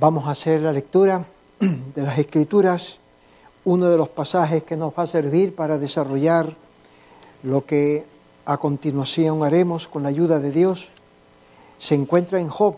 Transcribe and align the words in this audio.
Vamos 0.00 0.26
a 0.26 0.32
hacer 0.32 0.60
la 0.60 0.72
lectura 0.72 1.24
de 1.60 2.02
las 2.02 2.18
Escrituras, 2.18 2.98
uno 3.64 3.88
de 3.88 3.96
los 3.96 4.08
pasajes 4.08 4.64
que 4.64 4.76
nos 4.76 4.92
va 4.92 5.04
a 5.04 5.06
servir 5.06 5.54
para 5.54 5.78
desarrollar 5.78 6.54
lo 7.44 7.64
que 7.64 8.04
a 8.44 8.56
continuación 8.56 9.44
haremos 9.44 9.86
con 9.86 10.02
la 10.02 10.08
ayuda 10.08 10.40
de 10.40 10.50
Dios. 10.50 10.88
Se 11.78 11.94
encuentra 11.94 12.40
en 12.40 12.48
Job, 12.48 12.76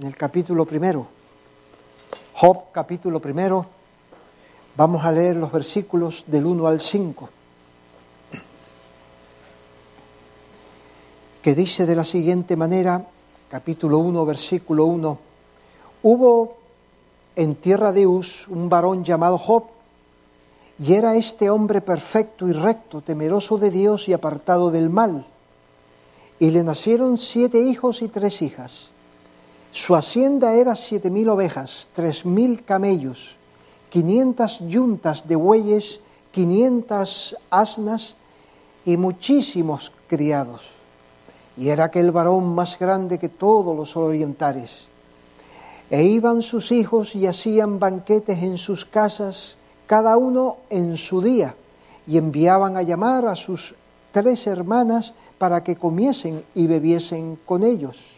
en 0.00 0.08
el 0.08 0.16
capítulo 0.16 0.64
primero. 0.64 1.06
Job, 2.34 2.64
capítulo 2.72 3.20
primero. 3.20 3.66
Vamos 4.76 5.04
a 5.04 5.12
leer 5.12 5.36
los 5.36 5.52
versículos 5.52 6.24
del 6.26 6.46
1 6.46 6.66
al 6.66 6.80
5. 6.80 7.30
que 11.46 11.54
dice 11.54 11.86
de 11.86 11.94
la 11.94 12.02
siguiente 12.02 12.56
manera, 12.56 13.06
capítulo 13.48 13.98
1, 13.98 14.26
versículo 14.26 14.86
1, 14.86 15.18
hubo 16.02 16.56
en 17.34 17.54
tierra 17.54 17.92
de 17.92 18.06
Uz 18.06 18.48
un 18.48 18.68
varón 18.68 19.04
llamado 19.04 19.38
Job, 19.38 19.64
y 20.78 20.94
era 20.94 21.16
este 21.16 21.48
hombre 21.48 21.80
perfecto 21.80 22.46
y 22.46 22.52
recto, 22.52 23.00
temeroso 23.00 23.58
de 23.58 23.70
Dios 23.70 24.08
y 24.08 24.12
apartado 24.12 24.70
del 24.70 24.90
mal. 24.90 25.26
Y 26.38 26.50
le 26.50 26.62
nacieron 26.62 27.16
siete 27.16 27.60
hijos 27.60 28.02
y 28.02 28.08
tres 28.08 28.42
hijas. 28.42 28.90
Su 29.72 29.96
hacienda 29.96 30.54
era 30.54 30.76
siete 30.76 31.10
mil 31.10 31.28
ovejas, 31.30 31.88
tres 31.94 32.26
mil 32.26 32.62
camellos, 32.64 33.36
quinientas 33.88 34.60
yuntas 34.60 35.26
de 35.26 35.36
bueyes, 35.36 36.00
quinientas 36.32 37.36
asnas 37.50 38.16
y 38.84 38.96
muchísimos 38.96 39.92
criados 40.08 40.76
y 41.56 41.70
era 41.70 41.84
aquel 41.84 42.10
varón 42.10 42.54
más 42.54 42.78
grande 42.78 43.18
que 43.18 43.28
todos 43.28 43.76
los 43.76 43.96
orientales. 43.96 44.85
E 45.90 46.02
iban 46.02 46.42
sus 46.42 46.72
hijos 46.72 47.14
y 47.14 47.26
hacían 47.26 47.78
banquetes 47.78 48.42
en 48.42 48.58
sus 48.58 48.84
casas, 48.84 49.56
cada 49.86 50.16
uno 50.16 50.56
en 50.68 50.96
su 50.96 51.22
día, 51.22 51.54
y 52.06 52.18
enviaban 52.18 52.76
a 52.76 52.82
llamar 52.82 53.26
a 53.26 53.36
sus 53.36 53.74
tres 54.12 54.46
hermanas 54.46 55.14
para 55.38 55.62
que 55.62 55.76
comiesen 55.76 56.42
y 56.54 56.66
bebiesen 56.66 57.38
con 57.46 57.62
ellos. 57.62 58.16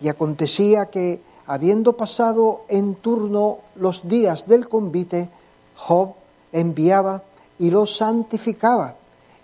Y 0.00 0.08
acontecía 0.08 0.86
que, 0.86 1.20
habiendo 1.46 1.94
pasado 1.94 2.62
en 2.68 2.94
turno 2.94 3.58
los 3.76 4.06
días 4.06 4.46
del 4.46 4.68
convite, 4.68 5.28
Job 5.76 6.14
enviaba 6.52 7.22
y 7.58 7.70
los 7.70 7.96
santificaba 7.96 8.96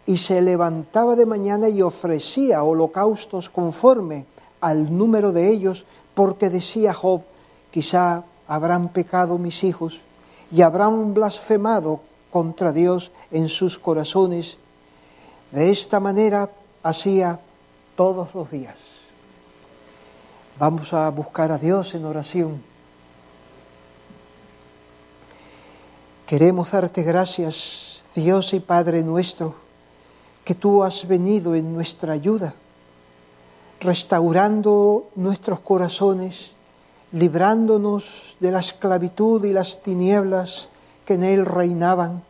y 0.07 0.19
se 0.19 0.41
levantaba 0.43 1.17
de 1.17 1.27
mañana 1.27 1.69
y 1.69 1.83
ofrecía 1.83 2.63
holocaustos 2.63 3.51
conforme 3.51 4.27
al 4.61 4.97
número 4.97 5.33
de 5.33 5.51
ellos, 5.51 5.85
porque 6.15 6.51
decía 6.51 6.93
Job, 6.93 7.23
quizá 7.71 8.25
habrán 8.49 8.89
pecado 8.89 9.39
mis 9.39 9.65
hijos 9.65 10.01
y 10.51 10.63
habrán 10.63 11.15
blasfemado 11.15 12.01
contra 12.31 12.73
Dios 12.73 13.11
en 13.31 13.49
sus 13.49 13.79
corazones. 13.79 14.59
De 15.53 15.71
esta 15.71 16.01
manera 16.01 16.51
hacía 16.83 17.39
todos 17.97 18.35
los 18.35 18.51
días. 18.51 18.77
Vamos 20.59 20.93
a 20.93 21.09
buscar 21.11 21.53
a 21.53 21.59
Dios 21.59 21.95
en 21.95 22.05
oración. 22.05 22.63
Queremos 26.27 26.71
darte 26.71 27.03
gracias, 27.03 28.05
Dios 28.15 28.53
y 28.55 28.61
Padre 28.61 29.03
nuestro 29.03 29.55
que 30.45 30.55
tú 30.55 30.83
has 30.83 31.07
venido 31.07 31.55
en 31.55 31.73
nuestra 31.73 32.13
ayuda, 32.13 32.55
restaurando 33.81 35.09
nuestros 35.15 35.61
corazones, 35.61 36.53
librándonos 37.13 38.05
de 38.41 38.51
la 38.51 38.61
esclavitud 38.61 39.45
y 39.45 39.53
las 39.53 39.83
tinieblas 39.83 40.69
que 41.05 41.15
en 41.15 41.25
él 41.25 41.45
reinaban, 41.45 42.23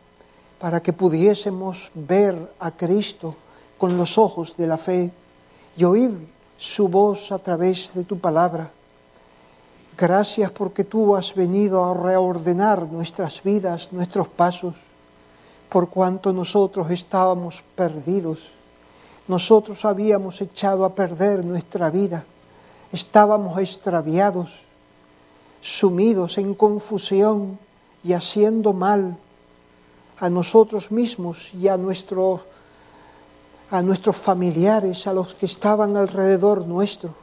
para 0.58 0.82
que 0.82 0.92
pudiésemos 0.92 1.90
ver 1.94 2.36
a 2.58 2.70
Cristo 2.70 3.34
con 3.78 3.96
los 3.96 4.18
ojos 4.18 4.56
de 4.56 4.66
la 4.66 4.76
fe 4.76 5.10
y 5.76 5.84
oír 5.84 6.18
su 6.58 6.88
voz 6.88 7.32
a 7.32 7.38
través 7.38 7.92
de 7.94 8.04
tu 8.04 8.18
palabra. 8.18 8.70
Gracias 9.96 10.50
porque 10.50 10.84
tú 10.84 11.16
has 11.16 11.34
venido 11.34 11.84
a 11.84 11.94
reordenar 11.94 12.86
nuestras 12.86 13.42
vidas, 13.42 13.92
nuestros 13.92 14.28
pasos 14.28 14.74
por 15.70 15.88
cuanto 15.88 16.32
nosotros 16.32 16.90
estábamos 16.90 17.62
perdidos. 17.76 18.40
Nosotros 19.28 19.84
habíamos 19.84 20.40
echado 20.40 20.84
a 20.84 20.94
perder 20.94 21.44
nuestra 21.44 21.88
vida, 21.90 22.24
estábamos 22.92 23.58
extraviados, 23.58 24.50
sumidos 25.60 26.38
en 26.38 26.54
confusión 26.54 27.58
y 28.02 28.12
haciendo 28.12 28.72
mal 28.72 29.16
a 30.18 30.30
nosotros 30.30 30.90
mismos 30.90 31.52
y 31.54 31.68
a, 31.68 31.74
a 31.74 33.82
nuestros 33.82 34.16
familiares, 34.16 35.06
a 35.06 35.12
los 35.12 35.34
que 35.34 35.46
estaban 35.46 35.96
alrededor 35.96 36.66
nuestro. 36.66 37.14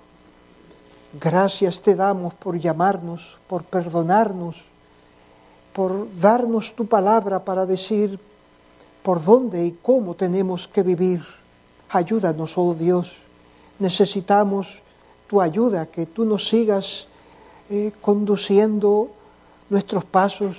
Gracias 1.20 1.80
te 1.80 1.96
damos 1.96 2.34
por 2.34 2.60
llamarnos, 2.60 3.38
por 3.48 3.64
perdonarnos, 3.64 4.58
por 5.74 6.08
darnos 6.20 6.76
tu 6.76 6.88
palabra 6.88 7.44
para 7.44 7.66
decir, 7.66 8.20
por 9.04 9.24
dónde 9.24 9.66
y 9.66 9.72
cómo 9.82 10.16
tenemos 10.16 10.68
que 10.68 10.84
vivir. 10.84 11.24
Ayúdanos, 11.90 12.58
oh 12.58 12.74
Dios. 12.74 13.16
Necesitamos 13.80 14.80
tu 15.28 15.40
ayuda, 15.40 15.86
que 15.86 16.06
tú 16.06 16.26
nos 16.26 16.48
sigas 16.48 17.08
eh, 17.70 17.92
conduciendo 18.02 19.10
nuestros 19.70 20.06
pasos 20.06 20.58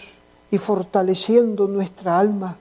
y 0.51 0.59
fortaleciendo 0.59 1.67
nuestra 1.67 2.19
alma, 2.19 2.57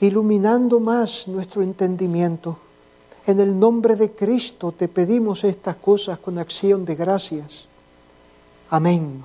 iluminando 0.00 0.80
más 0.80 1.28
nuestro 1.28 1.62
entendimiento. 1.62 2.56
En 3.26 3.40
el 3.40 3.58
nombre 3.58 3.96
de 3.96 4.12
Cristo 4.12 4.72
te 4.72 4.88
pedimos 4.88 5.44
estas 5.44 5.76
cosas 5.76 6.18
con 6.18 6.38
acción 6.38 6.84
de 6.84 6.94
gracias. 6.94 7.66
Amén. 8.70 9.22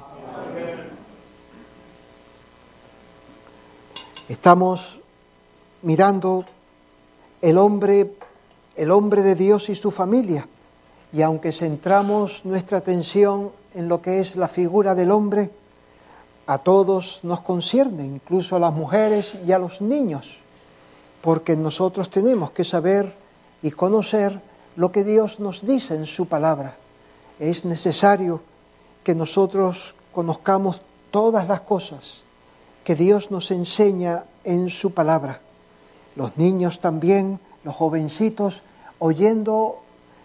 Amén. 0.50 0.90
Estamos 4.28 5.00
mirando 5.84 6.46
el 7.42 7.58
hombre, 7.58 8.12
el 8.76 8.90
hombre 8.90 9.22
de 9.22 9.36
Dios 9.36 9.70
y 9.70 9.76
su 9.76 9.92
familia. 9.92 10.48
Y 11.14 11.22
aunque 11.22 11.52
centramos 11.52 12.44
nuestra 12.44 12.80
atención 12.80 13.52
en 13.76 13.88
lo 13.88 14.02
que 14.02 14.20
es 14.20 14.36
la 14.36 14.48
figura 14.48 14.96
del 14.96 15.12
hombre, 15.12 15.52
a 16.48 16.58
todos 16.60 17.20
nos 17.24 17.42
concierne, 17.42 18.06
incluso 18.06 18.56
a 18.56 18.60
las 18.60 18.74
mujeres 18.74 19.36
y 19.46 19.52
a 19.52 19.60
los 19.60 19.82
niños, 19.82 20.38
porque 21.22 21.56
nosotros 21.56 22.10
tenemos 22.10 22.52
que 22.52 22.64
saber 22.64 23.14
y 23.62 23.72
conocer 23.72 24.40
lo 24.76 24.92
que 24.92 25.04
Dios 25.04 25.40
nos 25.40 25.66
dice 25.66 25.96
en 25.96 26.06
su 26.06 26.28
palabra. 26.28 26.76
Es 27.40 27.66
necesario 27.66 28.42
que 29.04 29.16
nosotros 29.16 29.96
conozcamos 30.14 30.82
todas 31.12 31.48
las 31.48 31.62
cosas 31.62 32.22
que 32.84 32.96
Dios 32.96 33.32
nos 33.32 33.52
enseña 33.52 34.24
en 34.44 34.70
su 34.70 34.94
palabra 34.94 35.42
los 36.16 36.38
niños 36.38 36.80
también, 36.80 37.40
los 37.64 37.76
jovencitos, 37.76 38.62
oyendo 39.00 39.80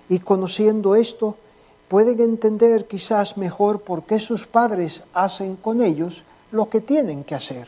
y 0.09 0.21
conociendo 0.21 0.95
esto, 0.95 1.37
pueden 1.91 2.21
entender 2.21 2.87
quizás 2.87 3.37
mejor 3.37 3.81
por 3.81 4.05
qué 4.05 4.21
sus 4.21 4.47
padres 4.47 5.03
hacen 5.13 5.57
con 5.57 5.83
ellos 5.83 6.23
lo 6.53 6.69
que 6.69 6.81
tienen 6.81 7.25
que 7.25 7.35
hacer. 7.35 7.67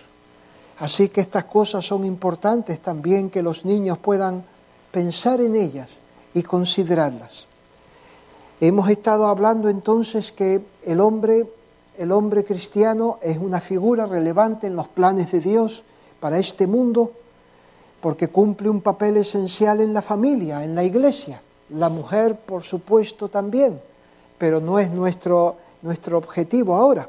Así 0.78 1.08
que 1.08 1.20
estas 1.20 1.46
cosas 1.46 1.84
son 1.84 2.04
importantes 2.04 2.78
también 2.78 3.30
que 3.30 3.42
los 3.42 3.64
niños 3.64 3.98
puedan 3.98 4.44
pensar 4.92 5.40
en 5.40 5.56
ellas 5.56 5.88
y 6.34 6.44
considerarlas. 6.44 7.46
Hemos 8.60 8.88
estado 8.90 9.26
hablando 9.26 9.68
entonces 9.68 10.30
que 10.30 10.60
el 10.84 11.00
hombre, 11.00 11.44
el 11.98 12.12
hombre 12.12 12.44
cristiano 12.44 13.18
es 13.22 13.38
una 13.38 13.58
figura 13.58 14.06
relevante 14.06 14.68
en 14.68 14.76
los 14.76 14.86
planes 14.86 15.32
de 15.32 15.40
Dios 15.40 15.82
para 16.20 16.38
este 16.38 16.68
mundo 16.68 17.10
porque 18.00 18.28
cumple 18.28 18.68
un 18.68 18.82
papel 18.82 19.16
esencial 19.16 19.80
en 19.80 19.92
la 19.92 20.00
familia, 20.00 20.62
en 20.62 20.76
la 20.76 20.84
iglesia. 20.84 21.42
La 21.70 21.88
mujer, 21.88 22.36
por 22.36 22.62
supuesto, 22.62 23.28
también, 23.28 23.80
pero 24.42 24.60
no 24.60 24.80
es 24.80 24.90
nuestro, 24.90 25.54
nuestro 25.82 26.18
objetivo 26.18 26.74
ahora. 26.74 27.08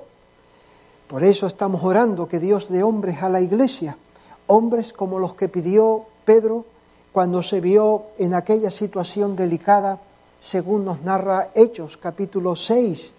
Por 1.08 1.24
eso 1.24 1.48
estamos 1.48 1.84
orando 1.84 2.30
que 2.30 2.38
Dios 2.38 2.70
dé 2.70 2.84
hombres 2.84 3.24
a 3.24 3.30
la 3.30 3.42
iglesia, 3.42 3.98
hombres 4.46 4.94
como 4.94 5.18
los 5.18 5.34
que 5.34 5.50
pidió 5.50 6.04
Pedro 6.26 6.64
cuando 7.12 7.42
se 7.42 7.60
vio 7.60 8.04
en 8.20 8.36
aquella 8.36 8.70
situación 8.70 9.36
delicada, 9.36 9.98
según 10.44 10.86
nos 10.86 11.02
narra 11.02 11.50
Hechos 11.56 11.98
capítulo 11.98 12.56
6, 12.56 13.14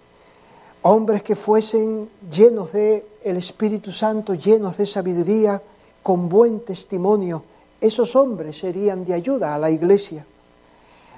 hombres 0.83 1.25
que 1.25 1.35
fuesen 1.35 2.09
llenos 2.31 2.71
de 2.71 3.05
el 3.25 3.37
Espíritu 3.37 3.91
Santo, 3.91 4.35
llenos 4.35 4.77
de 4.77 4.87
sabiduría, 4.87 5.61
con 6.05 6.29
buen 6.29 6.61
testimonio, 6.61 7.43
esos 7.81 8.15
hombres 8.15 8.59
serían 8.59 9.05
de 9.05 9.15
ayuda 9.15 9.57
a 9.57 9.59
la 9.59 9.73
iglesia. 9.73 10.25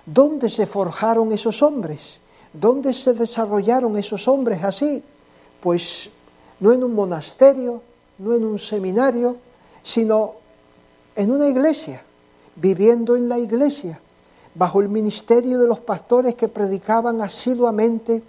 ¿Dónde 0.06 0.48
se 0.48 0.64
forjaron 0.64 1.30
esos 1.34 1.60
hombres? 1.60 2.20
¿Dónde 2.60 2.92
se 2.92 3.12
desarrollaron 3.14 3.96
esos 3.96 4.26
hombres 4.28 4.62
así? 4.64 5.02
pues 5.66 6.10
no 6.60 6.72
en 6.72 6.84
un 6.84 6.94
monasterio, 6.94 7.82
no 8.18 8.34
en 8.34 8.44
un 8.44 8.56
seminario, 8.56 9.36
sino 9.82 10.34
en 11.16 11.32
una 11.32 11.48
iglesia, 11.48 12.02
viviendo 12.54 13.16
en 13.16 13.28
la 13.28 13.38
iglesia, 13.38 13.98
bajo 14.54 14.80
el 14.80 14.88
ministerio 14.88 15.58
de 15.58 15.66
los 15.66 15.80
pastores 15.80 16.36
que 16.36 16.46
predicaban 16.46 17.20
asiduamente, 17.20 18.22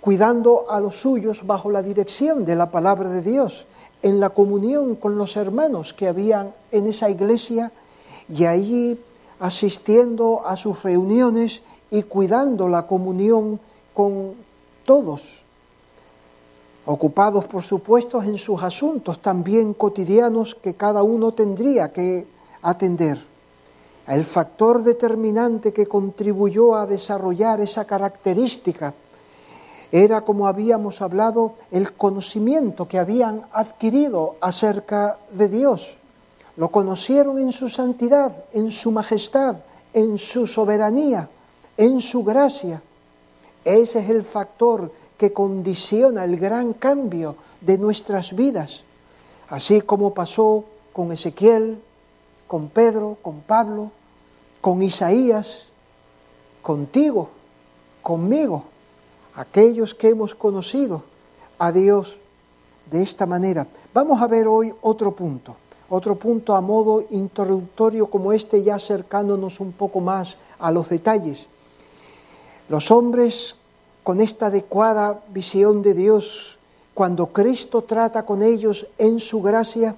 cuidando 0.00 0.70
a 0.70 0.80
los 0.80 0.96
suyos 0.96 1.46
bajo 1.46 1.70
la 1.70 1.82
dirección 1.82 2.44
de 2.44 2.56
la 2.56 2.70
palabra 2.70 3.08
de 3.08 3.22
Dios, 3.22 3.66
en 4.02 4.18
la 4.18 4.30
comunión 4.30 4.96
con 4.96 5.16
los 5.16 5.36
hermanos 5.36 5.92
que 5.92 6.08
habían 6.08 6.52
en 6.72 6.88
esa 6.88 7.10
iglesia 7.10 7.70
y 8.28 8.44
allí 8.44 8.98
asistiendo 9.38 10.42
a 10.46 10.56
sus 10.56 10.82
reuniones 10.82 11.62
y 11.90 12.02
cuidando 12.04 12.68
la 12.68 12.86
comunión 12.86 13.58
con 13.94 14.34
todos, 14.84 15.42
ocupados 16.86 17.44
por 17.44 17.62
supuesto 17.62 18.22
en 18.22 18.38
sus 18.38 18.62
asuntos 18.62 19.20
también 19.20 19.74
cotidianos 19.74 20.54
que 20.54 20.74
cada 20.74 21.02
uno 21.02 21.32
tendría 21.32 21.92
que 21.92 22.26
atender. 22.62 23.18
El 24.06 24.24
factor 24.24 24.82
determinante 24.82 25.72
que 25.72 25.86
contribuyó 25.86 26.74
a 26.74 26.86
desarrollar 26.86 27.60
esa 27.60 27.84
característica 27.84 28.92
era, 29.92 30.22
como 30.22 30.46
habíamos 30.46 31.02
hablado, 31.02 31.54
el 31.70 31.92
conocimiento 31.92 32.86
que 32.88 32.98
habían 32.98 33.42
adquirido 33.52 34.36
acerca 34.40 35.18
de 35.32 35.48
Dios. 35.48 35.96
Lo 36.56 36.68
conocieron 36.68 37.38
en 37.38 37.52
su 37.52 37.68
santidad, 37.68 38.32
en 38.52 38.70
su 38.70 38.90
majestad, 38.90 39.56
en 39.92 40.18
su 40.18 40.46
soberanía, 40.46 41.28
en 41.76 42.00
su 42.00 42.24
gracia. 42.24 42.82
Ese 43.64 44.00
es 44.00 44.10
el 44.10 44.22
factor 44.22 44.90
que 45.18 45.32
condiciona 45.32 46.24
el 46.24 46.38
gran 46.38 46.72
cambio 46.72 47.36
de 47.60 47.76
nuestras 47.76 48.34
vidas, 48.34 48.84
así 49.48 49.80
como 49.82 50.14
pasó 50.14 50.64
con 50.92 51.12
Ezequiel, 51.12 51.78
con 52.46 52.68
Pedro, 52.68 53.18
con 53.20 53.40
Pablo, 53.42 53.90
con 54.60 54.82
Isaías, 54.82 55.66
contigo, 56.62 57.28
conmigo, 58.02 58.64
aquellos 59.34 59.94
que 59.94 60.08
hemos 60.08 60.34
conocido 60.34 61.02
a 61.58 61.70
Dios 61.70 62.16
de 62.90 63.02
esta 63.02 63.26
manera. 63.26 63.66
Vamos 63.92 64.20
a 64.20 64.26
ver 64.26 64.48
hoy 64.48 64.72
otro 64.80 65.12
punto, 65.12 65.56
otro 65.88 66.16
punto 66.16 66.54
a 66.54 66.60
modo 66.60 67.04
introductorio 67.10 68.06
como 68.06 68.32
este, 68.32 68.62
ya 68.62 68.76
acercándonos 68.76 69.60
un 69.60 69.72
poco 69.72 70.00
más 70.00 70.38
a 70.58 70.70
los 70.70 70.88
detalles. 70.88 71.46
Los 72.70 72.92
hombres 72.92 73.56
con 74.04 74.20
esta 74.20 74.46
adecuada 74.46 75.20
visión 75.30 75.82
de 75.82 75.92
Dios, 75.92 76.56
cuando 76.94 77.26
Cristo 77.26 77.82
trata 77.82 78.24
con 78.24 78.44
ellos 78.44 78.86
en 78.96 79.18
su 79.18 79.42
gracia, 79.42 79.96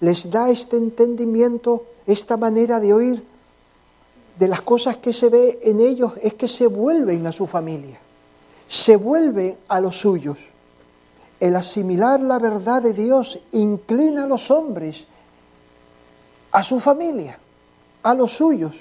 les 0.00 0.30
da 0.30 0.48
este 0.48 0.76
entendimiento, 0.76 1.84
esta 2.06 2.36
manera 2.36 2.78
de 2.78 2.94
oír, 2.94 3.24
de 4.38 4.46
las 4.46 4.60
cosas 4.60 4.98
que 4.98 5.12
se 5.12 5.30
ve 5.30 5.58
en 5.62 5.80
ellos 5.80 6.12
es 6.22 6.34
que 6.34 6.46
se 6.46 6.68
vuelven 6.68 7.26
a 7.26 7.32
su 7.32 7.44
familia, 7.44 7.98
se 8.68 8.94
vuelven 8.94 9.58
a 9.66 9.80
los 9.80 9.98
suyos. 9.98 10.38
El 11.40 11.56
asimilar 11.56 12.20
la 12.20 12.38
verdad 12.38 12.82
de 12.82 12.92
Dios 12.92 13.40
inclina 13.50 14.24
a 14.24 14.28
los 14.28 14.50
hombres 14.52 15.06
a 16.52 16.62
su 16.62 16.78
familia, 16.78 17.36
a 18.04 18.14
los 18.14 18.32
suyos. 18.32 18.76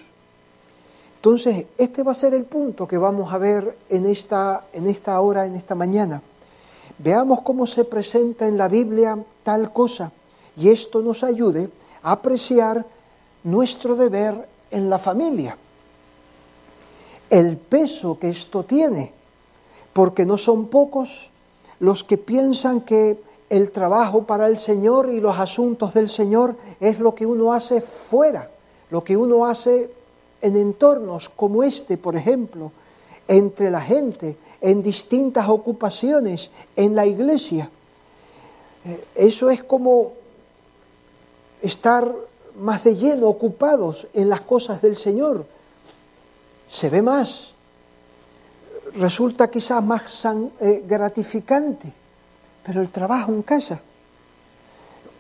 Entonces, 1.26 1.66
este 1.80 2.04
va 2.04 2.12
a 2.12 2.14
ser 2.14 2.36
el 2.36 2.44
punto 2.44 2.88
que 2.88 3.00
vamos 3.00 3.34
a 3.34 3.40
ver 3.40 3.76
en 3.90 4.06
esta, 4.06 4.66
en 4.72 4.88
esta 4.88 5.20
hora, 5.20 5.48
en 5.48 5.56
esta 5.56 5.74
mañana. 5.74 6.22
Veamos 7.00 7.42
cómo 7.42 7.66
se 7.66 7.84
presenta 7.84 8.46
en 8.46 8.60
la 8.60 8.68
Biblia 8.68 9.18
tal 9.42 9.74
cosa 9.74 10.12
y 10.56 10.70
esto 10.70 11.02
nos 11.02 11.24
ayude 11.24 11.68
a 12.04 12.12
apreciar 12.12 12.86
nuestro 13.44 13.96
deber 13.96 14.48
en 14.70 14.88
la 14.88 15.00
familia. 15.00 15.58
El 17.32 17.58
peso 17.58 18.20
que 18.20 18.30
esto 18.30 18.64
tiene, 18.64 19.12
porque 19.94 20.28
no 20.28 20.38
son 20.38 20.68
pocos 20.68 21.32
los 21.80 22.04
que 22.04 22.20
piensan 22.20 22.82
que 22.82 23.20
el 23.50 23.72
trabajo 23.72 24.26
para 24.26 24.46
el 24.46 24.60
Señor 24.60 25.10
y 25.10 25.20
los 25.20 25.40
asuntos 25.40 25.96
del 25.96 26.08
Señor 26.08 26.56
es 26.80 27.00
lo 27.00 27.16
que 27.16 27.26
uno 27.26 27.52
hace 27.52 27.82
fuera, 27.82 28.52
lo 28.92 29.04
que 29.04 29.18
uno 29.18 29.48
hace 29.48 29.90
en 30.42 30.58
entornos 30.58 31.30
como 31.30 31.64
este, 31.64 31.98
por 31.98 32.16
ejemplo, 32.16 32.72
entre 33.28 33.72
la 33.72 33.82
gente, 33.82 34.38
en 34.62 34.84
distintas 34.84 35.48
ocupaciones, 35.50 36.52
en 36.76 36.96
la 36.96 37.06
iglesia. 37.06 37.70
Eh, 38.86 39.04
eso 39.16 39.50
es 39.50 39.64
como 39.64 40.14
estar 41.62 42.14
más 42.60 42.84
de 42.84 42.96
lleno 42.96 43.28
ocupados 43.28 44.08
en 44.14 44.30
las 44.30 44.42
cosas 44.42 44.82
del 44.82 44.96
Señor. 44.96 45.46
Se 46.70 46.90
ve 46.90 47.02
más, 47.02 47.52
resulta 48.96 49.50
quizás 49.50 49.84
más 49.84 50.26
eh, 50.62 50.84
gratificante, 50.88 51.92
pero 52.66 52.82
el 52.82 52.90
trabajo 52.90 53.32
en 53.32 53.42
casa, 53.42 53.80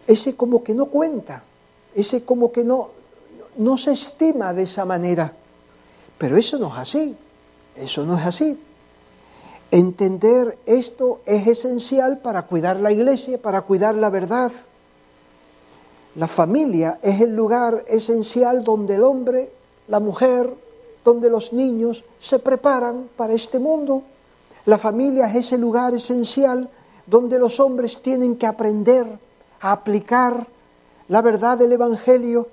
ese 0.08 0.36
como 0.36 0.64
que 0.64 0.74
no 0.74 0.86
cuenta, 0.86 1.44
ese 1.94 2.24
como 2.24 2.52
que 2.52 2.64
no, 2.64 2.90
no 3.58 3.78
se 3.78 3.94
estima 3.94 4.54
de 4.54 4.64
esa 4.64 4.86
manera. 4.86 5.34
Pero 6.18 6.38
eso 6.38 6.58
no 6.58 6.68
es 6.68 6.78
así, 6.78 7.16
eso 7.76 8.06
no 8.06 8.18
es 8.18 8.26
así. 8.26 8.60
Entender 9.72 10.58
esto 10.66 11.22
es 11.26 11.48
esencial 11.48 12.20
para 12.20 12.44
cuidar 12.44 12.80
la 12.80 12.92
iglesia, 12.92 13.42
para 13.42 13.62
cuidar 13.62 13.96
la 13.96 14.10
verdad. 14.10 14.52
La 16.16 16.28
familia 16.28 17.00
es 17.02 17.20
el 17.20 17.36
lugar 17.36 17.84
esencial 17.88 18.64
donde 18.64 18.96
el 18.96 19.04
hombre, 19.04 19.52
la 19.88 20.00
mujer, 20.00 20.50
donde 21.04 21.30
los 21.30 21.52
niños 21.52 22.04
se 22.22 22.40
preparan 22.40 23.10
para 23.18 23.34
este 23.34 23.60
mundo. 23.60 24.04
La 24.66 24.78
familia 24.78 25.28
es 25.28 25.48
ese 25.48 25.58
lugar 25.58 25.94
esencial 25.94 26.70
donde 27.06 27.38
los 27.38 27.60
hombres 27.60 28.02
tienen 28.02 28.38
que 28.38 28.48
aprender 28.48 29.06
a 29.60 29.72
aplicar 29.74 30.48
la 31.08 31.22
verdad 31.22 31.58
del 31.58 31.74
Evangelio 31.74 32.48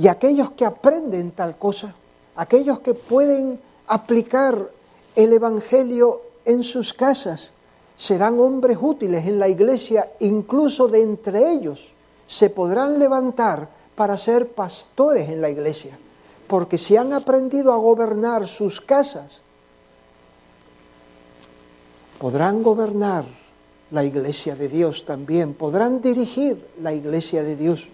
y 0.00 0.08
aquellos 0.08 0.52
que 0.52 0.64
aprenden 0.64 1.32
tal 1.32 1.58
cosa, 1.58 1.94
aquellos 2.36 2.78
que 2.78 2.94
pueden 2.94 3.60
aplicar 3.86 4.70
el 5.14 5.32
Evangelio 5.34 6.22
en 6.46 6.62
sus 6.62 6.94
casas, 6.94 7.50
serán 7.98 8.40
hombres 8.40 8.78
útiles 8.80 9.26
en 9.26 9.38
la 9.38 9.48
iglesia, 9.48 10.08
incluso 10.20 10.88
de 10.88 11.02
entre 11.02 11.52
ellos 11.52 11.92
se 12.26 12.48
podrán 12.48 12.98
levantar 12.98 13.68
para 13.94 14.16
ser 14.16 14.48
pastores 14.48 15.28
en 15.28 15.42
la 15.42 15.50
iglesia, 15.50 15.98
porque 16.46 16.78
si 16.78 16.96
han 16.96 17.12
aprendido 17.12 17.70
a 17.70 17.76
gobernar 17.76 18.46
sus 18.46 18.80
casas, 18.80 19.42
podrán 22.18 22.62
gobernar 22.62 23.26
la 23.90 24.02
iglesia 24.02 24.56
de 24.56 24.70
Dios 24.70 25.04
también, 25.04 25.52
podrán 25.52 26.00
dirigir 26.00 26.64
la 26.80 26.94
iglesia 26.94 27.42
de 27.42 27.56
Dios. 27.56 27.86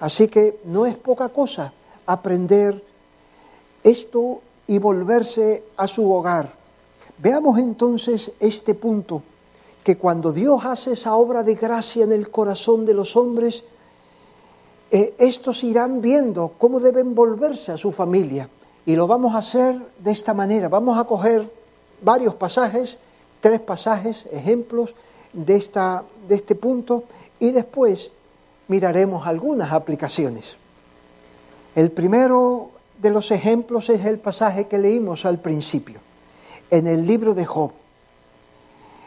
Así 0.00 0.28
que 0.28 0.58
no 0.64 0.86
es 0.86 0.96
poca 0.96 1.28
cosa 1.28 1.72
aprender 2.06 2.82
esto 3.84 4.40
y 4.66 4.78
volverse 4.78 5.62
a 5.76 5.86
su 5.86 6.10
hogar. 6.10 6.52
Veamos 7.18 7.58
entonces 7.58 8.32
este 8.40 8.74
punto, 8.74 9.22
que 9.84 9.96
cuando 9.96 10.32
Dios 10.32 10.64
hace 10.64 10.92
esa 10.92 11.14
obra 11.14 11.42
de 11.42 11.54
gracia 11.54 12.04
en 12.04 12.12
el 12.12 12.30
corazón 12.30 12.86
de 12.86 12.94
los 12.94 13.16
hombres, 13.16 13.64
eh, 14.90 15.14
estos 15.18 15.62
irán 15.64 16.00
viendo 16.00 16.52
cómo 16.58 16.80
deben 16.80 17.14
volverse 17.14 17.72
a 17.72 17.76
su 17.76 17.92
familia. 17.92 18.48
Y 18.86 18.96
lo 18.96 19.06
vamos 19.06 19.34
a 19.34 19.38
hacer 19.38 19.78
de 19.98 20.10
esta 20.10 20.34
manera. 20.34 20.68
Vamos 20.68 20.98
a 20.98 21.04
coger 21.04 21.48
varios 22.02 22.34
pasajes, 22.34 22.98
tres 23.40 23.60
pasajes, 23.60 24.26
ejemplos 24.32 24.94
de, 25.32 25.56
esta, 25.56 26.02
de 26.26 26.34
este 26.34 26.54
punto, 26.54 27.04
y 27.38 27.52
después 27.52 28.10
miraremos 28.70 29.26
algunas 29.26 29.72
aplicaciones. 29.72 30.54
El 31.74 31.90
primero 31.90 32.70
de 33.02 33.10
los 33.10 33.32
ejemplos 33.32 33.90
es 33.90 34.04
el 34.06 34.20
pasaje 34.20 34.68
que 34.68 34.78
leímos 34.78 35.24
al 35.24 35.40
principio, 35.40 35.98
en 36.70 36.86
el 36.86 37.04
libro 37.04 37.34
de 37.34 37.44
Job. 37.44 37.72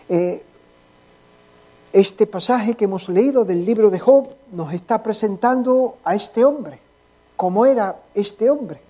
Eh, 0.09 0.43
este 1.93 2.27
pasaje 2.27 2.75
que 2.75 2.83
hemos 2.83 3.07
leído 3.07 3.45
del 3.45 3.65
libro 3.65 3.89
de 3.89 3.99
Job 3.99 4.27
nos 4.51 4.73
está 4.73 5.01
presentando 5.01 5.95
a 6.03 6.13
este 6.13 6.43
hombre, 6.43 6.79
cómo 7.37 7.65
era 7.65 7.95
este 8.13 8.49
hombre 8.49 8.81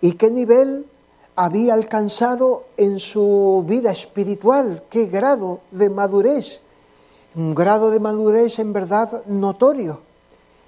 y 0.00 0.12
qué 0.12 0.30
nivel 0.30 0.86
había 1.34 1.74
alcanzado 1.74 2.66
en 2.76 3.00
su 3.00 3.64
vida 3.66 3.90
espiritual, 3.90 4.84
qué 4.90 5.06
grado 5.06 5.58
de 5.72 5.90
madurez 5.90 6.60
un 7.36 7.54
grado 7.54 7.90
de 7.90 8.00
madurez 8.00 8.58
en 8.58 8.72
verdad 8.72 9.24
notorio. 9.26 10.00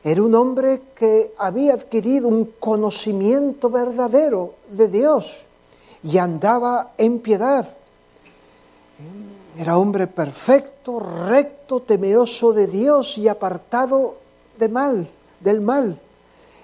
Era 0.03 0.23
un 0.23 0.35
hombre 0.35 0.83
que 0.95 1.33
había 1.39 1.75
adquirido 1.75 2.29
un 2.29 2.53
conocimiento 2.59 3.71
verdadero 3.71 4.55
de 4.71 4.89
Dios 4.89 5.45
y 6.03 6.19
andaba 6.19 6.93
en 6.99 7.19
piedad. 7.21 7.67
Era 9.59 9.79
hombre 9.79 10.07
perfecto, 10.07 11.01
recto, 11.01 11.81
temeroso 11.81 12.53
de 12.53 12.67
Dios 12.67 13.19
y 13.19 13.29
apartado 13.29 14.17
de 14.59 14.69
mal, 14.69 15.09
del 15.41 15.61
mal. 15.61 15.99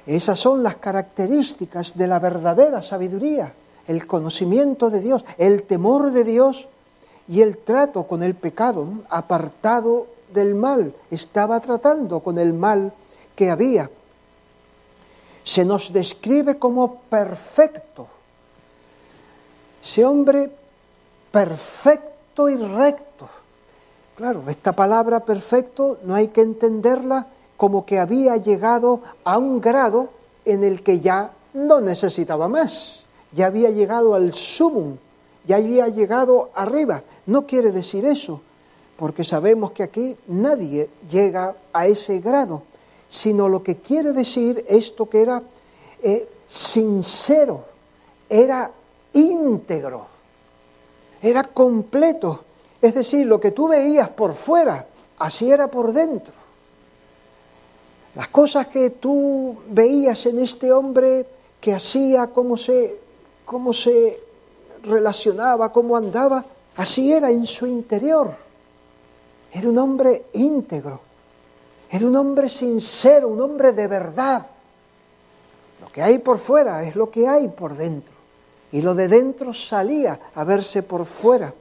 Esas 0.07 0.39
son 0.39 0.63
las 0.63 0.77
características 0.77 1.97
de 1.97 2.07
la 2.07 2.19
verdadera 2.19 2.83
sabiduría, 2.83 3.53
el 3.87 4.07
conocimiento 4.07 4.91
de 4.91 5.01
Dios, 5.01 5.25
el 5.39 5.63
temor 5.63 6.11
de 6.11 6.25
Dios 6.25 6.69
y 7.29 7.41
el 7.41 7.59
trato 7.59 8.05
con 8.05 8.23
el 8.23 8.35
pecado, 8.35 8.89
apartado 9.09 10.07
del 10.33 10.55
mal, 10.55 10.95
estaba 11.11 11.61
tratando 11.61 12.21
con 12.21 12.39
el 12.39 12.53
mal 12.53 12.93
que 13.37 13.51
había. 13.51 13.91
Se 15.45 15.65
nos 15.65 15.93
describe 15.93 16.59
como 16.59 16.97
perfecto. 17.11 18.07
Ese 19.83 20.05
hombre 20.05 20.51
perfecto 21.31 22.49
y 22.49 22.57
recto. 22.57 23.29
Claro, 24.17 24.45
esta 24.49 24.73
palabra 24.73 25.21
perfecto 25.21 25.99
no 26.05 26.15
hay 26.15 26.29
que 26.29 26.43
entenderla 26.43 27.27
como 27.57 27.87
que 27.87 27.99
había 27.99 28.37
llegado 28.37 29.01
a 29.25 29.39
un 29.39 29.61
grado 29.61 30.11
en 30.45 30.65
el 30.65 30.83
que 30.83 31.01
ya 31.01 31.31
no 31.55 31.81
necesitaba 31.81 32.49
más, 32.49 33.05
ya 33.33 33.47
había 33.47 33.71
llegado 33.71 34.15
al 34.15 34.33
sumum, 34.33 34.97
ya 35.47 35.57
había 35.57 35.89
llegado 35.89 36.51
arriba. 36.55 37.03
No 37.27 37.47
quiere 37.47 37.73
decir 37.73 38.05
eso, 38.05 38.41
porque 38.97 39.25
sabemos 39.25 39.73
que 39.73 39.83
aquí 39.83 40.17
nadie 40.29 40.89
llega 41.11 41.55
a 41.73 41.87
ese 41.87 42.21
grado, 42.21 42.63
sino 43.09 43.49
lo 43.49 43.63
que 43.63 43.77
quiere 43.77 44.13
decir 44.13 44.65
esto 44.69 45.09
que 45.09 45.23
era 45.23 45.43
eh, 46.03 46.29
sincero, 46.47 47.65
era 48.29 48.71
íntegro, 49.13 50.07
era 51.23 51.43
completo. 51.45 52.45
Es 52.81 52.95
decir, 52.95 53.27
lo 53.27 53.39
que 53.39 53.53
tú 53.53 53.69
veías 53.69 54.09
por 54.09 54.35
fuera, 54.35 54.87
así 55.19 55.51
era 55.51 55.69
por 55.69 55.93
dentro. 55.93 56.35
Las 58.15 58.29
cosas 58.29 58.67
que 58.67 58.91
tú 58.91 59.57
veías 59.69 60.27
en 60.27 60.39
este 60.39 60.73
hombre 60.73 61.25
que 61.61 61.73
hacía, 61.73 62.27
cómo 62.27 62.57
se, 62.57 62.99
cómo 63.45 63.73
se 63.73 64.21
relacionaba, 64.83 65.73
cómo 65.73 65.97
andaba, 65.97 66.45
así 66.77 67.13
era 67.13 67.31
en 67.31 67.47
su 67.47 67.67
interior. 67.67 68.35
Era 69.53 69.69
un 69.69 69.79
hombre 69.79 70.27
íntegro, 70.33 71.01
era 71.91 72.07
un 72.07 72.17
hombre 72.17 72.49
sincero, 72.49 73.29
un 73.29 73.41
hombre 73.41 73.73
de 73.73 73.87
verdad. 73.87 74.47
Lo 75.81 75.89
que 75.93 76.03
hay 76.03 76.19
por 76.19 76.39
fuera 76.39 76.83
es 76.85 76.97
lo 76.97 77.11
que 77.11 77.29
hay 77.29 77.49
por 77.49 77.77
dentro. 77.77 78.15
Y 78.73 78.81
lo 78.81 78.95
de 78.95 79.09
dentro 79.09 79.53
salía 79.53 80.19
a 80.35 80.45
verse 80.45 80.83
por 80.83 81.05
fuera. 81.05 81.53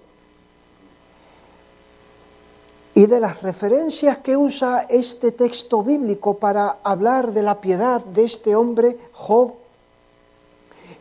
Y 2.93 3.05
de 3.05 3.19
las 3.19 3.41
referencias 3.41 4.17
que 4.19 4.37
usa 4.37 4.85
este 4.89 5.31
texto 5.31 5.83
bíblico 5.83 6.37
para 6.37 6.77
hablar 6.83 7.33
de 7.33 7.41
la 7.41 7.59
piedad 7.59 8.03
de 8.03 8.25
este 8.25 8.55
hombre, 8.55 8.97
Job, 9.13 9.53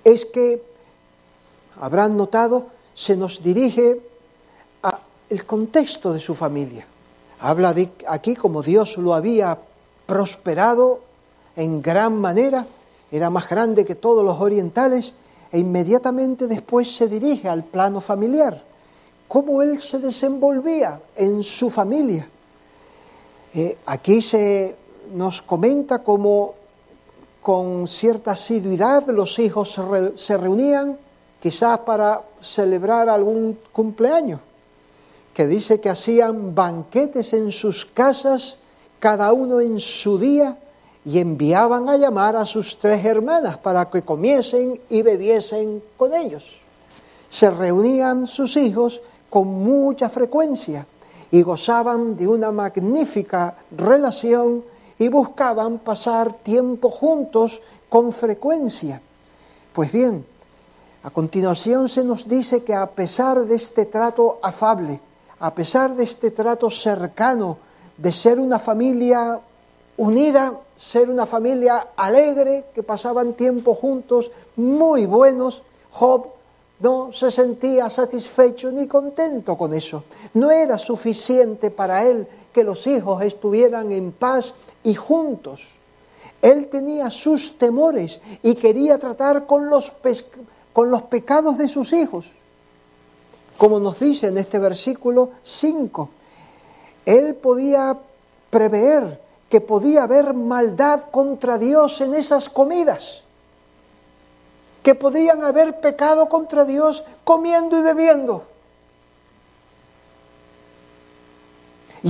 es 0.03 0.25
que, 0.25 0.63
habrán 1.81 2.17
notado, 2.17 2.67
se 2.95 3.17
nos 3.17 3.43
dirige 3.43 4.01
el 5.29 5.47
contexto 5.47 6.13
de 6.13 6.19
su 6.19 6.35
familia. 6.35 6.87
Habla 7.41 7.75
aquí 8.09 8.35
como 8.35 8.63
Dios 8.63 8.97
lo 8.99 9.15
había 9.15 9.57
prosperado 10.07 11.01
en 11.57 11.81
gran 11.81 12.19
manera, 12.19 12.67
era 13.11 13.31
más 13.31 13.49
grande 13.49 13.85
que 13.85 13.95
todos 13.95 14.25
los 14.25 14.41
orientales, 14.41 15.13
e 15.53 15.59
inmediatamente 15.59 16.47
después 16.47 16.95
se 16.95 17.09
dirige 17.09 17.49
al 17.49 17.65
plano 17.65 18.01
familiar, 18.01 18.63
cómo 19.27 19.63
él 19.63 19.81
se 19.81 19.99
desenvolvía 19.99 21.01
en 21.17 21.43
su 21.43 21.71
familia. 21.71 22.29
Eh, 23.55 23.79
aquí 23.87 24.23
se 24.23 24.77
nos 25.13 25.43
comenta 25.43 26.01
cómo 26.01 26.55
con 27.43 27.89
cierta 27.89 28.33
asiduidad 28.33 29.09
los 29.09 29.39
hijos 29.39 29.79
se 30.17 30.37
reunían, 30.37 30.97
quizás 31.43 31.81
para 31.81 32.23
celebrar 32.41 33.09
algún 33.09 33.59
cumpleaños 33.73 34.41
que 35.35 35.47
dice 35.47 35.81
que 35.81 35.89
hacían 35.89 36.55
banquetes 36.55 37.33
en 37.33 37.53
sus 37.53 37.87
casas, 37.87 38.59
cada 38.99 39.33
uno 39.33 39.61
en 39.61 39.81
su 39.81 40.19
día, 40.19 40.57
y 41.05 41.19
enviaban 41.19 41.89
a 41.89 41.97
llamar 41.97 42.37
a 42.37 42.45
sus 42.45 42.79
tres 42.79 43.05
hermanas 43.05 43.57
para 43.57 43.89
que 43.89 44.03
comiesen 44.03 44.79
y 44.91 45.03
bebiesen 45.03 45.83
con 45.97 46.13
ellos. 46.13 46.61
Se 47.29 47.51
reunían 47.51 48.27
sus 48.27 48.57
hijos 48.57 49.01
con 49.31 49.47
mucha 49.47 50.09
frecuencia 50.09 50.87
y 51.31 51.43
gozaban 51.43 52.17
de 52.17 52.27
una 52.27 52.51
magnífica 52.51 53.55
relación 53.71 54.65
y 54.99 55.09
buscaban 55.09 55.79
pasar 55.79 56.35
tiempo 56.35 56.91
juntos 56.91 57.63
con 57.89 58.13
frecuencia. 58.13 59.01
Pues 59.73 59.91
bien, 59.91 60.27
a 61.03 61.11
continuación 61.11 61.89
se 61.89 62.05
nos 62.05 62.29
dice 62.29 62.63
que 62.63 62.75
a 62.75 62.87
pesar 62.87 63.47
de 63.47 63.55
este 63.55 63.87
trato 63.87 64.39
afable, 64.43 65.01
a 65.39 65.55
pesar 65.55 65.97
de 65.97 66.05
este 66.05 66.31
trato 66.31 66.71
cercano, 66.71 67.57
de 67.97 68.13
ser 68.13 68.39
una 68.39 68.59
familia 68.59 69.41
unida, 69.97 70.55
ser 70.77 71.09
una 71.09 71.27
familia 71.27 71.89
alegre, 71.97 72.67
que 72.75 72.83
pasaban 72.83 73.33
tiempo 73.33 73.75
juntos, 73.75 74.31
muy 74.57 75.07
buenos, 75.07 75.63
Job 75.91 76.27
no 76.81 77.13
se 77.13 77.31
sentía 77.31 77.89
satisfecho 77.91 78.71
ni 78.71 78.87
contento 78.87 79.57
con 79.57 79.75
eso. 79.75 80.05
No 80.35 80.51
era 80.51 80.79
suficiente 80.79 81.71
para 81.71 82.05
él 82.05 82.27
que 82.53 82.65
los 82.65 82.87
hijos 82.87 83.23
estuvieran 83.23 83.93
en 83.93 84.13
paz 84.13 84.55
y 84.83 84.95
juntos. 84.95 85.69
Él 86.43 86.69
tenía 86.69 87.11
sus 87.11 87.59
temores 87.59 88.21
y 88.43 88.55
quería 88.55 88.99
tratar 88.99 89.45
con 89.45 89.69
los, 89.69 89.93
con 90.73 90.91
los 90.91 91.03
pecados 91.03 91.59
de 91.59 91.69
sus 91.69 91.93
hijos 91.93 92.27
como 93.61 93.79
nos 93.79 94.01
dice 94.01 94.29
en 94.29 94.39
este 94.39 94.59
versículo 94.59 95.33
5. 95.43 96.09
Él 97.05 97.35
podía 97.35 97.95
prever 98.49 99.21
que 99.51 99.61
podía 99.61 100.05
haber 100.05 100.33
maldad 100.33 101.03
contra 101.11 101.59
Dios 101.59 102.01
en 102.01 102.15
esas 102.15 102.49
comidas, 102.49 103.21
que 104.83 104.95
podían 104.95 105.45
haber 105.45 105.79
pecado 105.81 106.31
contra 106.31 106.65
Dios 106.65 107.05
comiendo 107.23 107.79
y 107.79 107.83
bebiendo. 107.83 108.45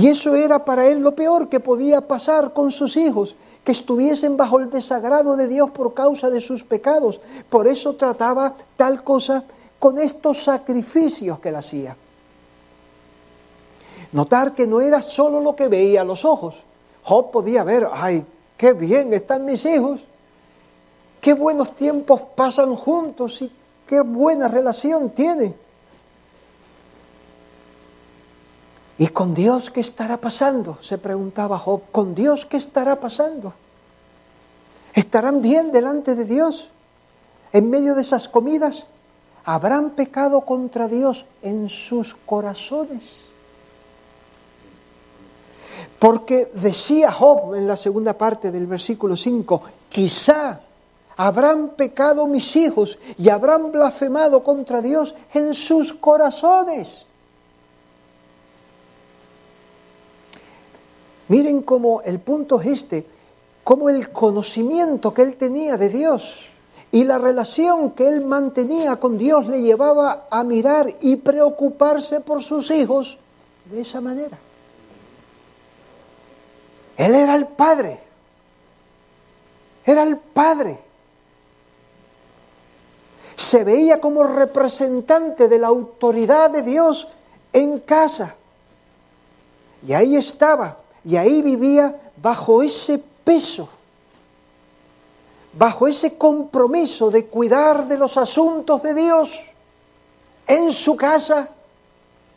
Y 0.01 0.07
eso 0.07 0.35
era 0.35 0.65
para 0.65 0.87
él 0.87 0.97
lo 0.97 1.13
peor 1.13 1.47
que 1.47 1.59
podía 1.59 2.01
pasar 2.01 2.53
con 2.53 2.71
sus 2.71 2.97
hijos, 2.97 3.35
que 3.63 3.71
estuviesen 3.71 4.35
bajo 4.35 4.57
el 4.57 4.71
desagrado 4.71 5.35
de 5.35 5.47
Dios 5.47 5.69
por 5.69 5.93
causa 5.93 6.31
de 6.31 6.41
sus 6.41 6.63
pecados. 6.63 7.21
Por 7.51 7.67
eso 7.67 7.93
trataba 7.93 8.55
tal 8.75 9.03
cosa 9.03 9.43
con 9.77 9.99
estos 9.99 10.41
sacrificios 10.41 11.39
que 11.39 11.49
él 11.49 11.55
hacía. 11.55 11.95
Notar 14.11 14.55
que 14.55 14.65
no 14.65 14.81
era 14.81 15.03
solo 15.03 15.39
lo 15.39 15.55
que 15.55 15.67
veía 15.67 16.03
los 16.03 16.25
ojos. 16.25 16.55
Job 17.03 17.29
podía 17.29 17.63
ver, 17.63 17.87
ay, 17.93 18.25
qué 18.57 18.73
bien 18.73 19.13
están 19.13 19.45
mis 19.45 19.63
hijos, 19.65 20.01
qué 21.21 21.33
buenos 21.33 21.73
tiempos 21.75 22.23
pasan 22.35 22.75
juntos 22.75 23.39
y 23.43 23.51
qué 23.85 24.01
buena 24.01 24.47
relación 24.47 25.11
tiene. 25.11 25.53
¿Y 29.01 29.07
con 29.07 29.33
Dios 29.33 29.71
qué 29.71 29.79
estará 29.79 30.17
pasando? 30.17 30.77
Se 30.81 30.99
preguntaba 30.99 31.57
Job. 31.57 31.81
¿Con 31.91 32.13
Dios 32.13 32.45
qué 32.45 32.57
estará 32.57 32.99
pasando? 32.99 33.51
¿Estarán 34.93 35.41
bien 35.41 35.71
delante 35.71 36.13
de 36.13 36.23
Dios 36.23 36.67
en 37.51 37.67
medio 37.67 37.95
de 37.95 38.03
esas 38.03 38.29
comidas? 38.29 38.85
habrán 39.43 39.89
pecado 39.91 40.41
contra 40.41 40.87
Dios 40.87 41.25
en 41.41 41.67
sus 41.67 42.13
corazones. 42.13 43.21
Porque 45.97 46.51
decía 46.53 47.11
Job 47.11 47.55
en 47.55 47.67
la 47.67 47.77
segunda 47.77 48.13
parte 48.13 48.51
del 48.51 48.67
versículo 48.67 49.15
5, 49.15 49.63
quizá 49.89 50.61
habrán 51.17 51.69
pecado 51.69 52.27
mis 52.27 52.55
hijos 52.55 52.99
y 53.17 53.29
habrán 53.29 53.71
blasfemado 53.71 54.43
contra 54.43 54.79
Dios 54.79 55.15
en 55.33 55.55
sus 55.55 55.91
corazones. 55.91 57.07
Miren 61.31 61.61
cómo 61.61 62.01
el 62.01 62.19
punto 62.19 62.59
es 62.59 62.67
este, 62.67 63.05
cómo 63.63 63.87
el 63.87 64.11
conocimiento 64.11 65.13
que 65.13 65.21
él 65.21 65.37
tenía 65.37 65.77
de 65.77 65.87
Dios 65.87 66.41
y 66.91 67.05
la 67.05 67.19
relación 67.19 67.91
que 67.91 68.05
él 68.05 68.25
mantenía 68.25 68.97
con 68.97 69.17
Dios 69.17 69.47
le 69.47 69.61
llevaba 69.61 70.27
a 70.29 70.43
mirar 70.43 70.93
y 70.99 71.15
preocuparse 71.15 72.19
por 72.19 72.43
sus 72.43 72.69
hijos 72.69 73.17
de 73.71 73.79
esa 73.79 74.01
manera. 74.01 74.37
Él 76.97 77.15
era 77.15 77.35
el 77.35 77.47
padre. 77.47 78.01
Era 79.85 80.03
el 80.03 80.17
padre. 80.17 80.79
Se 83.37 83.63
veía 83.63 84.01
como 84.01 84.23
representante 84.25 85.47
de 85.47 85.59
la 85.59 85.67
autoridad 85.67 86.49
de 86.49 86.61
Dios 86.61 87.07
en 87.53 87.79
casa. 87.79 88.35
Y 89.87 89.93
ahí 89.93 90.17
estaba, 90.17 90.80
y 91.03 91.15
ahí 91.15 91.41
vivía 91.41 91.99
bajo 92.17 92.61
ese 92.61 92.99
peso, 93.23 93.67
bajo 95.53 95.87
ese 95.87 96.17
compromiso 96.17 97.09
de 97.09 97.25
cuidar 97.25 97.87
de 97.87 97.97
los 97.97 98.17
asuntos 98.17 98.81
de 98.83 98.93
Dios 98.93 99.31
en 100.47 100.71
su 100.71 100.95
casa 100.95 101.49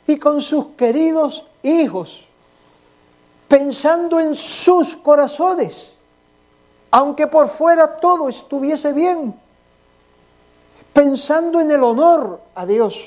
y 0.06 0.18
con 0.18 0.40
sus 0.40 0.68
queridos 0.76 1.44
hijos, 1.62 2.26
pensando 3.49 4.18
en 4.18 4.35
sus 4.35 4.97
corazones, 4.97 5.92
aunque 6.90 7.26
por 7.26 7.49
fuera 7.49 7.97
todo 7.97 8.28
estuviese 8.28 8.92
bien, 8.92 9.35
pensando 10.92 11.61
en 11.61 11.71
el 11.71 11.83
honor 11.83 12.40
a 12.54 12.64
Dios, 12.64 12.99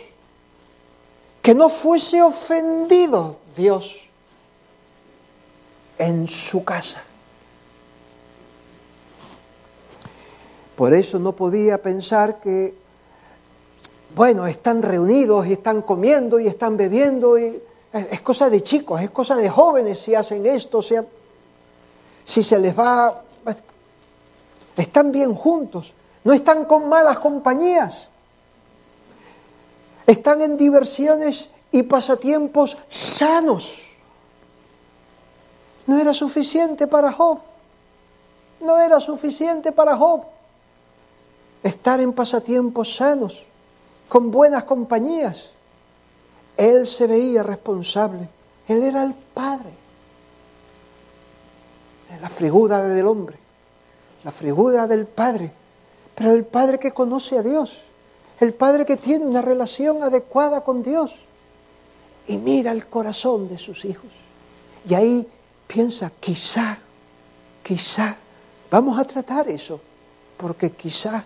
que 1.41 1.55
no 1.55 1.69
fuese 1.69 2.21
ofendido 2.21 3.37
Dios 3.55 4.06
en 5.97 6.27
su 6.27 6.63
casa. 6.63 7.03
Por 10.75 10.93
eso 10.93 11.17
no 11.17 11.31
podía 11.31 11.81
pensar 11.81 12.39
que, 12.39 12.75
bueno, 14.15 14.45
están 14.45 14.83
reunidos 14.83 15.47
y 15.47 15.53
están 15.53 15.81
comiendo 15.81 16.39
y 16.39 16.47
están 16.47 16.77
bebiendo 16.77 17.39
y 17.39 17.59
es 17.93 18.21
cosa 18.21 18.49
de 18.49 18.61
chicos, 18.61 19.01
es 19.01 19.09
cosa 19.09 19.35
de 19.35 19.49
jóvenes 19.49 19.99
si 19.99 20.13
hacen 20.13 20.45
esto, 20.45 20.83
si, 20.83 20.95
si 22.23 22.43
se 22.43 22.59
les 22.59 22.77
va, 22.77 23.23
están 24.75 25.11
bien 25.11 25.33
juntos, 25.33 25.93
no 26.23 26.33
están 26.33 26.65
con 26.65 26.87
malas 26.87 27.17
compañías, 27.19 28.07
están 30.05 30.43
en 30.43 30.57
diversiones 30.57 31.49
y 31.71 31.83
pasatiempos 31.83 32.77
sanos. 32.87 33.86
No 35.87 35.99
era 35.99 36.13
suficiente 36.13 36.85
para 36.85 37.11
Job. 37.11 37.39
No 38.61 38.77
era 38.79 38.99
suficiente 38.99 39.71
para 39.71 39.95
Job 39.95 40.23
estar 41.63 41.99
en 41.99 42.13
pasatiempos 42.13 42.95
sanos, 42.95 43.43
con 44.09 44.31
buenas 44.31 44.63
compañías. 44.63 45.49
Él 46.55 46.85
se 46.85 47.07
veía 47.07 47.43
responsable. 47.43 48.29
Él 48.67 48.83
era 48.83 49.03
el 49.03 49.13
Padre. 49.13 49.71
La 52.21 52.29
figura 52.29 52.81
del 52.81 53.05
hombre, 53.05 53.37
la 54.23 54.31
figura 54.31 54.87
del 54.87 55.05
Padre, 55.05 55.51
pero 56.15 56.31
el 56.31 56.45
Padre 56.45 56.79
que 56.79 56.91
conoce 56.91 57.37
a 57.37 57.43
Dios, 57.43 57.79
el 58.39 58.53
Padre 58.53 58.85
que 58.85 58.97
tiene 58.97 59.25
una 59.25 59.41
relación 59.41 60.01
adecuada 60.03 60.61
con 60.61 60.83
Dios 60.83 61.11
y 62.27 62.37
mira 62.37 62.71
el 62.71 62.87
corazón 62.87 63.49
de 63.49 63.59
sus 63.59 63.83
hijos. 63.85 64.09
Y 64.87 64.93
ahí 64.93 65.27
piensa, 65.67 66.11
quizá, 66.19 66.77
quizá, 67.61 68.15
vamos 68.71 68.97
a 68.97 69.03
tratar 69.03 69.47
eso, 69.49 69.79
porque 70.37 70.71
quizá. 70.71 71.23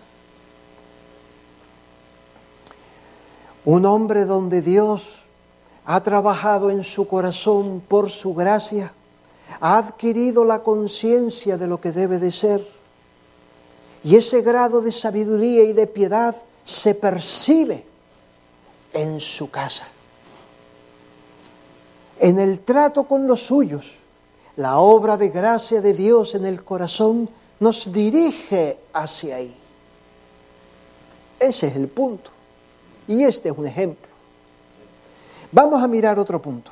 Un 3.64 3.86
hombre 3.86 4.24
donde 4.24 4.60
Dios 4.60 5.22
ha 5.86 6.00
trabajado 6.02 6.70
en 6.70 6.82
su 6.82 7.06
corazón 7.06 7.82
por 7.86 8.10
su 8.10 8.34
gracia, 8.34 8.92
ha 9.60 9.78
adquirido 9.78 10.44
la 10.44 10.60
conciencia 10.60 11.56
de 11.56 11.66
lo 11.66 11.80
que 11.80 11.92
debe 11.92 12.18
de 12.18 12.32
ser, 12.32 12.66
y 14.04 14.16
ese 14.16 14.42
grado 14.42 14.80
de 14.80 14.90
sabiduría 14.90 15.62
y 15.62 15.72
de 15.72 15.86
piedad 15.86 16.34
se 16.64 16.94
percibe 16.94 17.84
en 18.92 19.20
su 19.20 19.50
casa, 19.50 19.86
en 22.18 22.38
el 22.38 22.60
trato 22.60 23.04
con 23.04 23.26
los 23.26 23.42
suyos, 23.42 24.01
la 24.56 24.78
obra 24.78 25.16
de 25.16 25.30
gracia 25.30 25.80
de 25.80 25.94
Dios 25.94 26.34
en 26.34 26.44
el 26.44 26.62
corazón 26.62 27.28
nos 27.60 27.92
dirige 27.92 28.78
hacia 28.92 29.36
ahí. 29.36 29.54
Ese 31.38 31.68
es 31.68 31.76
el 31.76 31.88
punto. 31.88 32.30
Y 33.08 33.24
este 33.24 33.48
es 33.48 33.56
un 33.56 33.66
ejemplo. 33.66 34.08
Vamos 35.50 35.82
a 35.82 35.88
mirar 35.88 36.18
otro 36.18 36.40
punto. 36.40 36.70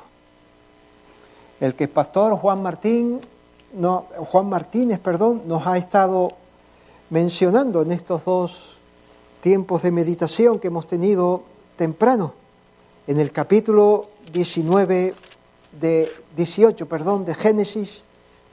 El 1.59 1.75
que 1.75 1.85
el 1.85 1.89
pastor 1.89 2.35
Juan 2.37 2.61
Martín, 2.61 3.19
no, 3.73 4.05
Juan 4.29 4.49
Martínez, 4.49 4.99
perdón, 4.99 5.43
nos 5.45 5.67
ha 5.67 5.77
estado 5.77 6.29
mencionando 7.09 7.81
en 7.81 7.91
estos 7.91 8.23
dos 8.25 8.75
tiempos 9.41 9.81
de 9.81 9.91
meditación 9.91 10.59
que 10.59 10.67
hemos 10.67 10.87
tenido 10.87 11.43
temprano, 11.75 12.33
en 13.07 13.19
el 13.19 13.31
capítulo 13.31 14.07
19 14.31 15.13
de 15.79 16.11
18, 16.35 16.85
perdón, 16.87 17.25
de 17.25 17.35
Génesis. 17.35 18.03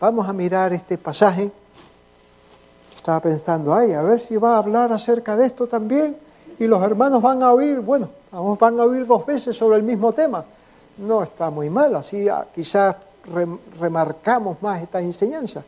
Vamos 0.00 0.28
a 0.28 0.33
mirar 0.33 0.72
este 0.72 0.98
pasaje. 0.98 1.50
Estaba 2.96 3.20
pensando, 3.20 3.74
ay, 3.74 3.92
a 3.92 4.02
ver 4.02 4.20
si 4.20 4.37
va 4.37 4.54
a 4.54 4.59
hablar 4.59 4.92
acerca 4.92 5.37
de 5.37 5.46
esto 5.46 5.66
también 5.66 6.16
y 6.59 6.66
los 6.66 6.83
hermanos 6.83 7.22
van 7.22 7.42
a 7.42 7.52
oír, 7.52 7.81
bueno, 7.81 8.09
van 8.33 8.81
a 8.81 8.85
oír 8.85 9.07
dos 9.07 9.24
veces 9.24 9.57
sobre 9.57 9.78
el 9.78 9.85
mismo 9.85 10.12
tema. 10.12 10.44
No 10.98 11.22
está 11.22 11.50
muy 11.50 11.70
mal, 11.70 11.94
así 11.94 12.28
ah, 12.28 12.46
quizás 12.52 12.96
remarcamos 13.78 14.61
más 14.61 14.83
esta 14.83 15.00
enseñanza. 15.00 15.62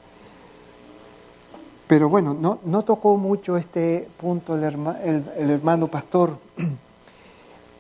Pero 1.86 2.08
bueno, 2.08 2.34
no, 2.34 2.58
no 2.64 2.82
tocó 2.82 3.16
mucho 3.16 3.56
este 3.56 4.08
punto 4.16 4.56
el, 4.56 5.50
hermano 5.50 5.88
pastor. 5.88 6.36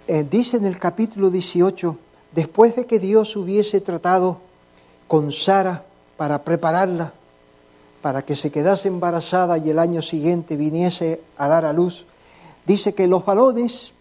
Eh, 0.08 0.26
dice 0.28 0.56
en 0.56 0.66
el 0.66 0.76
capítulo 0.76 1.30
18, 1.30 1.96
después 2.32 2.76
de 2.76 2.86
que 2.86 2.98
Dios 2.98 3.36
hubiese 3.36 3.80
tratado 3.80 4.38
con 5.08 5.32
Sara 5.32 5.84
para 6.16 6.42
prepararla, 6.42 7.12
para 8.02 8.22
que 8.22 8.36
se 8.36 8.50
quedase 8.50 8.88
embarazada 8.88 9.58
y 9.58 9.70
el 9.70 9.78
año 9.78 10.02
siguiente 10.02 10.56
viniese 10.56 11.20
a 11.36 11.48
dar 11.48 11.64
a 11.64 11.72
luz, 11.72 12.06
dice 12.64 12.94
que 12.94 13.06
los 13.06 13.24
varones 13.24 13.92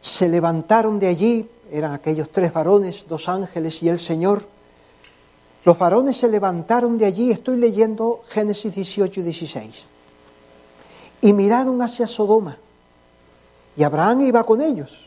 se 0.00 0.28
levantaron 0.28 0.98
de 0.98 1.08
allí, 1.08 1.48
eran 1.70 1.92
aquellos 1.92 2.30
tres 2.30 2.52
varones, 2.52 3.06
dos 3.08 3.28
ángeles 3.28 3.82
y 3.82 3.88
el 3.88 3.98
Señor. 3.98 4.44
Los 5.64 5.78
varones 5.78 6.16
se 6.16 6.28
levantaron 6.28 6.98
de 6.98 7.06
allí, 7.06 7.30
estoy 7.30 7.56
leyendo 7.56 8.22
Génesis 8.28 8.74
18 8.74 9.20
y 9.20 9.22
16, 9.22 9.84
y 11.22 11.32
miraron 11.32 11.80
hacia 11.82 12.06
Sodoma. 12.06 12.56
Y 13.76 13.82
Abraham 13.82 14.22
iba 14.22 14.44
con 14.44 14.60
ellos, 14.60 14.98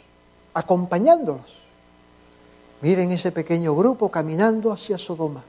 acompañándolos. 0.54 1.61
Miren 2.82 3.12
ese 3.12 3.32
pequeño 3.32 3.76
grupo 3.76 4.10
caminando 4.10 4.72
hacia 4.72 4.98
Sodoma. 4.98 5.44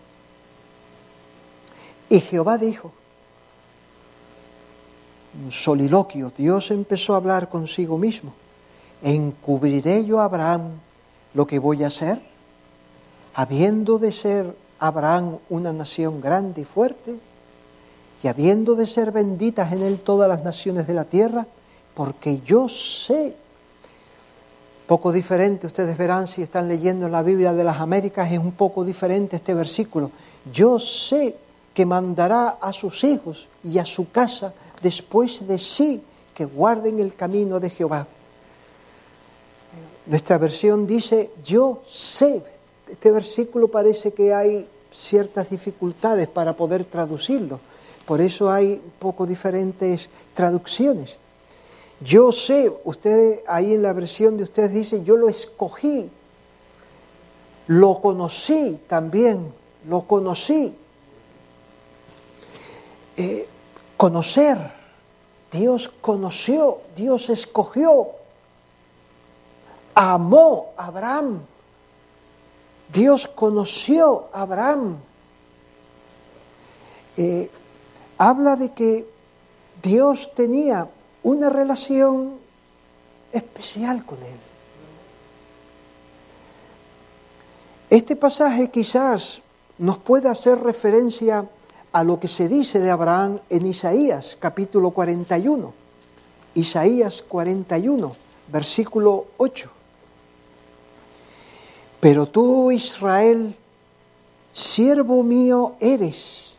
Y 2.09 2.21
Jehová 2.21 2.59
dijo, 2.59 2.93
soliloquio, 5.51 6.31
Dios 6.37 6.71
empezó 6.71 7.15
a 7.15 7.17
hablar 7.17 7.49
consigo 7.49 7.97
mismo. 7.97 8.35
¿Encubriré 9.03 10.05
yo 10.05 10.21
a 10.21 10.25
Abraham 10.25 10.73
lo 11.33 11.47
que 11.47 11.59
voy 11.59 11.85
a 11.85 11.87
hacer? 11.87 12.21
Habiendo 13.35 13.99
de 13.99 14.13
ser 14.13 14.55
Abraham 14.79 15.39
una 15.49 15.73
nación 15.73 16.21
grande 16.21 16.61
y 16.61 16.65
fuerte, 16.65 17.19
y 18.23 18.29
habiendo 18.29 18.75
de 18.75 18.87
ser 18.87 19.11
benditas 19.11 19.73
en 19.73 19.83
él 19.83 20.01
todas 20.01 20.29
las 20.29 20.45
naciones 20.45 20.87
de 20.87 20.95
la 20.95 21.05
tierra, 21.05 21.47
porque 21.95 22.41
yo 22.41 22.69
sé 22.69 23.35
poco 24.87 25.13
diferente, 25.13 25.67
ustedes 25.67 25.97
verán 25.97 26.27
si 26.27 26.43
están 26.43 26.69
leyendo 26.69 27.09
la 27.09 27.23
Biblia 27.23 27.53
de 27.53 27.65
las 27.65 27.81
Américas, 27.81 28.31
es 28.31 28.39
un 28.39 28.53
poco 28.53 28.85
diferente 28.85 29.37
este 29.37 29.55
versículo. 29.55 30.11
Yo 30.53 30.79
sé 30.79 31.37
que 31.73 31.87
mandará 31.87 32.59
a 32.61 32.73
sus 32.73 33.05
hijos 33.05 33.49
y 33.65 33.79
a 33.79 33.85
su 33.85 34.11
casa 34.11 34.53
después 34.83 35.47
de 35.47 35.59
sí 35.59 36.03
que 36.35 36.45
guarden 36.45 36.99
el 36.99 37.15
camino 37.15 37.61
de 37.61 37.71
Jehová. 37.71 38.07
Nuestra 40.07 40.39
versión 40.39 40.87
dice, 40.87 41.31
yo 41.45 41.83
sé. 41.89 42.43
Este 42.91 43.11
versículo 43.11 43.69
parece 43.69 44.13
que 44.13 44.35
hay 44.35 44.67
ciertas 44.93 45.49
dificultades 45.49 46.29
para 46.29 46.55
poder 46.55 46.85
traducirlo. 46.85 47.61
Por 48.05 48.21
eso 48.21 48.51
hay 48.51 48.73
un 48.73 48.93
poco 48.99 49.27
diferentes 49.27 50.11
traducciones. 50.35 51.19
Yo 52.05 52.33
sé, 52.33 52.73
ustedes 52.85 53.41
ahí 53.47 53.75
en 53.75 53.83
la 53.83 53.93
versión 53.93 54.37
de 54.37 54.43
ustedes 54.45 54.73
dice, 54.73 55.05
yo 55.05 55.17
lo 55.17 55.29
escogí, 55.29 56.11
lo 57.69 58.01
conocí 58.01 58.81
también, 58.89 59.53
lo 59.89 60.03
conocí. 60.03 60.75
Eh, 63.17 63.47
conocer, 63.97 64.59
Dios 65.53 65.91
conoció, 66.01 66.81
Dios 66.97 67.29
escogió, 67.29 68.09
amó 69.95 70.73
a 70.77 70.87
Abraham, 70.87 71.41
Dios 72.93 73.29
conoció 73.29 74.29
a 74.33 74.43
Abraham. 74.43 74.97
Eh, 77.17 77.51
habla 78.19 78.57
de 78.57 78.73
que 78.73 79.07
Dios 79.83 80.31
tenía 80.35 80.89
una 81.23 81.49
relación 81.49 82.35
especial 83.33 84.05
con 84.05 84.19
él. 84.19 84.39
Este 87.91 88.17
pasaje 88.17 88.71
quizás 88.71 89.41
nos 89.79 89.99
pueda 89.99 90.31
hacer 90.31 90.59
referencia 90.59 91.47
a 91.93 92.05
lo 92.05 92.19
que 92.19 92.29
se 92.29 92.49
dice 92.49 92.81
de 92.81 92.91
Abraham 92.91 93.39
en 93.51 93.67
Isaías 93.67 94.37
capítulo 94.41 94.91
41. 94.91 95.73
Isaías 96.55 97.23
41, 97.23 98.15
versículo 98.49 99.27
8. 99.37 99.71
Pero 102.01 102.27
tú, 102.27 102.71
Israel, 102.71 103.55
siervo 104.53 105.23
mío 105.23 105.75
eres, 105.81 106.55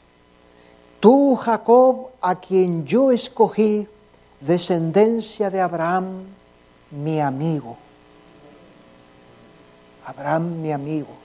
tú, 0.99 1.35
Jacob, 1.35 2.09
a 2.21 2.39
quien 2.39 2.85
yo 2.85 3.11
escogí, 3.11 3.87
descendencia 4.45 5.49
de 5.49 5.61
Abraham, 5.61 6.25
mi 6.91 7.19
amigo. 7.19 7.77
Abraham, 10.05 10.61
mi 10.61 10.71
amigo. 10.71 11.15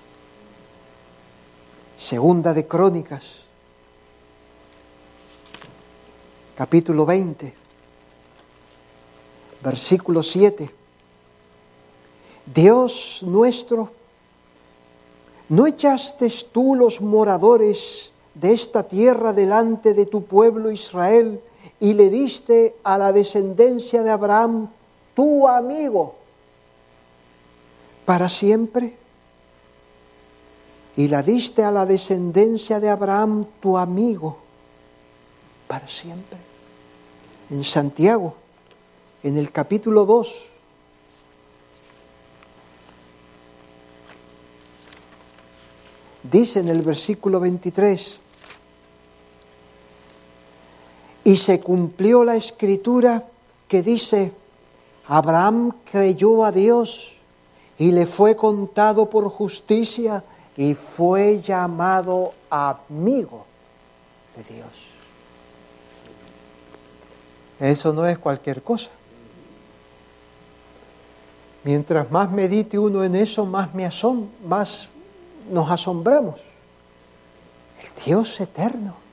Segunda 1.97 2.55
de 2.55 2.67
Crónicas, 2.67 3.25
capítulo 6.57 7.05
20, 7.05 7.55
versículo 9.65 10.23
7. 10.23 10.71
Dios 12.55 13.21
nuestro, 13.23 13.91
¿no 15.49 15.67
echaste 15.67 16.33
tú 16.53 16.77
los 16.77 17.01
moradores 17.01 18.13
de 18.35 18.53
esta 18.53 18.85
tierra 18.85 19.33
delante 19.33 19.93
de 19.93 20.07
tu 20.07 20.23
pueblo 20.23 20.71
Israel 20.71 21.43
y 21.81 21.95
le 21.95 22.11
diste 22.11 22.77
a 22.83 22.99
la 22.99 23.13
descendencia 23.13 24.03
de 24.03 24.11
Abraham 24.11 24.69
tu 25.15 25.47
amigo 25.47 26.15
para 28.05 28.29
siempre? 28.29 28.97
y 30.99 31.07
la 31.07 31.23
diste 31.23 31.63
a 31.63 31.71
la 31.71 31.87
descendencia 31.87 32.81
de 32.81 32.91
Abraham, 32.91 33.45
tu 33.61 33.79
amigo, 33.79 34.37
para 35.69 35.87
siempre. 35.87 36.37
En 37.51 37.63
Santiago, 37.63 38.35
en 39.23 39.39
el 39.39 39.53
capítulo 39.53 40.05
2, 40.05 40.47
dice 46.25 46.59
en 46.59 46.69
el 46.69 46.83
versículo 46.83 47.39
23, 47.39 48.19
y 51.29 51.37
se 51.37 51.61
cumplió 51.61 52.25
la 52.25 52.37
escritura 52.37 53.23
que 53.69 53.83
dice, 53.83 54.33
Abraham 55.07 55.75
creyó 55.93 56.43
a 56.43 56.51
Dios 56.51 57.13
y 57.79 57.91
le 57.91 58.07
fue 58.07 58.35
contado 58.35 59.11
por 59.11 59.29
justicia 59.29 60.25
y 60.57 60.73
fue 60.73 61.43
llamado 61.43 62.33
amigo 62.49 63.45
de 64.35 64.55
Dios. 64.55 64.71
Eso 67.61 67.93
no 67.93 68.07
es 68.07 68.17
cualquier 68.17 68.63
cosa. 68.63 68.89
Mientras 71.63 72.11
más 72.11 72.31
medite 72.31 72.79
uno 72.79 73.05
en 73.05 73.15
eso, 73.15 73.45
más, 73.45 73.75
me 73.75 73.85
asom 73.85 74.29
más 74.47 74.89
nos 75.51 75.71
asombramos. 75.71 76.41
El 77.83 78.03
Dios 78.03 78.41
eterno, 78.41 79.08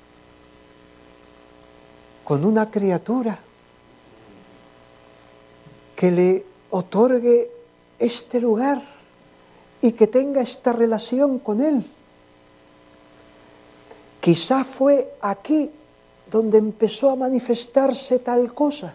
con 2.26 2.44
una 2.44 2.70
criatura 2.70 3.40
que 5.96 6.12
le 6.12 6.46
otorgue 6.72 7.50
este 8.00 8.42
lugar 8.42 8.84
y 9.82 9.92
que 9.94 10.08
tenga 10.08 10.42
esta 10.42 10.74
relación 10.74 11.40
con 11.40 11.62
Él. 11.62 11.86
Quizá 14.20 14.64
fue 14.64 15.14
aquí 15.22 15.70
donde 16.30 16.58
empezó 16.58 17.12
a 17.12 17.16
manifestarse 17.16 18.20
tal 18.20 18.54
cosa. 18.54 18.94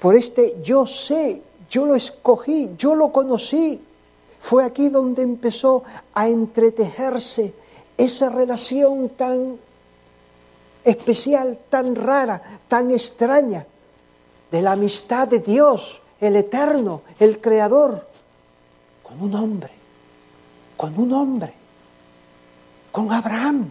Por 0.00 0.16
este 0.16 0.56
yo 0.62 0.86
sé, 0.86 1.42
yo 1.68 1.84
lo 1.84 1.94
escogí, 1.94 2.70
yo 2.78 2.94
lo 2.94 3.12
conocí. 3.12 3.78
Fue 4.40 4.64
aquí 4.64 4.88
donde 4.88 5.20
empezó 5.20 5.84
a 6.14 6.26
entretejerse 6.26 7.52
esa 7.98 8.30
relación 8.30 9.10
tan 9.10 9.58
especial, 10.84 11.58
tan 11.68 11.94
rara, 11.94 12.42
tan 12.68 12.90
extraña, 12.90 13.66
de 14.50 14.62
la 14.62 14.72
amistad 14.72 15.28
de 15.28 15.40
Dios, 15.40 16.00
el 16.20 16.36
eterno, 16.36 17.02
el 17.18 17.40
creador, 17.40 18.06
con 19.02 19.20
un 19.22 19.34
hombre, 19.34 19.70
con 20.76 20.98
un 20.98 21.12
hombre, 21.12 21.52
con 22.92 23.12
Abraham, 23.12 23.70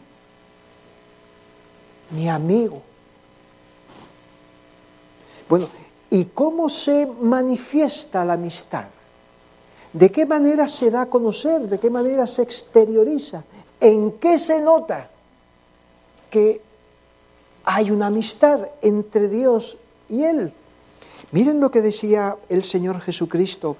mi 2.12 2.30
amigo. 2.30 2.82
Bueno, 5.48 5.68
¿y 6.10 6.26
cómo 6.26 6.70
se 6.70 7.06
manifiesta 7.06 8.24
la 8.24 8.34
amistad? 8.34 8.86
¿De 9.92 10.12
qué 10.12 10.26
manera 10.26 10.68
se 10.68 10.92
da 10.92 11.02
a 11.02 11.06
conocer? 11.08 11.62
¿De 11.68 11.80
qué 11.80 11.90
manera 11.90 12.28
se 12.28 12.44
exterioriza? 12.44 13.44
¿En 13.80 14.14
qué 14.14 14.38
se 14.38 14.62
nota 14.62 15.10
que 16.30 16.62
hay 17.72 17.92
una 17.92 18.08
amistad 18.08 18.68
entre 18.82 19.28
Dios 19.28 19.78
y 20.10 20.24
Él? 20.24 20.52
Miren 21.32 21.60
lo 21.60 21.70
que 21.70 21.84
decía 21.84 22.36
el 22.50 22.64
Señor 22.64 23.00
Jesucristo 23.00 23.78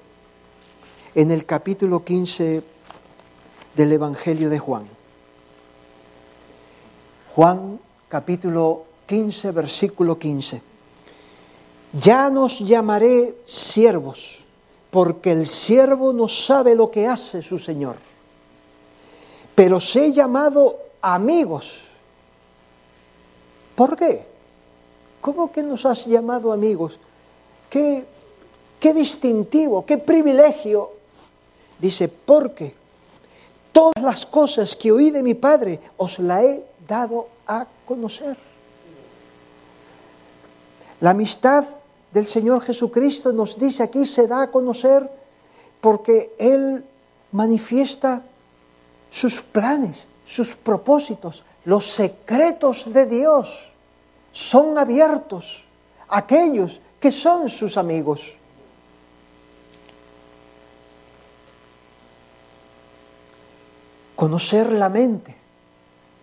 en 1.12 1.32
el 1.32 1.44
capítulo 1.44 2.04
15 2.04 2.62
del 3.74 3.92
Evangelio 3.92 4.48
de 4.48 4.60
Juan. 4.60 4.84
Juan 7.34 7.80
capítulo 8.08 8.84
15, 9.06 9.50
versículo 9.50 10.16
15. 10.16 10.62
Ya 12.00 12.30
nos 12.30 12.60
llamaré 12.60 13.38
siervos, 13.44 14.38
porque 14.92 15.32
el 15.32 15.46
siervo 15.46 16.12
no 16.12 16.28
sabe 16.28 16.76
lo 16.76 16.92
que 16.92 17.08
hace 17.08 17.42
su 17.42 17.58
Señor. 17.58 17.96
Pero 19.56 19.80
sé 19.80 20.12
llamado 20.12 20.78
amigos. 21.02 21.89
¿Por 23.80 23.96
qué? 23.96 24.26
¿Cómo 25.22 25.50
que 25.50 25.62
nos 25.62 25.86
has 25.86 26.04
llamado 26.04 26.52
amigos? 26.52 26.98
¿Qué, 27.70 28.04
qué 28.78 28.92
distintivo, 28.92 29.86
qué 29.86 29.96
privilegio 29.96 30.90
Dice, 31.80 32.08
porque 32.08 32.74
todas 33.72 34.04
las 34.04 34.26
cosas 34.26 34.76
que 34.76 34.92
oí 34.92 35.10
de 35.10 35.22
mi 35.22 35.32
Padre 35.32 35.80
os 35.96 36.18
la 36.18 36.44
he 36.44 36.62
dado 36.86 37.28
a 37.46 37.66
conocer. 37.86 38.36
La 41.00 41.10
amistad 41.10 41.64
del 42.12 42.26
Señor 42.26 42.60
Jesucristo 42.60 43.32
nos 43.32 43.58
dice 43.58 43.82
aquí 43.82 44.04
se 44.04 44.26
da 44.26 44.42
a 44.42 44.50
conocer 44.50 45.08
porque 45.80 46.34
Él 46.38 46.84
manifiesta 47.32 48.20
sus 49.10 49.40
planes, 49.40 50.04
sus 50.26 50.54
propósitos, 50.54 51.44
los 51.64 51.86
secretos 51.86 52.92
de 52.92 53.06
Dios 53.06 53.69
son 54.32 54.78
abiertos 54.78 55.64
aquellos 56.08 56.80
que 57.00 57.12
son 57.12 57.48
sus 57.48 57.76
amigos. 57.76 58.34
conocer 64.20 64.70
la 64.70 64.90
mente, 64.90 65.34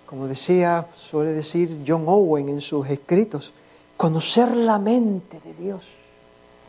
como 0.06 0.28
decía, 0.28 0.86
suele 0.96 1.32
decir 1.32 1.82
John 1.88 2.04
Owen 2.06 2.48
en 2.48 2.62
sus 2.62 2.88
escritos, 2.88 3.54
conocer 3.98 4.56
la 4.56 4.78
mente 4.78 5.40
de 5.40 5.56
Dios 5.56 5.84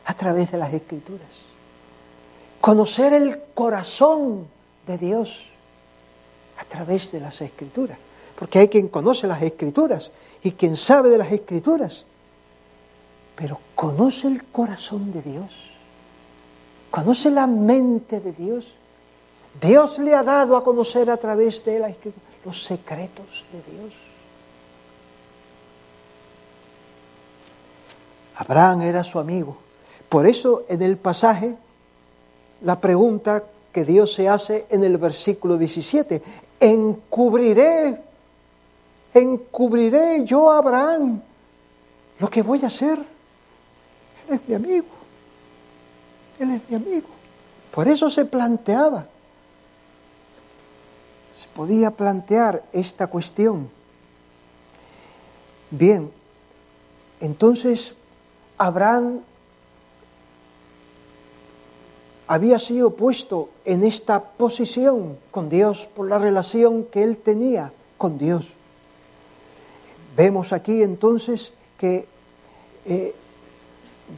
a 0.07 0.15
través 0.15 0.53
de 0.53 0.57
las 0.57 0.73
escrituras, 0.73 1.29
conocer 2.63 3.13
el 3.13 3.43
corazón 3.53 4.47
de 4.87 4.97
Dios 4.97 5.45
a 6.57 6.65
través 6.65 7.13
de 7.13 7.21
las 7.21 7.43
escrituras, 7.43 7.99
porque 8.35 8.61
hay 8.61 8.69
quien 8.69 8.89
conoce 8.89 9.27
las 9.27 9.43
escrituras 9.43 10.11
y 10.43 10.53
quien 10.53 10.77
sabe 10.77 11.11
de 11.11 11.19
las 11.19 11.33
escrituras, 11.33 12.05
pero 13.37 13.61
conoce 13.75 14.29
el 14.29 14.45
corazón 14.45 15.13
de 15.13 15.23
Dios, 15.23 15.71
conoce 16.91 17.31
la 17.31 17.47
mente 17.47 18.21
de 18.21 18.33
Dios 18.33 18.67
Dios 19.61 19.99
le 19.99 20.15
ha 20.15 20.23
dado 20.23 20.57
a 20.57 20.65
conocer 20.65 21.11
a 21.11 21.17
través 21.17 21.65
de 21.65 21.79
la 21.79 21.89
escritura 21.89 22.27
los 22.45 22.63
secretos 22.63 23.45
de 23.53 23.73
Dios. 23.73 23.93
Abraham 28.37 28.83
era 28.83 29.03
su 29.03 29.19
amigo. 29.19 29.57
Por 30.09 30.27
eso 30.27 30.65
en 30.69 30.81
el 30.83 30.97
pasaje, 30.97 31.57
la 32.63 32.81
pregunta 32.81 33.43
que 33.73 33.85
Dios 33.85 34.15
se 34.15 34.29
hace 34.29 34.67
en 34.71 34.85
el 34.85 34.97
versículo 34.97 35.57
17, 35.57 36.23
encubriré, 36.61 38.01
encubriré 39.15 40.25
yo 40.25 40.51
a 40.51 40.59
Abraham 40.59 41.21
lo 42.19 42.29
que 42.29 42.43
voy 42.43 42.63
a 42.65 42.67
hacer. 42.67 42.99
Él 44.29 44.35
es 44.35 44.49
mi 44.49 44.55
amigo. 44.55 44.87
Él 46.39 46.51
es 46.51 46.63
mi 46.69 46.77
amigo. 46.77 47.09
Por 47.75 47.89
eso 47.89 48.11
se 48.11 48.25
planteaba 48.25 49.07
Se 51.37 51.47
podía 51.55 51.91
plantear 51.93 52.65
esta 52.73 53.07
cuestión. 53.07 53.71
Bien, 55.71 56.11
entonces 57.21 57.95
Abraham 58.57 59.21
había 62.27 62.59
sido 62.59 62.91
puesto 62.91 63.51
en 63.65 63.85
esta 63.85 64.23
posición 64.23 65.17
con 65.31 65.49
Dios 65.49 65.89
por 65.95 66.09
la 66.09 66.19
relación 66.19 66.85
que 66.85 67.03
él 67.03 67.17
tenía 67.17 67.73
con 67.97 68.19
Dios. 68.19 68.58
Vemos 70.19 70.53
aquí 70.53 70.83
entonces 70.83 71.53
que 71.79 72.05
eh, 72.85 73.15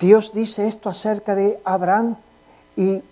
Dios 0.00 0.32
dice 0.32 0.66
esto 0.66 0.88
acerca 0.88 1.34
de 1.34 1.60
Abraham 1.62 2.16
y 2.74 3.02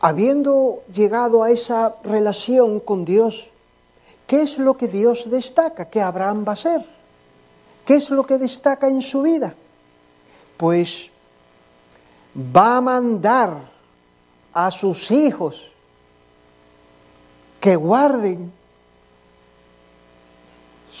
habiendo 0.00 0.82
llegado 0.90 1.42
a 1.42 1.50
esa 1.50 1.96
relación 2.02 2.80
con 2.80 3.04
Dios, 3.04 3.50
¿qué 4.26 4.40
es 4.40 4.56
lo 4.56 4.78
que 4.78 4.88
Dios 4.88 5.28
destaca 5.28 5.90
que 5.90 6.00
Abraham 6.00 6.46
va 6.48 6.52
a 6.52 6.56
ser? 6.56 6.86
¿Qué 7.84 7.96
es 7.96 8.08
lo 8.08 8.24
que 8.24 8.38
destaca 8.38 8.88
en 8.88 9.02
su 9.02 9.20
vida? 9.20 9.54
Pues 10.56 11.10
va 12.34 12.78
a 12.78 12.80
mandar 12.80 13.70
a 14.54 14.70
sus 14.70 15.10
hijos 15.10 15.70
que 17.60 17.76
guarden 17.76 18.50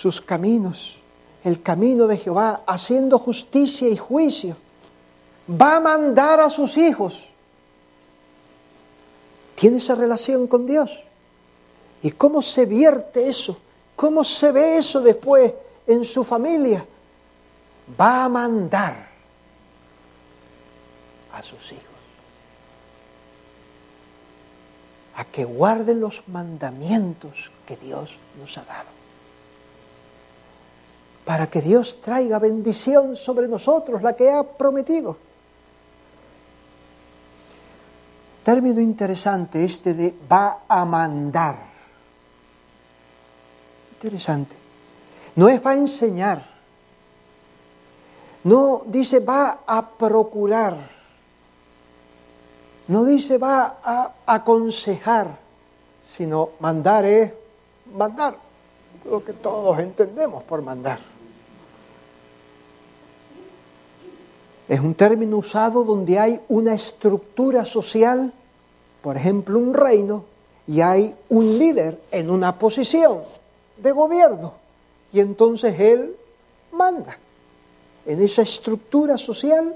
sus 0.04 0.20
caminos, 0.20 0.98
el 1.44 1.62
camino 1.62 2.06
de 2.06 2.18
Jehová, 2.18 2.60
haciendo 2.66 3.18
justicia 3.18 3.88
y 3.88 3.96
juicio. 3.96 4.54
Va 5.50 5.76
a 5.76 5.80
mandar 5.80 6.40
a 6.40 6.50
sus 6.50 6.76
hijos. 6.76 7.30
Tiene 9.54 9.78
esa 9.78 9.94
relación 9.94 10.46
con 10.46 10.66
Dios. 10.66 11.02
¿Y 12.02 12.10
cómo 12.10 12.42
se 12.42 12.66
vierte 12.66 13.26
eso? 13.26 13.56
¿Cómo 13.96 14.24
se 14.24 14.52
ve 14.52 14.76
eso 14.76 15.00
después 15.00 15.54
en 15.86 16.04
su 16.04 16.22
familia? 16.22 16.84
Va 17.98 18.24
a 18.24 18.28
mandar 18.28 19.08
a 21.32 21.42
sus 21.42 21.72
hijos. 21.72 21.82
A 25.16 25.24
que 25.24 25.46
guarden 25.46 26.00
los 26.00 26.28
mandamientos 26.28 27.50
que 27.66 27.78
Dios 27.78 28.18
nos 28.38 28.58
ha 28.58 28.64
dado. 28.64 28.93
Para 31.24 31.46
que 31.46 31.62
Dios 31.62 32.00
traiga 32.02 32.38
bendición 32.38 33.16
sobre 33.16 33.48
nosotros, 33.48 34.02
la 34.02 34.14
que 34.14 34.30
ha 34.30 34.42
prometido. 34.42 35.16
Término 38.44 38.78
interesante 38.78 39.64
este 39.64 39.94
de 39.94 40.14
va 40.30 40.64
a 40.68 40.84
mandar. 40.84 41.56
Interesante. 43.94 44.54
No 45.36 45.48
es 45.48 45.64
va 45.64 45.70
a 45.70 45.76
enseñar. 45.76 46.44
No 48.44 48.82
dice 48.84 49.20
va 49.20 49.60
a 49.66 49.88
procurar. 49.88 50.76
No 52.88 53.06
dice 53.06 53.38
va 53.38 53.78
a 53.82 54.12
aconsejar, 54.26 55.38
sino 56.04 56.50
mandar 56.60 57.06
es 57.06 57.32
mandar. 57.96 58.36
Lo 59.10 59.24
que 59.24 59.32
todos 59.32 59.78
entendemos 59.78 60.42
por 60.42 60.60
mandar. 60.60 61.13
Es 64.68 64.80
un 64.80 64.94
término 64.94 65.38
usado 65.38 65.84
donde 65.84 66.18
hay 66.18 66.40
una 66.48 66.74
estructura 66.74 67.64
social, 67.64 68.32
por 69.02 69.16
ejemplo 69.16 69.58
un 69.58 69.74
reino, 69.74 70.24
y 70.66 70.80
hay 70.80 71.14
un 71.28 71.58
líder 71.58 72.00
en 72.10 72.30
una 72.30 72.58
posición 72.58 73.18
de 73.76 73.92
gobierno. 73.92 74.54
Y 75.12 75.20
entonces 75.20 75.78
él 75.78 76.16
manda. 76.72 77.18
En 78.06 78.22
esa 78.22 78.42
estructura 78.42 79.18
social 79.18 79.74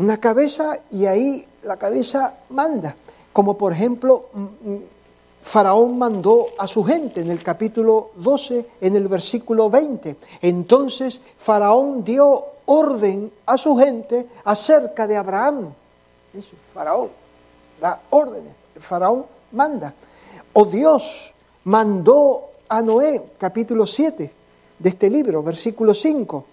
una 0.00 0.18
cabeza 0.18 0.80
y 0.90 1.04
ahí 1.04 1.46
la 1.62 1.76
cabeza 1.76 2.32
manda. 2.48 2.96
Como 3.34 3.58
por 3.58 3.74
ejemplo, 3.74 4.28
mm, 4.32 4.42
mm, 4.42 4.78
Faraón 5.42 5.98
mandó 5.98 6.46
a 6.58 6.66
su 6.66 6.82
gente 6.84 7.20
en 7.20 7.30
el 7.30 7.42
capítulo 7.42 8.12
12, 8.16 8.66
en 8.80 8.96
el 8.96 9.08
versículo 9.08 9.68
20. 9.68 10.16
Entonces 10.40 11.20
Faraón 11.36 12.02
dio 12.02 12.44
orden 12.72 13.32
a 13.46 13.58
su 13.58 13.76
gente 13.76 14.28
acerca 14.44 15.06
de 15.08 15.16
Abraham. 15.16 15.72
Eso, 16.32 16.52
Faraón 16.72 17.10
da 17.80 18.00
órdenes, 18.10 18.52
el 18.76 18.82
Faraón 18.82 19.26
manda. 19.52 19.92
O 20.52 20.64
Dios 20.64 21.34
mandó 21.64 22.50
a 22.68 22.80
Noé, 22.82 23.22
capítulo 23.38 23.86
7 23.86 24.32
de 24.78 24.88
este 24.88 25.10
libro, 25.10 25.42
versículo 25.42 25.94
5, 25.94 26.44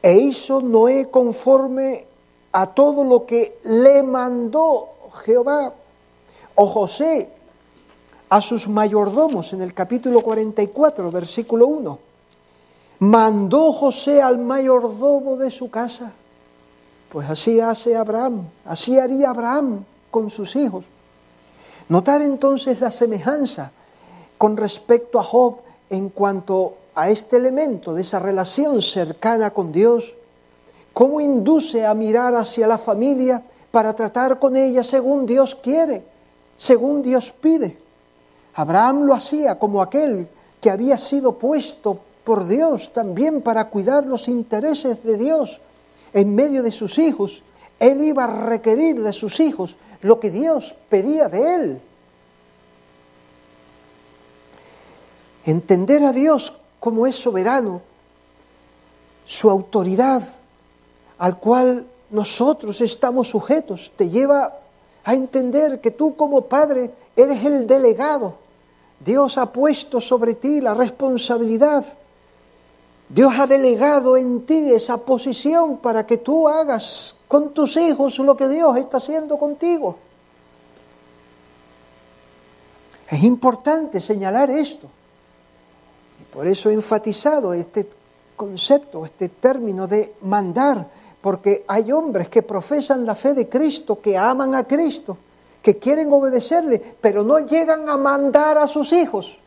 e 0.00 0.14
hizo 0.14 0.60
Noé 0.60 1.10
conforme 1.10 2.06
a 2.52 2.66
todo 2.68 3.02
lo 3.02 3.26
que 3.26 3.58
le 3.64 4.02
mandó 4.04 4.90
Jehová. 5.24 5.72
O 6.54 6.66
José 6.68 7.30
a 8.28 8.40
sus 8.40 8.68
mayordomos 8.68 9.52
en 9.52 9.62
el 9.62 9.74
capítulo 9.74 10.20
44, 10.20 11.10
versículo 11.10 11.66
1. 11.66 12.13
Mandó 13.04 13.70
José 13.74 14.22
al 14.22 14.38
mayordomo 14.38 15.36
de 15.36 15.50
su 15.50 15.70
casa. 15.70 16.10
Pues 17.12 17.28
así 17.28 17.60
hace 17.60 17.94
Abraham, 17.94 18.48
así 18.64 18.98
haría 18.98 19.28
Abraham 19.28 19.84
con 20.10 20.30
sus 20.30 20.56
hijos. 20.56 20.86
Notar 21.90 22.22
entonces 22.22 22.80
la 22.80 22.90
semejanza 22.90 23.72
con 24.38 24.56
respecto 24.56 25.20
a 25.20 25.22
Job 25.22 25.56
en 25.90 26.08
cuanto 26.08 26.78
a 26.94 27.10
este 27.10 27.36
elemento 27.36 27.92
de 27.92 28.00
esa 28.00 28.20
relación 28.20 28.80
cercana 28.80 29.50
con 29.50 29.70
Dios 29.70 30.14
cómo 30.94 31.20
induce 31.20 31.84
a 31.84 31.92
mirar 31.92 32.34
hacia 32.34 32.66
la 32.66 32.78
familia 32.78 33.42
para 33.70 33.92
tratar 33.92 34.38
con 34.38 34.56
ella 34.56 34.82
según 34.82 35.26
Dios 35.26 35.54
quiere, 35.54 36.02
según 36.56 37.02
Dios 37.02 37.30
pide. 37.32 37.76
Abraham 38.54 39.02
lo 39.02 39.12
hacía 39.12 39.58
como 39.58 39.82
aquel 39.82 40.26
que 40.58 40.70
había 40.70 40.96
sido 40.96 41.34
puesto 41.34 41.98
por 42.24 42.46
Dios 42.46 42.92
también 42.92 43.42
para 43.42 43.68
cuidar 43.68 44.06
los 44.06 44.28
intereses 44.28 45.04
de 45.04 45.16
Dios 45.16 45.60
en 46.12 46.34
medio 46.34 46.62
de 46.62 46.72
sus 46.72 46.98
hijos. 46.98 47.42
Él 47.78 48.02
iba 48.02 48.24
a 48.24 48.46
requerir 48.46 49.02
de 49.02 49.12
sus 49.12 49.40
hijos 49.40 49.76
lo 50.02 50.20
que 50.20 50.30
Dios 50.30 50.74
pedía 50.88 51.28
de 51.28 51.54
él. 51.54 51.80
Entender 55.44 56.02
a 56.04 56.12
Dios 56.12 56.54
como 56.80 57.06
es 57.06 57.16
soberano, 57.16 57.82
su 59.26 59.50
autoridad, 59.50 60.22
al 61.18 61.38
cual 61.38 61.86
nosotros 62.10 62.80
estamos 62.80 63.28
sujetos, 63.28 63.92
te 63.96 64.08
lleva 64.08 64.54
a 65.04 65.14
entender 65.14 65.80
que 65.80 65.90
tú 65.90 66.16
como 66.16 66.42
padre 66.42 66.90
eres 67.16 67.44
el 67.44 67.66
delegado. 67.66 68.34
Dios 69.04 69.36
ha 69.38 69.52
puesto 69.52 70.00
sobre 70.00 70.34
ti 70.34 70.60
la 70.60 70.74
responsabilidad. 70.74 71.84
Dios 73.14 73.32
ha 73.38 73.46
delegado 73.46 74.16
en 74.16 74.44
ti 74.44 74.72
esa 74.72 74.96
posición 74.96 75.76
para 75.76 76.04
que 76.04 76.18
tú 76.18 76.48
hagas 76.48 77.20
con 77.28 77.54
tus 77.54 77.76
hijos 77.76 78.18
lo 78.18 78.36
que 78.36 78.48
Dios 78.48 78.76
está 78.76 78.96
haciendo 78.96 79.38
contigo. 79.38 79.96
Es 83.08 83.22
importante 83.22 84.00
señalar 84.00 84.50
esto. 84.50 84.88
Por 86.32 86.48
eso 86.48 86.70
he 86.70 86.72
enfatizado 86.72 87.54
este 87.54 87.88
concepto, 88.34 89.04
este 89.04 89.28
término 89.28 89.86
de 89.86 90.14
mandar 90.22 90.88
porque 91.24 91.64
hay 91.68 91.90
hombres 91.92 92.28
que 92.28 92.42
profesan 92.42 93.06
la 93.06 93.14
fe 93.14 93.32
de 93.32 93.48
Cristo, 93.48 93.98
que 93.98 94.18
aman 94.18 94.54
a 94.54 94.64
Cristo, 94.64 95.16
que 95.62 95.78
quieren 95.78 96.12
obedecerle, 96.12 96.96
pero 97.00 97.22
no 97.22 97.38
llegan 97.38 97.88
a 97.88 97.96
mandar 97.96 98.58
a 98.58 98.66
sus 98.66 98.92
hijos. 98.92 99.38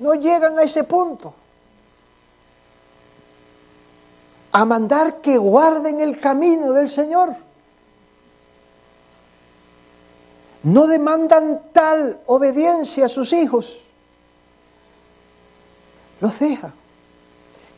No 0.00 0.12
llegan 0.12 0.58
a 0.58 0.62
ese 0.62 0.84
punto. 0.84 1.32
A 4.54 4.64
mandar 4.64 5.20
que 5.20 5.36
guarden 5.36 6.00
el 6.00 6.18
camino 6.18 6.72
del 6.72 6.88
Señor. 6.88 7.34
No 10.62 10.86
demandan 10.86 11.60
tal 11.72 12.20
obediencia 12.24 13.06
a 13.06 13.08
sus 13.10 13.34
hijos. 13.34 13.76
Los 16.20 16.38
deja 16.38 16.72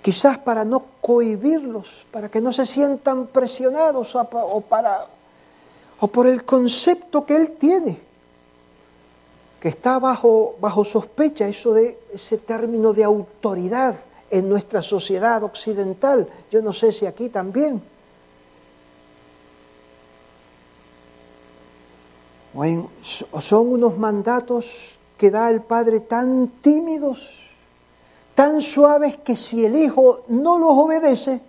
quizás 0.06 0.38
para 0.38 0.64
no 0.64 0.84
cohibirlos, 1.00 2.06
para 2.12 2.28
que 2.28 2.40
no 2.40 2.52
se 2.52 2.64
sientan 2.64 3.26
presionados 3.26 4.14
o, 4.14 4.60
para, 4.60 5.04
o 5.98 6.06
por 6.06 6.28
el 6.28 6.44
concepto 6.44 7.26
que 7.26 7.34
él 7.34 7.56
tiene, 7.58 7.98
que 9.58 9.68
está 9.68 9.98
bajo, 9.98 10.54
bajo 10.60 10.84
sospecha, 10.84 11.48
eso 11.48 11.74
de 11.74 11.98
ese 12.14 12.38
término 12.38 12.92
de 12.92 13.02
autoridad 13.02 13.96
en 14.38 14.50
nuestra 14.50 14.82
sociedad 14.82 15.42
occidental, 15.42 16.28
yo 16.50 16.60
no 16.60 16.72
sé 16.72 16.92
si 16.92 17.06
aquí 17.06 17.30
también. 17.30 17.82
Son 23.02 23.68
unos 23.68 23.96
mandatos 23.96 24.98
que 25.16 25.30
da 25.30 25.48
el 25.48 25.62
Padre 25.62 26.00
tan 26.00 26.48
tímidos, 26.60 27.30
tan 28.34 28.60
suaves 28.60 29.16
que 29.16 29.36
si 29.36 29.64
el 29.64 29.76
Hijo 29.76 30.24
no 30.28 30.58
los 30.58 30.72
obedece, 30.72 31.40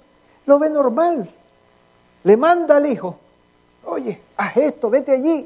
lo 0.45 0.57
ve 0.57 0.69
normal. 0.69 1.29
Le 2.23 2.37
manda 2.37 2.77
al 2.77 2.85
Hijo, 2.85 3.17
oye, 3.85 4.21
haz 4.37 4.55
esto, 4.55 4.89
vete 4.89 5.11
allí. 5.11 5.45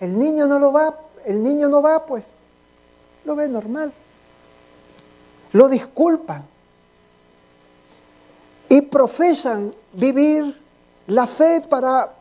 El 0.00 0.18
niño 0.18 0.46
no 0.46 0.58
lo 0.58 0.72
va, 0.72 0.94
el 1.24 1.42
niño 1.42 1.70
no 1.70 1.80
va, 1.80 2.04
pues 2.04 2.22
lo 3.24 3.34
ve 3.34 3.48
normal. 3.48 3.92
Lo 5.52 5.68
disculpan 5.68 6.55
y 8.76 8.82
profesan 8.82 9.74
vivir 9.94 10.54
la 11.06 11.26
fe 11.26 11.62
para 11.62 12.12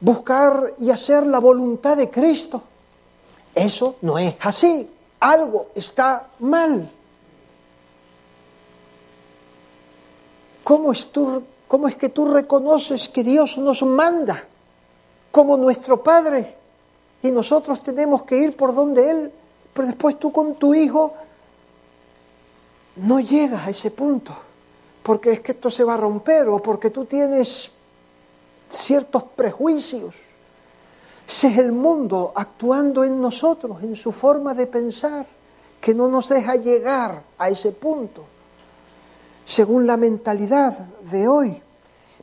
buscar 0.00 0.74
y 0.78 0.90
hacer 0.90 1.24
la 1.24 1.38
voluntad 1.38 1.96
de 1.96 2.10
Cristo. 2.10 2.60
Eso 3.54 3.94
no 4.02 4.18
es 4.18 4.34
así. 4.40 4.90
Algo 5.20 5.68
está 5.72 6.26
mal. 6.40 6.90
¿Cómo 10.64 10.90
es, 10.90 11.08
¿Cómo 11.68 11.86
es 11.86 11.94
que 11.94 12.08
tú 12.08 12.26
reconoces 12.26 13.08
que 13.08 13.22
Dios 13.22 13.56
nos 13.58 13.84
manda 13.84 14.44
como 15.30 15.56
nuestro 15.56 16.02
Padre 16.02 16.56
y 17.22 17.30
nosotros 17.30 17.80
tenemos 17.84 18.22
que 18.22 18.36
ir 18.36 18.56
por 18.56 18.74
donde 18.74 19.10
Él, 19.10 19.32
pero 19.72 19.86
después 19.86 20.18
tú 20.18 20.32
con 20.32 20.56
tu 20.56 20.74
hijo 20.74 21.14
no 22.96 23.20
llegas 23.20 23.64
a 23.68 23.70
ese 23.70 23.92
punto, 23.92 24.34
porque 25.04 25.32
es 25.32 25.40
que 25.40 25.52
esto 25.52 25.70
se 25.70 25.84
va 25.84 25.94
a 25.94 25.98
romper 25.98 26.48
o 26.48 26.60
porque 26.60 26.88
tú 26.88 27.04
tienes 27.04 27.70
ciertos 28.70 29.22
prejuicios. 29.22 30.14
Ese 31.28 31.48
es 31.48 31.58
el 31.58 31.72
mundo 31.72 32.32
actuando 32.34 33.04
en 33.04 33.20
nosotros, 33.20 33.82
en 33.82 33.96
su 33.96 34.12
forma 34.12 34.54
de 34.54 34.66
pensar, 34.66 35.26
que 35.78 35.94
no 35.94 36.08
nos 36.08 36.30
deja 36.30 36.56
llegar 36.56 37.22
a 37.36 37.50
ese 37.50 37.72
punto, 37.72 38.24
según 39.44 39.86
la 39.86 39.98
mentalidad 39.98 40.72
de 41.02 41.28
hoy. 41.28 41.62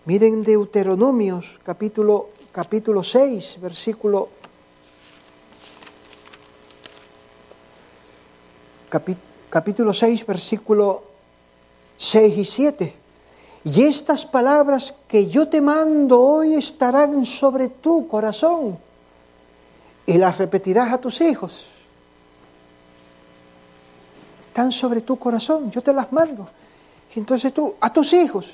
Miren 0.06 0.42
Deuteronomios 0.42 1.60
capítulo, 1.64 2.30
capítulo 2.52 3.04
6, 3.04 3.60
versículo, 3.62 4.30
capítulo 9.52 9.94
6, 9.94 10.26
versículo 10.26 11.11
6 12.02 12.38
y 12.40 12.46
7. 12.46 12.94
Y 13.64 13.84
estas 13.84 14.26
palabras 14.26 14.96
que 15.08 15.28
yo 15.28 15.48
te 15.48 15.62
mando 15.62 16.20
hoy 16.20 16.56
estarán 16.56 17.28
sobre 17.28 17.70
tu 17.70 18.08
corazón 18.08 18.80
y 20.08 20.18
las 20.18 20.36
repetirás 20.40 20.92
a 20.92 20.98
tus 20.98 21.22
hijos. 21.22 21.68
Están 24.48 24.72
sobre 24.72 25.02
tu 25.02 25.20
corazón, 25.20 25.70
yo 25.70 25.84
te 25.84 25.94
las 25.94 26.12
mando. 26.12 26.50
Y 27.16 27.20
entonces 27.20 27.54
tú, 27.54 27.76
a 27.80 27.94
tus 27.94 28.14
hijos. 28.14 28.52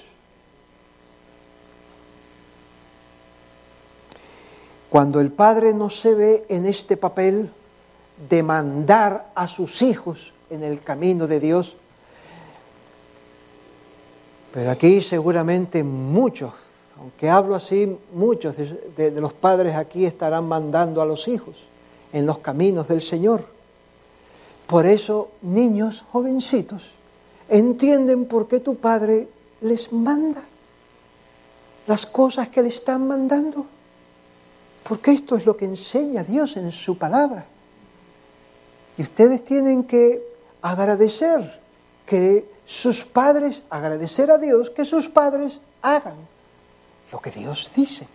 Cuando 4.89 5.21
el 5.21 5.31
padre 5.31 5.73
no 5.73 5.89
se 5.89 6.13
ve 6.13 6.45
en 6.49 6.65
este 6.65 6.97
papel 6.97 7.49
de 8.29 8.43
mandar 8.43 9.31
a 9.36 9.47
sus 9.47 9.81
hijos 9.81 10.33
en 10.49 10.63
el 10.63 10.81
camino 10.81 11.27
de 11.27 11.39
Dios, 11.39 11.77
pero 14.57 14.71
aquí 14.71 15.01
seguramente 15.01 15.83
muchos, 15.83 16.51
aunque 16.99 17.29
hablo 17.29 17.53
así, 17.53 17.95
muchos 18.11 18.55
de, 18.57 19.11
los 19.11 19.31
padres 19.31 19.75
aquí 19.75 20.03
estarán 20.03 20.47
mandando 20.47 20.99
a 20.99 21.05
los 21.05 21.27
hijos 21.27 21.55
en 22.11 22.25
los 22.25 22.39
caminos 22.39 22.87
del 22.87 23.03
Señor. 23.03 23.45
Por 24.65 24.87
eso, 24.87 25.29
niños 25.43 26.03
jovencitos, 26.11 26.89
entienden 27.47 28.25
por 28.25 28.47
qué 28.47 28.59
tu 28.59 28.77
padre 28.77 29.27
les 29.61 29.93
manda 29.93 30.41
las 31.85 32.07
cosas 32.07 32.49
que 32.49 32.63
le 32.63 32.69
están 32.69 33.05
mandando. 33.05 33.63
Porque 34.89 35.11
esto 35.11 35.35
es 35.35 35.45
lo 35.45 35.55
que 35.55 35.65
enseña 35.65 36.23
Dios 36.23 36.57
en 36.57 36.71
su 36.71 36.97
palabra. 36.97 37.45
Y 38.97 39.03
ustedes 39.03 39.45
tienen 39.45 39.83
que 39.83 40.19
agradecer 40.63 41.59
que 42.07 42.56
sus 42.67 43.06
padres, 43.06 43.63
agradecer 43.69 44.30
a 44.30 44.38
Dios 44.38 44.69
que 44.69 44.84
sus 44.84 45.08
padres 45.08 45.62
hagan 45.82 46.17
lo 47.13 47.19
que 47.19 47.32
Dios 47.32 47.71
dice 47.73 48.06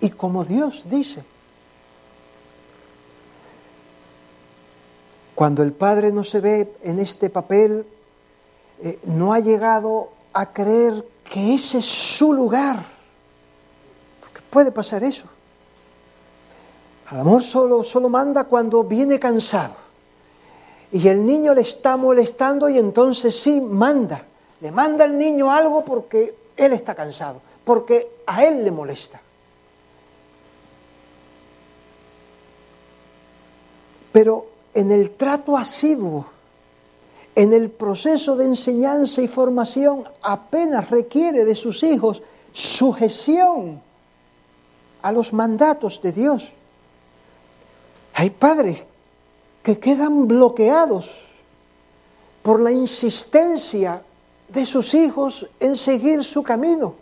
y 0.00 0.08
como 0.08 0.46
Dios 0.46 0.84
dice. 0.86 1.22
Cuando 5.34 5.62
el 5.62 5.72
padre 5.72 6.10
no 6.10 6.24
se 6.24 6.40
ve 6.40 6.74
en 6.82 7.00
este 7.00 7.28
papel, 7.28 7.84
eh, 8.80 8.98
no 9.04 9.34
ha 9.34 9.40
llegado 9.40 10.08
a 10.32 10.54
creer 10.54 11.06
que 11.24 11.54
ese 11.54 11.78
es 11.78 11.84
su 11.84 12.32
lugar. 12.32 12.82
Porque 14.20 14.40
puede 14.48 14.72
pasar 14.72 15.04
eso. 15.04 15.24
El 17.10 17.20
amor 17.20 17.42
solo, 17.42 17.84
solo 17.84 18.08
manda 18.08 18.44
cuando 18.44 18.84
viene 18.84 19.20
cansado 19.20 19.81
y 20.92 21.08
el 21.08 21.24
niño 21.24 21.54
le 21.54 21.62
está 21.62 21.96
molestando 21.96 22.68
y 22.68 22.78
entonces 22.78 23.34
sí 23.34 23.60
manda. 23.62 24.26
Le 24.60 24.70
manda 24.70 25.04
al 25.04 25.16
niño 25.16 25.50
algo 25.50 25.84
porque 25.84 26.34
él 26.54 26.74
está 26.74 26.94
cansado, 26.94 27.40
porque 27.64 28.08
a 28.26 28.44
él 28.44 28.62
le 28.62 28.70
molesta. 28.70 29.20
Pero 34.12 34.46
en 34.74 34.92
el 34.92 35.12
trato 35.12 35.56
asiduo, 35.56 36.26
en 37.34 37.54
el 37.54 37.70
proceso 37.70 38.36
de 38.36 38.44
enseñanza 38.44 39.22
y 39.22 39.28
formación, 39.28 40.04
apenas 40.20 40.90
requiere 40.90 41.46
de 41.46 41.54
sus 41.54 41.82
hijos 41.82 42.22
sujeción 42.52 43.80
a 45.00 45.10
los 45.10 45.32
mandatos 45.32 46.02
de 46.02 46.12
Dios. 46.12 46.50
Hay 48.12 48.28
padres 48.28 48.84
que 49.62 49.78
quedan 49.78 50.26
bloqueados 50.26 51.10
por 52.42 52.60
la 52.60 52.72
insistencia 52.72 54.02
de 54.48 54.66
sus 54.66 54.94
hijos 54.94 55.46
en 55.60 55.76
seguir 55.76 56.24
su 56.24 56.42
camino. 56.42 56.94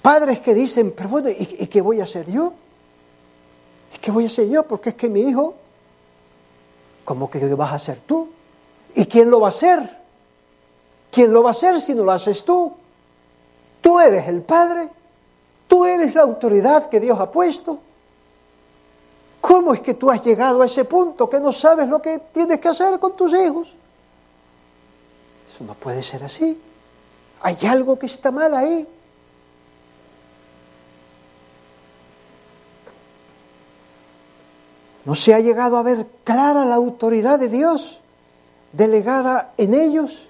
Padres 0.00 0.40
que 0.40 0.54
dicen, 0.54 0.92
pero 0.96 1.08
bueno, 1.08 1.30
¿y, 1.30 1.66
qué 1.66 1.80
voy 1.80 2.00
a 2.00 2.04
hacer 2.04 2.30
yo? 2.30 2.52
¿Y 3.94 3.98
qué 3.98 4.10
voy 4.10 4.24
a 4.24 4.26
hacer 4.28 4.48
yo? 4.48 4.62
Porque 4.62 4.90
es 4.90 4.94
que 4.94 5.08
mi 5.08 5.22
hijo, 5.22 5.54
¿cómo 7.04 7.30
que 7.30 7.38
vas 7.54 7.72
a 7.72 7.76
hacer 7.76 8.00
tú? 8.06 8.28
¿Y 8.94 9.06
quién 9.06 9.30
lo 9.30 9.40
va 9.40 9.48
a 9.48 9.50
hacer? 9.50 9.98
¿Quién 11.10 11.32
lo 11.32 11.42
va 11.42 11.50
a 11.50 11.52
hacer 11.52 11.80
si 11.80 11.94
no 11.94 12.04
lo 12.04 12.12
haces 12.12 12.44
tú? 12.44 12.72
Tú 13.80 13.98
eres 13.98 14.28
el 14.28 14.42
padre, 14.42 14.88
tú 15.66 15.84
eres 15.84 16.14
la 16.14 16.22
autoridad 16.22 16.88
que 16.88 17.00
Dios 17.00 17.18
ha 17.18 17.30
puesto. 17.30 17.78
¿Cómo 19.46 19.74
es 19.74 19.82
que 19.82 19.92
tú 19.92 20.10
has 20.10 20.24
llegado 20.24 20.62
a 20.62 20.64
ese 20.64 20.86
punto 20.86 21.28
que 21.28 21.38
no 21.38 21.52
sabes 21.52 21.86
lo 21.86 22.00
que 22.00 22.18
tienes 22.32 22.60
que 22.60 22.68
hacer 22.68 22.98
con 22.98 23.14
tus 23.14 23.34
hijos? 23.34 23.68
Eso 25.46 25.64
no 25.64 25.74
puede 25.74 26.02
ser 26.02 26.24
así. 26.24 26.58
Hay 27.42 27.58
algo 27.68 27.98
que 27.98 28.06
está 28.06 28.30
mal 28.30 28.54
ahí. 28.54 28.88
No 35.04 35.14
se 35.14 35.34
ha 35.34 35.40
llegado 35.40 35.76
a 35.76 35.82
ver 35.82 36.06
clara 36.24 36.64
la 36.64 36.76
autoridad 36.76 37.38
de 37.38 37.50
Dios 37.50 38.00
delegada 38.72 39.52
en 39.58 39.74
ellos. 39.74 40.26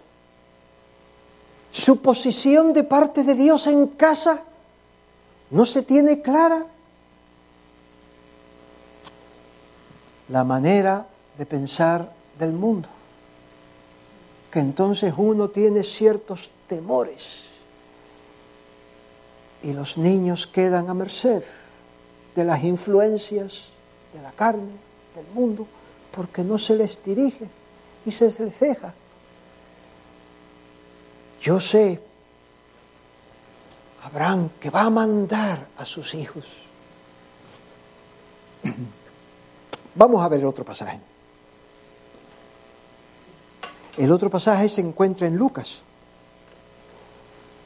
Su 1.70 2.02
posición 2.02 2.72
de 2.72 2.82
parte 2.82 3.22
de 3.22 3.36
Dios 3.36 3.68
en 3.68 3.86
casa 3.86 4.40
no 5.50 5.66
se 5.66 5.82
tiene 5.82 6.20
clara. 6.20 6.66
La 10.28 10.44
manera 10.44 11.06
de 11.36 11.46
pensar 11.46 12.12
del 12.38 12.52
mundo, 12.52 12.88
que 14.50 14.60
entonces 14.60 15.12
uno 15.16 15.48
tiene 15.48 15.82
ciertos 15.82 16.50
temores. 16.68 17.42
Y 19.62 19.72
los 19.72 19.96
niños 19.96 20.46
quedan 20.46 20.88
a 20.90 20.94
merced 20.94 21.42
de 22.34 22.44
las 22.44 22.62
influencias 22.62 23.68
de 24.12 24.22
la 24.22 24.32
carne, 24.32 24.72
del 25.14 25.26
mundo, 25.34 25.66
porque 26.14 26.42
no 26.42 26.58
se 26.58 26.76
les 26.76 27.02
dirige 27.02 27.48
y 28.04 28.10
se 28.10 28.26
les 28.26 28.60
deja. 28.60 28.92
Yo 31.40 31.60
sé, 31.60 32.00
Abraham, 34.02 34.50
que 34.60 34.70
va 34.70 34.82
a 34.82 34.90
mandar 34.90 35.66
a 35.78 35.84
sus 35.84 36.14
hijos 36.14 36.44
Vamos 39.94 40.24
a 40.24 40.28
ver 40.28 40.40
el 40.40 40.46
otro 40.46 40.64
pasaje. 40.64 40.98
El 43.96 44.10
otro 44.10 44.28
pasaje 44.28 44.68
se 44.68 44.80
encuentra 44.80 45.26
en 45.28 45.36
Lucas. 45.36 45.82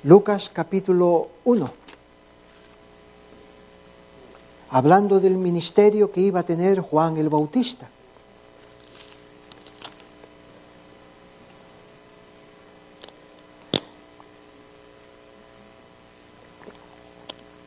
Lucas 0.04 0.50
capítulo 0.52 1.28
1. 1.44 1.70
Hablando 4.70 5.20
del 5.20 5.38
ministerio 5.38 6.12
que 6.12 6.20
iba 6.20 6.40
a 6.40 6.42
tener 6.42 6.80
Juan 6.80 7.16
el 7.16 7.30
Bautista. 7.30 7.88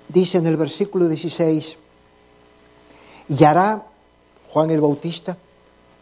Dice 0.08 0.38
en 0.38 0.46
el 0.46 0.58
versículo 0.58 1.08
16, 1.08 1.78
y 3.30 3.44
hará 3.46 3.91
Juan 4.52 4.70
el 4.70 4.82
Bautista 4.82 5.38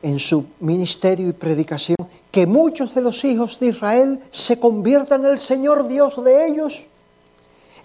en 0.02 0.18
su 0.18 0.46
ministerio 0.62 1.28
y 1.28 1.34
predicación 1.34 1.98
que 2.32 2.48
muchos 2.48 2.96
de 2.96 3.02
los 3.02 3.24
hijos 3.24 3.60
de 3.60 3.68
Israel 3.68 4.20
se 4.32 4.60
conviertan 4.60 5.26
el 5.26 5.38
Señor 5.38 5.88
Dios 5.88 6.24
de 6.24 6.48
ellos 6.48 6.82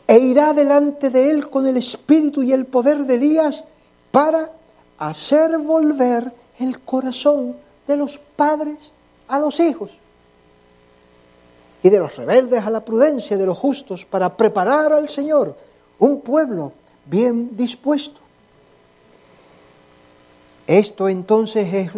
e 0.07 0.19
irá 0.19 0.53
delante 0.53 1.11
de 1.11 1.31
él 1.31 1.51
con 1.51 1.67
el 1.67 1.77
espíritu 1.77 2.43
y 2.43 2.53
el 2.53 2.67
poder 2.67 3.05
de 3.05 3.15
Elías 3.15 3.65
para 4.11 4.51
hacer 4.99 5.59
volver 5.59 6.33
el 6.59 6.81
corazón 6.81 7.57
de 7.87 7.97
los 7.97 8.19
padres 8.37 8.93
a 9.29 9.39
los 9.39 9.61
hijos 9.61 9.91
y 11.83 11.91
de 11.91 11.99
los 11.99 12.17
rebeldes 12.17 12.65
a 12.65 12.71
la 12.71 12.85
prudencia 12.85 13.37
de 13.37 13.47
los 13.47 13.59
justos 13.59 14.05
para 14.05 14.35
preparar 14.35 14.93
al 14.93 15.09
Señor 15.09 15.57
un 15.99 16.21
pueblo 16.21 16.73
bien 17.05 17.55
dispuesto. 17.55 18.24
Esto 20.67 21.09
entonces 21.09 21.73
es 21.75 21.91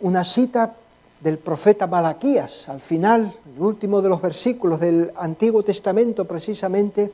una 0.00 0.24
cita 0.24 0.74
del 1.20 1.38
profeta 1.38 1.86
Malaquías, 1.86 2.68
al 2.68 2.80
final, 2.80 3.32
el 3.54 3.62
último 3.62 4.00
de 4.00 4.08
los 4.08 4.22
versículos 4.22 4.80
del 4.80 5.10
Antiguo 5.16 5.62
Testamento 5.62 6.24
precisamente 6.24 7.12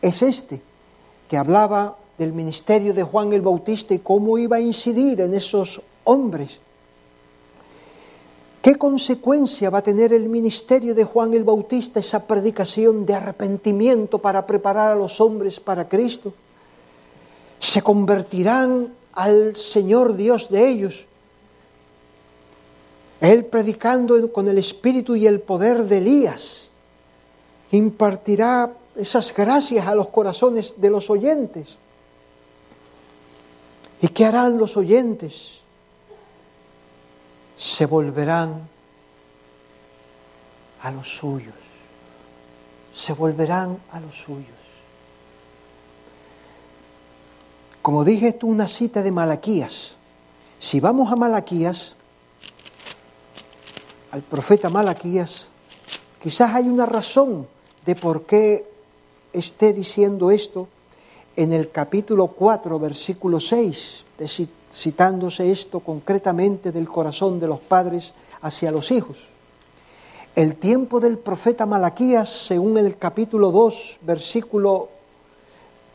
es 0.00 0.22
este, 0.22 0.60
que 1.28 1.36
hablaba 1.36 1.96
del 2.16 2.32
ministerio 2.32 2.94
de 2.94 3.02
Juan 3.02 3.32
el 3.32 3.40
Bautista 3.40 3.94
y 3.94 3.98
cómo 3.98 4.38
iba 4.38 4.56
a 4.56 4.60
incidir 4.60 5.20
en 5.20 5.34
esos 5.34 5.80
hombres. 6.04 6.58
¿Qué 8.62 8.76
consecuencia 8.76 9.70
va 9.70 9.78
a 9.78 9.82
tener 9.82 10.12
el 10.12 10.28
ministerio 10.28 10.94
de 10.94 11.04
Juan 11.04 11.32
el 11.32 11.44
Bautista, 11.44 11.98
esa 11.98 12.26
predicación 12.26 13.06
de 13.06 13.14
arrepentimiento 13.14 14.18
para 14.18 14.46
preparar 14.46 14.92
a 14.92 14.96
los 14.96 15.18
hombres 15.20 15.58
para 15.58 15.88
Cristo? 15.88 16.34
Se 17.58 17.80
convertirán 17.80 18.99
al 19.12 19.56
Señor 19.56 20.16
Dios 20.16 20.50
de 20.50 20.68
ellos. 20.68 21.04
Él 23.20 23.44
predicando 23.44 24.32
con 24.32 24.48
el 24.48 24.58
espíritu 24.58 25.14
y 25.14 25.26
el 25.26 25.40
poder 25.40 25.84
de 25.84 25.98
Elías 25.98 26.68
impartirá 27.70 28.72
esas 28.96 29.34
gracias 29.34 29.86
a 29.86 29.94
los 29.94 30.08
corazones 30.08 30.80
de 30.80 30.90
los 30.90 31.10
oyentes. 31.10 31.76
¿Y 34.00 34.08
qué 34.08 34.24
harán 34.24 34.58
los 34.58 34.76
oyentes? 34.76 35.60
Se 37.56 37.84
volverán 37.84 38.66
a 40.82 40.90
los 40.90 41.16
suyos. 41.16 41.54
Se 42.94 43.12
volverán 43.12 43.78
a 43.92 44.00
los 44.00 44.16
suyos. 44.16 44.59
Como 47.90 48.04
dije, 48.04 48.28
esto 48.28 48.46
es 48.46 48.52
una 48.52 48.68
cita 48.68 49.02
de 49.02 49.10
Malaquías. 49.10 49.94
Si 50.60 50.78
vamos 50.78 51.10
a 51.10 51.16
Malaquías, 51.16 51.96
al 54.12 54.22
profeta 54.22 54.68
Malaquías, 54.68 55.48
quizás 56.22 56.54
hay 56.54 56.68
una 56.68 56.86
razón 56.86 57.48
de 57.84 57.96
por 57.96 58.26
qué 58.26 58.64
esté 59.32 59.72
diciendo 59.72 60.30
esto 60.30 60.68
en 61.34 61.52
el 61.52 61.72
capítulo 61.72 62.28
4, 62.28 62.78
versículo 62.78 63.40
6, 63.40 64.04
citándose 64.72 65.50
esto 65.50 65.80
concretamente 65.80 66.70
del 66.70 66.88
corazón 66.88 67.40
de 67.40 67.48
los 67.48 67.58
padres 67.58 68.14
hacia 68.40 68.70
los 68.70 68.92
hijos. 68.92 69.18
El 70.36 70.54
tiempo 70.54 71.00
del 71.00 71.18
profeta 71.18 71.66
Malaquías, 71.66 72.30
según 72.30 72.78
el 72.78 72.96
capítulo 72.98 73.50
2, 73.50 73.98
versículo 74.02 74.90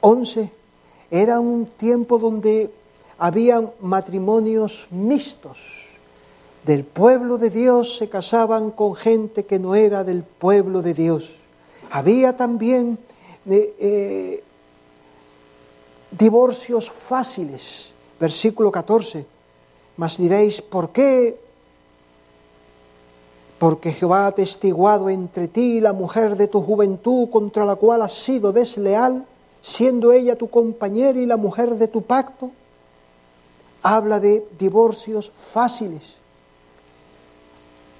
11, 0.02 0.65
era 1.12 1.40
un 1.40 1.66
tiempo 1.66 2.18
donde 2.18 2.72
había 3.18 3.62
matrimonios 3.82 4.88
mixtos. 4.92 5.58
Del 6.66 6.84
pueblo 6.84 7.38
de 7.38 7.50
Dios 7.50 7.98
se 7.98 8.10
casaban 8.10 8.72
con 8.72 8.96
gente 8.96 9.46
que 9.46 9.60
no 9.60 9.76
era 9.76 10.04
del 10.04 10.24
pueblo 10.24 10.82
de 10.82 10.94
Dios. 10.94 11.30
Había 11.92 12.36
también 12.36 12.98
eh, 13.48 14.44
divorcios 16.12 16.90
fáciles. 16.90 17.92
Versículo 18.20 18.72
14. 18.72 19.26
Mas 19.98 20.18
diréis, 20.18 20.62
¿por 20.62 20.90
qué? 20.90 21.38
Porque 23.60 23.94
Jehová 23.94 24.28
ha 24.28 24.32
testiguado 24.32 25.10
entre 25.10 25.48
ti 25.48 25.80
la 25.80 25.94
mujer 25.94 26.36
de 26.36 26.48
tu 26.48 26.62
juventud 26.62 27.30
contra 27.30 27.64
la 27.66 27.76
cual 27.76 28.02
has 28.02 28.14
sido 28.14 28.52
desleal, 28.52 29.26
siendo 29.66 30.14
ella 30.14 30.36
tu 30.36 30.48
compañera 30.48 31.18
y 31.18 31.26
la 31.26 31.38
mujer 31.38 31.74
de 31.74 31.88
tu 31.88 32.04
pacto. 32.04 32.52
Habla 33.82 34.20
de 34.20 34.46
divorcios 34.60 35.32
fáciles. 35.36 36.18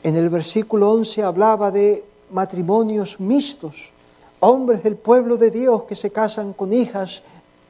En 0.04 0.16
el 0.16 0.30
versículo 0.30 0.92
11 0.92 1.24
hablaba 1.24 1.72
de 1.72 2.06
matrimonios 2.30 3.20
mixtos 3.20 3.90
hombres 4.42 4.84
del 4.84 4.96
pueblo 4.96 5.38
de 5.38 5.50
Dios 5.50 5.86
que 5.86 5.96
se 5.96 6.12
casan 6.12 6.54
con 6.54 6.72
hijas 6.72 7.24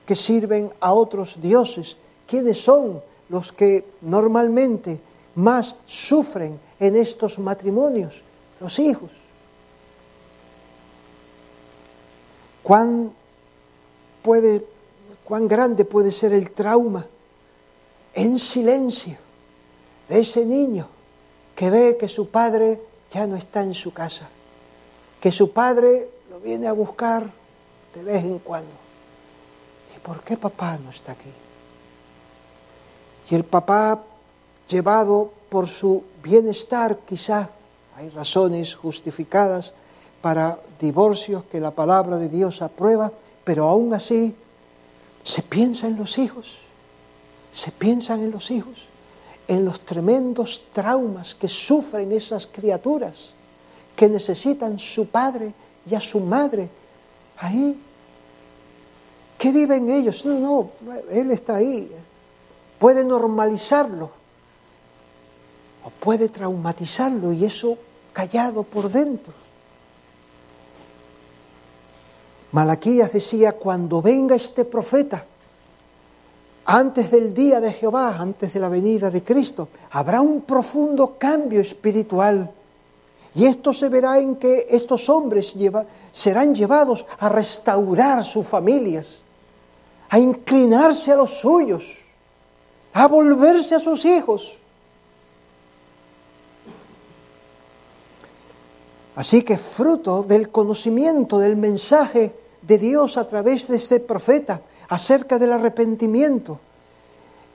que 0.06 0.16
sirven 0.16 0.72
a 0.82 0.92
otros 0.92 1.40
dioses. 1.40 1.96
¿Quiénes 2.28 2.62
son 2.62 3.02
los 3.30 3.54
que 3.54 3.86
normalmente 4.02 5.00
más 5.36 5.78
sufren 5.86 6.60
en 6.82 6.98
estos 6.98 7.40
matrimonios? 7.40 8.22
Los 8.60 8.78
hijos. 8.78 9.12
¿Cuán, 12.62 13.14
puede, 14.26 14.66
cuán 15.24 15.48
grande 15.48 15.86
puede 15.86 16.12
ser 16.12 16.34
el 16.34 16.50
trauma 16.50 17.06
en 18.16 18.40
silencio 18.40 19.18
de 20.10 20.20
ese 20.20 20.48
niño 20.48 20.88
que 21.56 21.70
ve 21.70 21.96
que 22.00 22.10
su 22.10 22.30
padre 22.30 22.82
ya 23.12 23.28
no 23.28 23.36
está 23.36 23.62
en 23.62 23.76
su 23.76 23.94
casa, 23.94 24.28
que 25.22 25.32
su 25.32 25.52
padre 25.52 26.10
viene 26.44 26.68
a 26.68 26.74
buscar 26.74 27.30
de 27.94 28.04
vez 28.04 28.24
en 28.26 28.40
cuando. 28.40 28.74
¿Y 29.96 30.00
por 30.00 30.22
qué 30.22 30.38
papá 30.38 30.80
no 30.84 30.90
está 30.90 31.12
aquí? 31.12 31.32
Y 33.30 33.36
el 33.36 33.44
papá, 33.44 34.02
llevado 34.68 35.32
por 35.50 35.68
su 35.68 36.04
bienestar, 36.24 36.98
quizá 37.08 37.50
hay 37.96 38.10
razones 38.10 38.74
justificadas 38.74 39.74
para 40.22 40.58
divorcios 40.80 41.44
que 41.52 41.60
la 41.60 41.72
palabra 41.72 42.18
de 42.18 42.28
Dios 42.28 42.64
aprueba, 42.64 43.12
pero 43.46 43.70
aún 43.70 43.94
así 43.94 44.36
se 45.24 45.42
piensa 45.42 45.88
en 45.88 45.96
los 45.96 46.18
hijos, 46.18 46.58
se 47.54 47.72
piensan 47.72 48.22
en 48.22 48.32
los 48.32 48.52
hijos, 48.52 48.88
en 49.48 49.64
los 49.64 49.80
tremendos 49.82 50.64
traumas 50.74 51.36
que 51.36 51.48
sufren 51.48 52.12
esas 52.12 52.48
criaturas 52.48 53.30
que 53.96 54.10
necesitan 54.10 54.78
su 54.78 55.08
padre 55.08 55.54
y 55.90 55.96
a 55.96 56.02
su 56.02 56.20
madre 56.20 56.70
ahí. 57.38 57.80
¿Qué 59.38 59.52
viven 59.52 59.90
ellos? 59.90 60.26
No, 60.26 60.40
no, 60.40 60.70
Él 61.12 61.32
está 61.32 61.56
ahí. 61.56 61.90
Puede 62.80 63.06
normalizarlo 63.06 64.10
o 65.84 65.90
puede 65.92 66.30
traumatizarlo 66.30 67.32
y 67.32 67.46
eso 67.46 67.78
callado 68.12 68.64
por 68.64 68.90
dentro. 68.90 69.45
Malaquías 72.56 73.12
decía, 73.12 73.52
cuando 73.52 74.02
venga 74.02 74.34
este 74.34 74.64
profeta, 74.64 75.26
antes 76.64 77.12
del 77.12 77.34
día 77.34 77.60
de 77.60 77.74
Jehová, 77.74 78.16
antes 78.18 78.54
de 78.54 78.62
la 78.62 78.70
venida 78.70 79.12
de 79.12 79.22
Cristo, 79.24 79.68
habrá 79.92 80.22
un 80.22 80.40
profundo 80.40 81.18
cambio 81.20 81.60
espiritual 81.60 82.50
y 83.36 83.44
esto 83.44 83.74
se 83.74 83.90
verá 83.90 84.20
en 84.20 84.38
que 84.38 84.68
estos 84.70 85.10
hombres 85.10 85.54
serán 86.14 86.56
llevados 86.56 87.06
a 87.20 87.28
restaurar 87.28 88.24
sus 88.24 88.48
familias, 88.48 89.20
a 90.08 90.18
inclinarse 90.18 91.12
a 91.12 91.18
los 91.18 91.32
suyos, 91.32 91.84
a 92.94 93.06
volverse 93.10 93.76
a 93.76 93.82
sus 93.82 94.06
hijos. 94.06 94.58
Así 99.18 99.44
que 99.44 99.58
fruto 99.58 100.24
del 100.24 100.50
conocimiento 100.50 101.38
del 101.38 101.58
mensaje 101.58 102.45
de 102.66 102.78
Dios 102.78 103.18
a 103.18 103.28
través 103.28 103.68
de 103.68 103.78
este 103.78 104.00
profeta 104.00 104.62
acerca 104.90 105.38
del 105.38 105.54
arrepentimiento, 105.54 106.60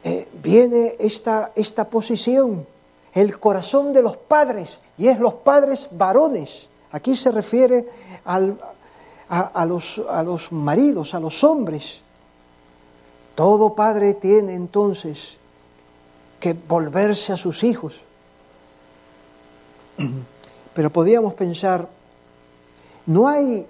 eh, 0.03 0.29
viene 0.43 0.95
esta, 0.99 1.53
esta 1.55 1.89
posición 1.89 2.67
el 3.15 3.39
corazón 3.39 3.93
de 3.93 4.03
los 4.03 4.17
padres, 4.17 4.81
y 4.97 5.09
es 5.09 5.19
los 5.19 5.35
padres 5.35 5.89
varones. 5.93 6.69
Aquí 6.93 7.17
se 7.17 7.31
refiere 7.31 7.89
a, 8.25 8.39
los, 9.67 10.01
a 10.09 10.23
los 10.23 10.53
maridos, 10.53 11.15
a 11.15 11.21
los 11.21 11.43
hombres. 11.45 12.01
Todo 13.35 13.75
padre 13.75 14.15
tiene 14.15 14.55
entonces 14.55 15.37
que 16.39 16.53
volverse 16.53 17.33
a 17.33 17.37
sus 17.37 17.65
hijos. 17.65 18.01
Pero 20.75 20.91
podríamos 20.91 21.35
pensar, 21.35 21.89
no 23.07 23.27
hay 23.29 23.67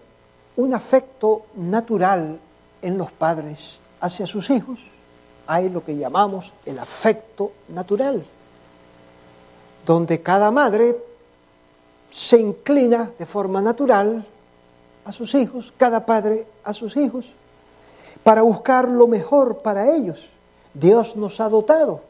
un 0.61 0.75
afecto 0.75 1.47
natural 1.57 2.39
en 2.83 2.99
los 2.99 3.11
padres 3.13 3.79
hacia 4.01 4.27
sus 4.27 4.51
hijos. 4.51 4.79
Hay 5.47 5.69
lo 5.69 5.85
que 5.85 5.97
llamamos 5.97 6.53
el 6.65 6.79
afecto 6.79 7.53
natural, 7.69 8.23
donde 9.85 10.23
cada 10.23 10.51
madre 10.51 10.97
se 12.11 12.39
inclina 12.39 13.11
de 13.19 13.27
forma 13.27 13.61
natural 13.61 14.25
a 15.05 15.13
sus 15.13 15.35
hijos, 15.35 15.73
cada 15.77 16.05
padre 16.05 16.47
a 16.65 16.73
sus 16.73 16.97
hijos, 16.97 17.27
para 18.23 18.43
buscar 18.43 18.89
lo 18.89 19.07
mejor 19.07 19.59
para 19.59 19.95
ellos. 19.95 20.29
Dios 20.75 21.17
nos 21.17 21.41
ha 21.41 21.49
dotado 21.49 22.03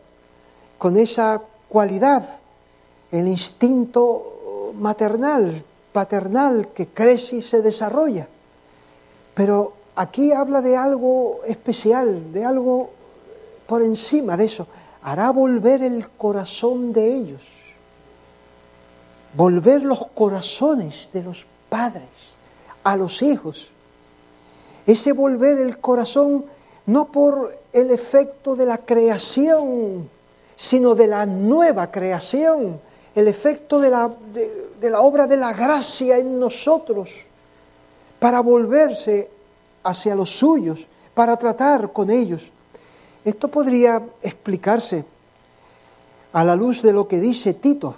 con 0.78 0.96
esa 0.96 1.40
cualidad, 1.68 2.26
el 3.12 3.28
instinto 3.28 4.72
maternal, 4.78 5.62
paternal, 5.92 6.68
que 6.68 6.88
crece 6.88 7.36
y 7.36 7.42
se 7.42 7.62
desarrolla. 7.62 8.26
Pero 9.40 9.72
aquí 9.96 10.32
habla 10.32 10.60
de 10.60 10.76
algo 10.76 11.40
especial, 11.46 12.30
de 12.30 12.44
algo 12.44 12.90
por 13.66 13.80
encima 13.80 14.36
de 14.36 14.44
eso. 14.44 14.66
Hará 15.02 15.30
volver 15.30 15.82
el 15.82 16.10
corazón 16.10 16.92
de 16.92 17.16
ellos, 17.16 17.40
volver 19.32 19.82
los 19.82 20.08
corazones 20.08 21.08
de 21.14 21.22
los 21.22 21.46
padres 21.70 22.10
a 22.84 22.98
los 22.98 23.22
hijos. 23.22 23.68
Ese 24.86 25.12
volver 25.12 25.56
el 25.56 25.78
corazón 25.78 26.44
no 26.84 27.06
por 27.06 27.56
el 27.72 27.90
efecto 27.92 28.56
de 28.56 28.66
la 28.66 28.76
creación, 28.76 30.06
sino 30.54 30.94
de 30.94 31.06
la 31.06 31.24
nueva 31.24 31.90
creación, 31.90 32.78
el 33.14 33.26
efecto 33.26 33.80
de 33.80 33.88
la, 33.88 34.10
de, 34.34 34.90
la 34.90 35.00
obra 35.00 35.26
de 35.26 35.38
la 35.38 35.54
gracia 35.54 36.18
en 36.18 36.38
nosotros, 36.38 37.29
para 38.20 38.40
volverse 38.40 39.28
hacia 39.82 40.14
los 40.14 40.30
suyos, 40.30 40.86
para 41.14 41.36
tratar 41.36 41.92
con 41.92 42.10
ellos. 42.10 42.42
Esto 43.24 43.48
podría 43.48 44.00
explicarse 44.22 45.04
a 46.32 46.44
la 46.44 46.54
luz 46.54 46.82
de 46.82 46.92
lo 46.92 47.08
que 47.08 47.18
dice 47.18 47.54
Tito 47.54 47.96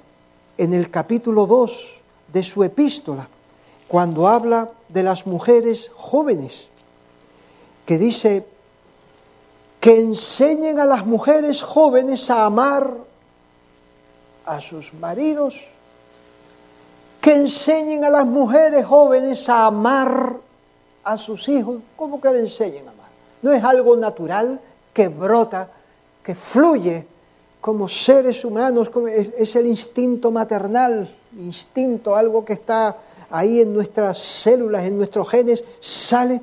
en 0.56 0.72
el 0.72 0.90
capítulo 0.90 1.46
2 1.46 2.00
de 2.32 2.42
su 2.42 2.64
epístola, 2.64 3.28
cuando 3.88 4.28
habla 4.28 4.70
de 4.88 5.02
las 5.02 5.26
mujeres 5.26 5.90
jóvenes, 5.94 6.68
que 7.84 7.98
dice 7.98 8.46
que 9.80 9.98
enseñen 10.00 10.78
a 10.78 10.86
las 10.86 11.04
mujeres 11.04 11.60
jóvenes 11.62 12.30
a 12.30 12.46
amar 12.46 12.94
a 14.46 14.60
sus 14.60 14.94
maridos, 14.94 15.56
que 17.22 17.36
enseñen 17.36 18.04
a 18.04 18.10
las 18.10 18.26
mujeres 18.26 18.84
jóvenes 18.84 19.48
a 19.48 19.66
amar 19.66 20.36
a 21.04 21.16
sus 21.16 21.48
hijos. 21.48 21.80
¿Cómo 21.94 22.20
que 22.20 22.28
le 22.30 22.40
enseñen 22.40 22.88
a 22.88 22.90
amar? 22.90 23.06
No 23.42 23.52
es 23.52 23.62
algo 23.62 23.96
natural 23.96 24.60
que 24.92 25.06
brota, 25.06 25.68
que 26.22 26.34
fluye 26.34 27.06
como 27.60 27.88
seres 27.88 28.44
humanos, 28.44 28.90
es 29.38 29.54
el 29.54 29.68
instinto 29.68 30.32
maternal, 30.32 31.08
instinto, 31.38 32.16
algo 32.16 32.44
que 32.44 32.54
está 32.54 32.96
ahí 33.30 33.60
en 33.60 33.72
nuestras 33.72 34.18
células, 34.18 34.84
en 34.84 34.96
nuestros 34.96 35.30
genes, 35.30 35.62
sale. 35.78 36.40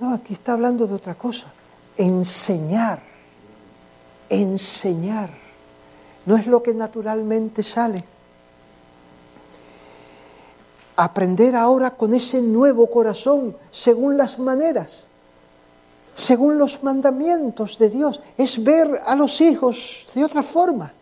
No, 0.00 0.12
aquí 0.12 0.34
está 0.34 0.54
hablando 0.54 0.88
de 0.88 0.94
otra 0.94 1.14
cosa. 1.14 1.46
Enseñar, 1.96 2.98
enseñar. 4.28 5.30
No 6.26 6.36
es 6.36 6.48
lo 6.48 6.64
que 6.64 6.74
naturalmente 6.74 7.62
sale. 7.62 8.02
Aprender 10.96 11.56
ahora 11.56 11.90
con 11.90 12.14
ese 12.14 12.40
nuevo 12.40 12.88
corazón, 12.90 13.56
según 13.70 14.16
las 14.16 14.38
maneras, 14.38 15.04
según 16.14 16.58
los 16.58 16.82
mandamientos 16.82 17.78
de 17.78 17.90
Dios, 17.90 18.20
es 18.38 18.62
ver 18.62 19.00
a 19.04 19.16
los 19.16 19.40
hijos 19.40 20.06
de 20.14 20.24
otra 20.24 20.42
forma. 20.42 20.92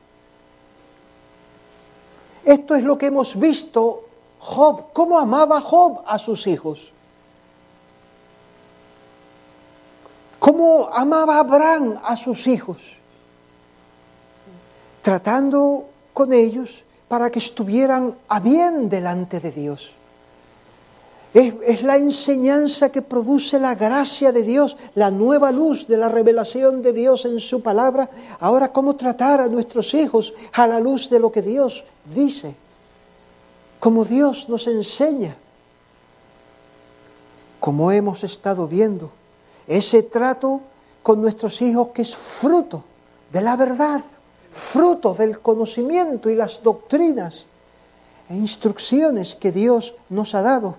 Esto 2.44 2.74
es 2.74 2.82
lo 2.82 2.98
que 2.98 3.06
hemos 3.06 3.38
visto 3.38 4.04
Job, 4.38 4.92
cómo 4.92 5.18
amaba 5.18 5.60
Job 5.60 6.02
a 6.06 6.18
sus 6.18 6.46
hijos. 6.46 6.92
Cómo 10.38 10.88
amaba 10.92 11.38
Abraham 11.38 12.00
a 12.02 12.16
sus 12.16 12.48
hijos. 12.48 12.78
Tratando 15.00 15.84
con 16.12 16.32
ellos 16.32 16.82
para 17.12 17.28
que 17.28 17.40
estuvieran 17.40 18.16
a 18.28 18.40
bien 18.40 18.88
delante 18.88 19.38
de 19.38 19.52
Dios. 19.52 19.92
Es, 21.34 21.52
es, 21.62 21.82
la 21.82 21.98
enseñanza 21.98 22.88
que 22.88 23.02
produce 23.02 23.60
la 23.60 23.74
gracia 23.74 24.32
de 24.32 24.42
Dios, 24.42 24.78
la 24.94 25.10
nueva 25.10 25.52
luz 25.52 25.86
de 25.86 25.98
la 25.98 26.08
revelación 26.08 26.80
de 26.80 26.94
Dios 26.94 27.26
en 27.26 27.38
su 27.38 27.60
palabra. 27.60 28.08
Ahora, 28.40 28.72
cómo 28.72 28.96
tratar 28.96 29.42
a 29.42 29.48
nuestros 29.48 29.92
hijos 29.92 30.32
a 30.54 30.66
la 30.66 30.80
luz 30.80 31.10
de 31.10 31.20
lo 31.20 31.30
que 31.30 31.42
Dios 31.42 31.84
dice 32.14 32.54
como 33.78 34.06
Dios 34.06 34.48
nos 34.48 34.66
enseña, 34.66 35.36
como 37.60 37.92
hemos 37.92 38.24
estado 38.24 38.66
viendo, 38.66 39.10
ese 39.66 40.02
trato 40.02 40.62
con 41.02 41.20
nuestros 41.20 41.60
hijos 41.60 41.88
que 41.88 42.00
es 42.00 42.16
fruto 42.16 42.84
de 43.30 43.42
la 43.42 43.54
verdad, 43.56 44.00
fruto 44.52 45.14
del 45.14 45.40
conocimiento 45.40 46.28
y 46.28 46.36
las 46.36 46.62
doctrinas 46.62 47.46
e 48.28 48.34
instrucciones 48.34 49.34
que 49.34 49.50
Dios 49.50 49.94
nos 50.10 50.34
ha 50.34 50.42
dado. 50.42 50.76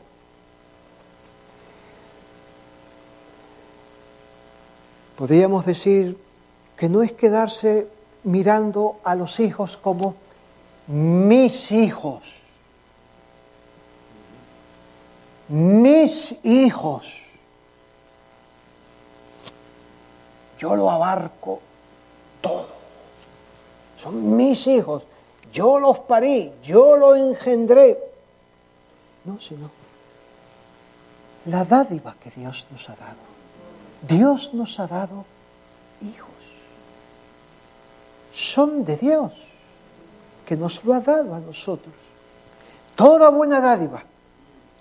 Podríamos 5.17 5.65
decir 5.65 6.17
que 6.77 6.89
no 6.89 7.01
es 7.01 7.13
quedarse 7.13 7.87
mirando 8.23 8.99
a 9.03 9.15
los 9.15 9.39
hijos 9.39 9.77
como 9.77 10.15
mis 10.87 11.71
hijos, 11.71 12.23
mis 15.49 16.35
hijos. 16.43 17.19
Yo 20.57 20.75
lo 20.75 20.89
abarco 20.89 21.59
todo. 22.41 22.72
Son 24.03 24.35
mis 24.35 24.67
hijos. 24.67 25.03
Yo 25.51 25.79
los 25.79 25.99
parí, 25.99 26.51
yo 26.63 26.97
los 26.97 27.17
engendré. 27.17 27.97
No, 29.25 29.39
sino 29.39 29.69
la 31.45 31.63
dádiva 31.63 32.15
que 32.21 32.29
Dios 32.29 32.67
nos 32.71 32.89
ha 32.89 32.95
dado. 32.95 33.33
Dios 34.07 34.53
nos 34.53 34.79
ha 34.79 34.87
dado 34.87 35.25
hijos. 36.01 36.29
Son 38.33 38.83
de 38.83 38.97
Dios, 38.97 39.31
que 40.45 40.57
nos 40.57 40.83
lo 40.83 40.93
ha 40.93 40.99
dado 40.99 41.33
a 41.33 41.39
nosotros. 41.39 41.93
Toda 42.95 43.29
buena 43.29 43.59
dádiva 43.59 44.03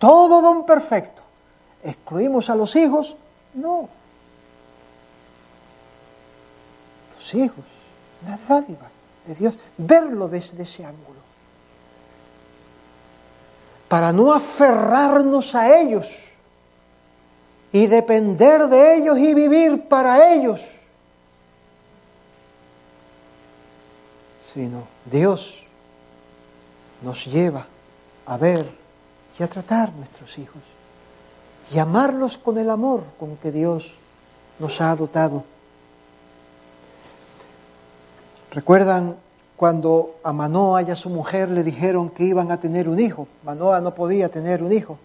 todo 0.03 0.43
don 0.43 0.67
perfecto. 0.67 1.23
¿Excluimos 1.85 2.51
a 2.51 2.57
los 2.57 2.75
hijos? 2.75 3.15
No. 3.55 3.89
Los 7.17 7.35
hijos, 7.35 7.65
la 8.27 8.37
dádiva 8.49 8.91
de 9.27 9.35
Dios, 9.35 9.55
verlo 9.77 10.29
desde 10.29 10.63
ese 10.63 10.85
ángulo. 10.85 11.21
Para 13.89 14.13
no 14.13 14.33
aferrarnos 14.33 15.55
a 15.55 15.81
ellos 15.81 16.09
y 17.73 17.87
depender 17.87 18.69
de 18.69 18.97
ellos 18.97 19.19
y 19.19 19.35
vivir 19.35 19.89
para 19.89 20.33
ellos, 20.35 20.61
sino 24.53 24.85
Dios 25.05 25.63
nos 27.03 27.25
lleva 27.27 27.67
a 28.27 28.37
ver 28.37 28.67
y 29.39 29.43
a 29.43 29.49
tratar 29.49 29.93
nuestros 29.93 30.39
hijos 30.39 30.63
y 31.73 31.79
amarlos 31.79 32.39
con 32.39 32.59
el 32.59 32.69
amor 32.71 33.03
con 33.19 33.37
que 33.37 33.51
Dios 33.51 33.93
nos 34.59 34.81
ha 34.81 34.95
dotado. 34.95 35.45
¿Recuerdan 38.53 39.17
cuando 39.57 40.17
a 40.23 40.31
Manoa 40.35 40.83
y 40.83 40.91
a 40.91 40.95
su 40.95 41.09
mujer 41.09 41.51
le 41.51 41.65
dijeron 41.65 42.11
que 42.11 42.25
iban 42.25 42.53
a 42.53 42.61
tener 42.61 42.87
un 42.87 43.01
hijo? 43.01 43.27
Manoa 43.45 43.81
no 43.81 43.95
podía 43.95 44.29
tener 44.29 44.63
un 44.63 44.73
hijo. 44.73 44.99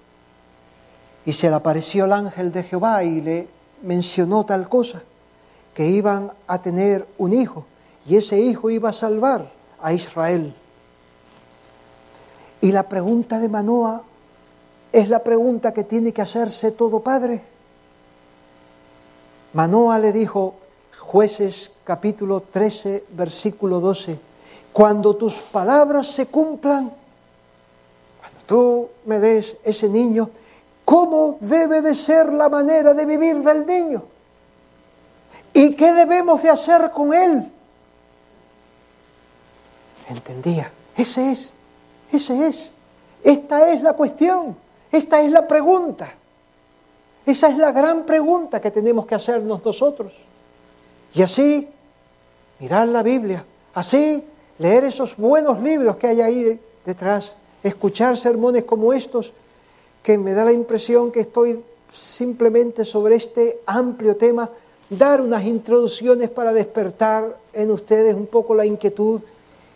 Y 1.26 1.32
se 1.32 1.50
le 1.50 1.56
apareció 1.56 2.06
el 2.06 2.12
ángel 2.12 2.52
de 2.52 2.64
Jehová 2.64 3.06
y 3.06 3.22
le 3.22 3.48
mencionó 3.84 4.46
tal 4.46 4.68
cosa, 4.68 5.02
que 5.74 5.88
iban 5.88 6.32
a 6.46 6.62
tener 6.62 7.08
un 7.18 7.32
hijo 7.32 7.66
y 8.06 8.18
ese 8.18 8.38
hijo 8.38 8.70
iba 8.70 8.90
a 8.90 8.94
salvar 8.94 9.50
a 9.82 9.94
Israel. 9.94 10.54
Y 12.60 12.74
la 12.74 12.84
pregunta 12.84 13.40
de 13.40 13.48
Manoa 13.48 14.02
es 14.92 15.08
la 15.08 15.20
pregunta 15.20 15.74
que 15.74 15.86
tiene 15.86 16.12
que 16.12 16.22
hacerse 16.22 16.72
todo 16.72 17.00
padre. 17.00 17.42
Manoa 19.54 20.00
le 20.00 20.12
dijo, 20.12 20.56
jueces 21.08 21.72
capítulo 21.86 22.42
13, 22.42 23.06
versículo 23.12 23.80
12, 23.80 24.20
cuando 24.74 25.16
tus 25.16 25.36
palabras 25.36 26.08
se 26.08 26.26
cumplan, 26.26 26.92
cuando 28.20 28.40
tú 28.46 28.90
me 29.06 29.18
des 29.18 29.56
ese 29.64 29.88
niño, 29.88 30.30
cómo 30.84 31.38
debe 31.40 31.82
de 31.82 31.96
ser 31.96 32.34
la 32.34 32.50
manera 32.50 32.94
de 32.94 33.06
vivir 33.06 33.38
del 33.38 33.66
niño 33.66 34.04
y 35.54 35.76
qué 35.76 35.94
debemos 35.94 36.44
de 36.44 36.50
hacer 36.50 36.92
con 36.92 37.14
él. 37.14 37.52
Entendía, 40.10 40.70
ese 40.98 41.32
es, 41.32 41.52
ese 42.12 42.48
es, 42.48 42.70
esta 43.24 43.72
es 43.72 43.82
la 43.82 43.94
cuestión, 43.94 44.58
esta 44.92 45.22
es 45.22 45.32
la 45.32 45.48
pregunta, 45.48 46.10
esa 47.26 47.48
es 47.48 47.58
la 47.58 47.72
gran 47.72 48.06
pregunta 48.06 48.60
que 48.60 48.72
tenemos 48.72 49.06
que 49.06 49.16
hacernos 49.16 49.64
nosotros. 49.64 50.27
Y 51.14 51.22
así, 51.22 51.68
mirar 52.60 52.88
la 52.88 53.04
Biblia, 53.04 53.44
así 53.74 54.24
leer 54.60 54.86
esos 54.86 55.16
buenos 55.16 55.62
libros 55.62 55.98
que 55.98 56.08
hay 56.08 56.22
ahí 56.22 56.60
detrás, 56.86 57.34
escuchar 57.64 58.18
sermones 58.18 58.64
como 58.64 58.94
estos, 58.94 59.32
que 60.04 60.18
me 60.18 60.34
da 60.34 60.46
la 60.46 60.52
impresión 60.52 61.12
que 61.12 61.22
estoy 61.22 61.60
simplemente 61.92 62.86
sobre 62.86 63.16
este 63.16 63.60
amplio 63.66 64.16
tema, 64.16 64.50
dar 64.90 65.22
unas 65.22 65.44
introducciones 65.44 66.30
para 66.30 66.54
despertar 66.54 67.38
en 67.54 67.72
ustedes 67.72 68.16
un 68.16 68.28
poco 68.28 68.56
la 68.56 68.66
inquietud 68.66 69.22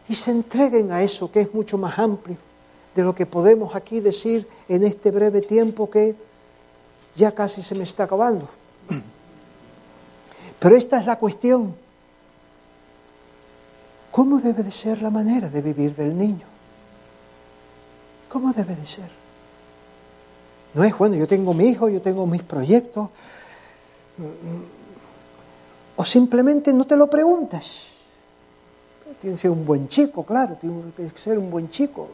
y 0.08 0.16
se 0.16 0.32
entreguen 0.32 0.92
a 0.92 1.04
eso 1.04 1.32
que 1.32 1.42
es 1.42 1.54
mucho 1.54 1.78
más 1.78 2.00
amplio 2.00 2.38
de 2.96 3.04
lo 3.04 3.16
que 3.16 3.26
podemos 3.26 3.76
aquí 3.76 4.00
decir 4.00 4.48
en 4.68 4.84
este 4.84 5.12
breve 5.12 5.42
tiempo 5.42 5.90
que 5.90 6.16
ya 7.16 7.32
casi 7.32 7.62
se 7.62 7.76
me 7.76 7.84
está 7.84 8.04
acabando. 8.04 8.48
Pero 10.62 10.76
esta 10.76 11.00
es 11.00 11.08
la 11.08 11.18
cuestión. 11.18 11.74
¿Cómo 14.12 14.40
debe 14.40 14.62
de 14.62 14.72
ser 14.72 15.02
la 15.02 15.10
manera 15.10 15.50
de 15.50 15.60
vivir 15.60 15.96
del 15.96 16.16
niño? 16.16 16.46
¿Cómo 18.30 18.54
debe 18.54 18.76
de 18.76 18.86
ser? 18.86 19.10
No 20.76 20.84
es, 20.84 20.96
bueno, 20.96 21.16
yo 21.16 21.28
tengo 21.28 21.56
mi 21.56 21.66
hijo, 21.66 21.90
yo 21.90 22.00
tengo 22.00 22.28
mis 22.28 22.44
proyectos. 22.44 23.10
O 25.96 26.06
simplemente 26.06 26.72
no 26.74 26.86
te 26.86 26.96
lo 26.96 27.10
preguntas. 27.10 27.88
Tiene 29.20 29.36
que 29.38 29.42
ser 29.42 29.50
un 29.50 29.66
buen 29.66 29.90
chico, 29.90 30.24
claro, 30.24 30.58
tiene 30.62 30.92
que 30.96 31.18
ser 31.18 31.40
un 31.40 31.50
buen 31.50 31.72
chico. 31.72 32.08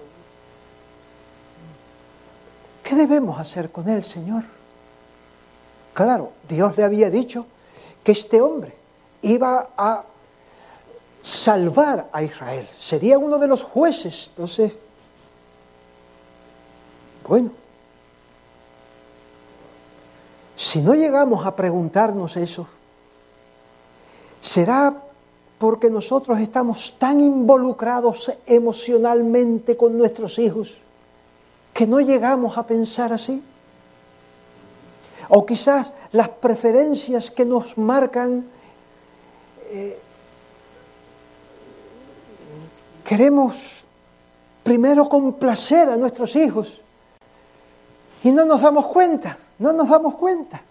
¿Qué 2.81 2.95
debemos 2.95 3.37
hacer 3.41 3.71
con 3.71 3.89
él, 3.89 4.05
Señor? 4.05 4.45
Claro, 5.93 6.31
Dios 6.47 6.77
le 6.77 6.85
había 6.85 7.09
dicho 7.09 7.45
que 8.07 8.13
este 8.13 8.39
hombre 8.39 8.73
iba 9.21 9.67
a 9.75 10.01
salvar 11.21 12.07
a 12.13 12.23
Israel, 12.23 12.65
sería 12.73 13.17
uno 13.19 13.37
de 13.37 13.47
los 13.47 13.63
jueces. 13.63 14.27
Entonces, 14.29 14.71
bueno, 17.27 17.51
si 20.55 20.79
no 20.79 20.95
llegamos 20.95 21.45
a 21.45 21.53
preguntarnos 21.53 22.37
eso, 22.37 22.65
será 24.39 24.95
porque 25.59 25.89
nosotros 25.89 26.39
estamos 26.39 26.95
tan 26.97 27.19
involucrados 27.19 28.31
emocionalmente 28.45 29.75
con 29.75 29.97
nuestros 29.97 30.39
hijos 30.39 30.75
que 31.73 31.85
no 31.85 31.99
llegamos 31.99 32.57
a 32.57 32.65
pensar 32.65 33.11
así. 33.11 33.43
O 35.29 35.45
quizás 35.45 35.91
las 36.11 36.29
preferencias 36.29 37.31
que 37.31 37.45
nos 37.45 37.77
marcan 37.77 38.45
eh, 39.69 39.99
queremos 43.03 43.83
primero 44.63 45.07
complacer 45.07 45.89
a 45.89 45.97
nuestros 45.97 46.35
hijos 46.35 46.79
y 48.23 48.31
no 48.31 48.45
nos 48.45 48.61
damos 48.61 48.87
cuenta, 48.87 49.37
no 49.59 49.71
nos 49.71 49.87
damos 49.89 50.15
cuenta 50.15 50.61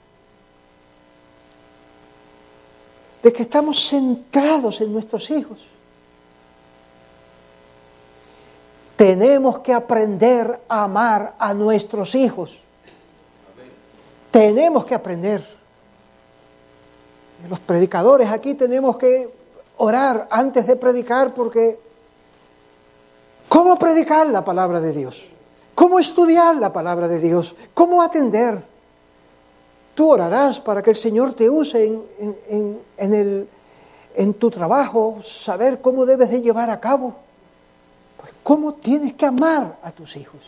de 3.23 3.33
que 3.33 3.43
estamos 3.43 3.89
centrados 3.89 4.81
en 4.81 4.93
nuestros 4.93 5.31
hijos. 5.31 5.59
Tenemos 8.97 9.59
que 9.61 9.73
aprender 9.73 10.61
a 10.69 10.85
amar 10.85 11.35
a 11.39 11.53
nuestros 11.53 12.15
hijos. 12.15 12.59
Tenemos 14.31 14.85
que 14.85 14.95
aprender. 14.95 15.45
Los 17.49 17.61
predicadores 17.61 18.31
aquí 18.31 18.55
tenemos 18.55 18.97
que 18.97 19.29
orar 19.77 20.27
antes 20.31 20.66
de 20.66 20.77
predicar 20.77 21.35
porque 21.35 21.79
¿cómo 23.49 23.79
predicar 23.79 24.29
la 24.29 24.45
palabra 24.45 24.81
de 24.81 24.93
Dios? 24.93 25.22
¿Cómo 25.74 25.99
estudiar 25.99 26.57
la 26.57 26.72
palabra 26.72 27.07
de 27.07 27.20
Dios? 27.20 27.55
¿Cómo 27.74 28.03
atender? 28.03 28.64
Tú 29.95 30.11
orarás 30.11 30.61
para 30.61 30.83
que 30.83 30.91
el 30.91 30.97
Señor 30.97 31.35
te 31.35 31.49
use 31.49 31.87
en, 31.87 32.81
el, 32.99 33.49
en 34.14 34.35
tu 34.35 34.51
trabajo, 34.51 35.18
saber 35.22 35.81
cómo 35.81 36.07
debes 36.07 36.31
de 36.31 36.41
llevar 36.41 36.70
a 36.70 36.81
cabo. 36.81 37.14
Pues 38.16 38.33
cómo 38.43 38.74
tienes 38.74 39.14
que 39.14 39.27
amar 39.27 39.77
a 39.83 39.93
tus 39.93 40.16
hijos. 40.16 40.41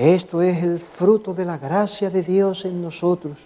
Esto 0.00 0.40
es 0.40 0.62
el 0.62 0.78
fruto 0.78 1.34
de 1.34 1.44
la 1.44 1.58
gracia 1.58 2.08
de 2.08 2.22
Dios 2.22 2.64
en 2.64 2.80
nosotros. 2.80 3.36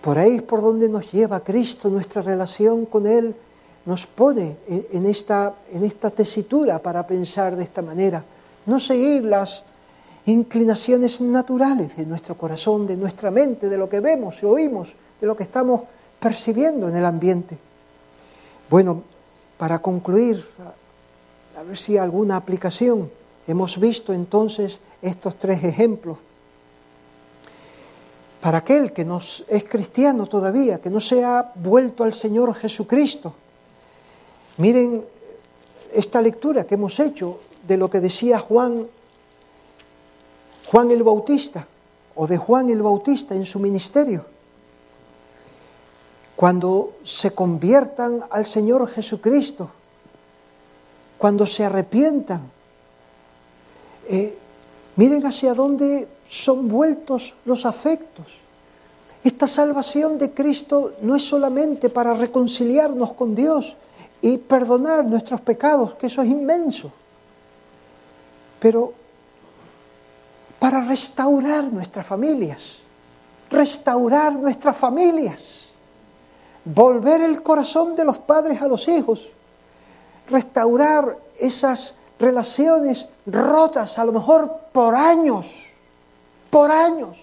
Por 0.00 0.16
ahí 0.16 0.36
es 0.36 0.42
por 0.42 0.62
donde 0.62 0.88
nos 0.88 1.10
lleva 1.10 1.40
Cristo, 1.40 1.88
nuestra 1.88 2.22
relación 2.22 2.86
con 2.86 3.08
Él 3.08 3.34
nos 3.84 4.06
pone 4.06 4.58
en 4.68 5.04
esta, 5.04 5.52
en 5.72 5.82
esta 5.82 6.10
tesitura 6.10 6.78
para 6.78 7.04
pensar 7.04 7.56
de 7.56 7.64
esta 7.64 7.82
manera 7.82 8.22
no 8.66 8.78
seguir 8.78 9.24
las 9.24 9.64
inclinaciones 10.26 11.20
naturales 11.20 11.96
de 11.96 12.06
nuestro 12.06 12.36
corazón, 12.36 12.86
de 12.86 12.96
nuestra 12.96 13.32
mente, 13.32 13.68
de 13.68 13.78
lo 13.78 13.88
que 13.88 13.98
vemos 13.98 14.40
y 14.44 14.46
oímos, 14.46 14.94
de 15.20 15.26
lo 15.26 15.36
que 15.36 15.42
estamos 15.42 15.80
percibiendo 16.20 16.88
en 16.88 16.94
el 16.94 17.04
ambiente. 17.04 17.58
Bueno, 18.70 19.02
para 19.58 19.80
concluir, 19.80 20.46
a 21.58 21.64
ver 21.64 21.76
si 21.76 21.98
alguna 21.98 22.36
aplicación, 22.36 23.10
hemos 23.48 23.80
visto 23.80 24.12
entonces 24.12 24.80
estos 25.02 25.36
tres 25.36 25.62
ejemplos. 25.64 26.16
Para 28.40 28.58
aquel 28.58 28.92
que 28.92 29.04
nos 29.04 29.44
es 29.48 29.64
cristiano 29.64 30.26
todavía, 30.26 30.80
que 30.80 30.90
no 30.90 31.00
se 31.00 31.24
ha 31.24 31.52
vuelto 31.54 32.04
al 32.04 32.12
Señor 32.12 32.54
Jesucristo, 32.54 33.34
miren 34.56 35.04
esta 35.92 36.22
lectura 36.22 36.64
que 36.64 36.74
hemos 36.74 36.98
hecho 36.98 37.40
de 37.66 37.76
lo 37.76 37.90
que 37.90 38.00
decía 38.00 38.38
Juan, 38.38 38.86
Juan 40.66 40.90
el 40.90 41.02
Bautista, 41.02 41.66
o 42.14 42.26
de 42.26 42.36
Juan 42.36 42.70
el 42.70 42.82
Bautista 42.82 43.34
en 43.34 43.44
su 43.44 43.58
ministerio. 43.58 44.24
Cuando 46.36 46.94
se 47.04 47.32
conviertan 47.32 48.24
al 48.30 48.46
Señor 48.46 48.88
Jesucristo, 48.88 49.70
cuando 51.18 51.46
se 51.46 51.64
arrepientan, 51.64 52.42
eh, 54.08 54.36
miren 54.96 55.24
hacia 55.26 55.54
dónde 55.54 56.08
son 56.28 56.68
vueltos 56.68 57.34
los 57.44 57.66
afectos. 57.66 58.26
Esta 59.24 59.46
salvación 59.46 60.18
de 60.18 60.32
Cristo 60.32 60.94
no 61.02 61.14
es 61.14 61.22
solamente 61.26 61.88
para 61.88 62.14
reconciliarnos 62.14 63.12
con 63.12 63.34
Dios 63.34 63.76
y 64.20 64.36
perdonar 64.38 65.04
nuestros 65.04 65.40
pecados, 65.40 65.94
que 65.94 66.06
eso 66.06 66.22
es 66.22 66.28
inmenso 66.28 66.92
pero 68.62 68.92
para 70.60 70.82
restaurar 70.82 71.64
nuestras 71.64 72.06
familias, 72.06 72.76
restaurar 73.50 74.34
nuestras 74.34 74.76
familias, 74.76 75.70
volver 76.64 77.22
el 77.22 77.42
corazón 77.42 77.96
de 77.96 78.04
los 78.04 78.18
padres 78.18 78.62
a 78.62 78.68
los 78.68 78.86
hijos, 78.86 79.26
restaurar 80.30 81.18
esas 81.40 81.96
relaciones 82.18 83.08
rotas, 83.26 83.98
a 83.98 84.04
lo 84.04 84.12
mejor 84.12 84.50
por 84.72 84.94
años, 84.94 85.66
por 86.50 86.70
años. 86.70 87.16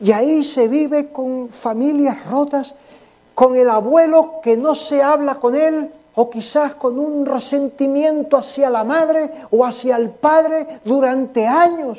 Y 0.00 0.12
ahí 0.12 0.42
se 0.42 0.68
vive 0.68 1.10
con 1.10 1.48
familias 1.48 2.26
rotas, 2.26 2.74
con 3.34 3.56
el 3.56 3.68
abuelo 3.68 4.40
que 4.42 4.56
no 4.56 4.74
se 4.74 5.02
habla 5.02 5.36
con 5.36 5.54
él 5.54 5.90
o 6.14 6.30
quizás 6.30 6.74
con 6.74 6.98
un 6.98 7.26
resentimiento 7.26 8.36
hacia 8.36 8.70
la 8.70 8.84
madre 8.84 9.30
o 9.50 9.64
hacia 9.64 9.96
el 9.96 10.10
padre 10.10 10.80
durante 10.84 11.46
años. 11.46 11.98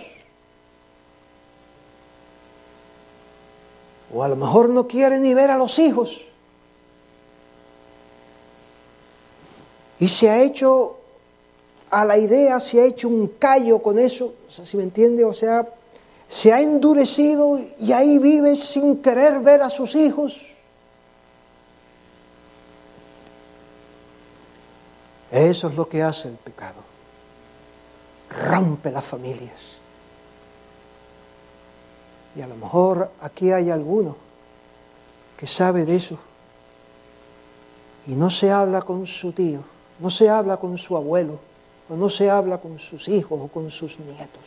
O 4.13 4.24
a 4.24 4.28
lo 4.28 4.36
mejor 4.36 4.70
no 4.70 4.88
quiere 4.88 5.20
ni 5.20 5.34
ver 5.34 5.51
a 5.51 5.57
los 5.57 5.78
hijos. 5.80 6.22
Y 10.06 10.08
se 10.08 10.30
ha 10.30 10.39
hecho 10.39 10.99
a 11.89 12.06
la 12.06 12.16
idea, 12.16 12.60
se 12.60 12.80
ha 12.80 12.86
hecho 12.86 13.08
un 13.08 13.28
callo 13.39 13.82
con 13.82 13.97
eso, 13.97 14.36
si 14.47 14.78
me 14.78 14.84
entiende, 14.84 15.26
o 15.26 15.34
sea, 15.34 15.68
se 16.28 16.53
ha 16.53 16.62
endurecido 16.62 17.60
y 17.80 17.91
ahí 17.91 18.20
vive 18.20 18.56
sin 18.56 19.01
querer 19.01 19.39
ver 19.39 19.64
a 19.64 19.70
sus 19.72 19.95
hijos. 19.95 20.45
Eso 25.32 25.70
es 25.70 25.76
lo 25.76 25.89
que 25.89 26.03
hace 26.03 26.28
el 26.28 26.36
pecado. 26.36 26.84
rompe 28.30 28.91
las 28.91 29.06
familias. 29.06 29.80
Y 32.36 32.41
a 32.41 32.47
lo 32.47 32.56
mejor 32.58 33.10
aquí 33.22 33.51
hay 33.51 33.72
alguno 33.72 34.16
que 35.36 35.47
sabe 35.47 35.84
de 35.84 35.95
eso. 35.95 36.20
Y 38.06 38.12
no 38.12 38.30
se 38.30 38.51
habla 38.51 38.84
con 38.84 39.08
su 39.08 39.32
tío, 39.32 39.74
no 40.00 40.10
se 40.10 40.30
habla 40.30 40.58
con 40.58 40.78
su 40.78 40.96
abuelo, 40.96 41.39
o 41.89 41.96
no 41.96 42.10
se 42.10 42.30
habla 42.30 42.58
con 42.58 42.80
sus 42.80 43.08
hijos 43.08 43.39
o 43.41 43.48
con 43.48 43.70
sus 43.72 44.00
nietos. 44.00 44.41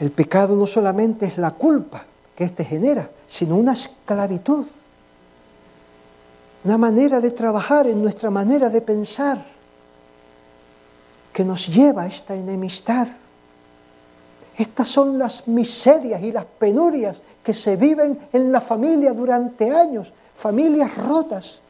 El 0.00 0.10
pecado 0.10 0.56
no 0.56 0.66
solamente 0.66 1.26
es 1.26 1.38
la 1.38 1.52
culpa 1.52 2.04
que 2.34 2.44
éste 2.44 2.64
genera, 2.64 3.08
sino 3.26 3.56
una 3.56 3.72
esclavitud, 3.72 4.66
una 6.64 6.78
manera 6.78 7.20
de 7.20 7.30
trabajar 7.30 7.86
en 7.86 8.02
nuestra 8.02 8.30
manera 8.30 8.68
de 8.68 8.80
pensar 8.80 9.44
que 11.32 11.44
nos 11.44 11.66
lleva 11.68 12.02
a 12.02 12.06
esta 12.06 12.34
enemistad. 12.34 13.08
Estas 14.56 14.88
son 14.88 15.18
las 15.18 15.46
miserias 15.48 16.22
y 16.22 16.32
las 16.32 16.44
penurias 16.44 17.20
que 17.42 17.54
se 17.54 17.76
viven 17.76 18.18
en 18.32 18.52
la 18.52 18.60
familia 18.60 19.12
durante 19.12 19.70
años, 19.70 20.12
familias 20.34 20.96
rotas. 20.96 21.60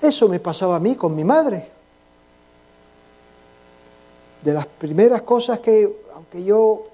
Eso 0.00 0.28
me 0.28 0.40
pasaba 0.40 0.76
a 0.76 0.80
mí 0.80 0.96
con 0.96 1.14
mi 1.14 1.24
madre 1.24 1.70
de 4.42 4.52
las 4.52 4.66
primeras 4.66 5.22
cosas 5.22 5.60
que, 5.60 6.04
aunque 6.14 6.42
yo 6.42 6.86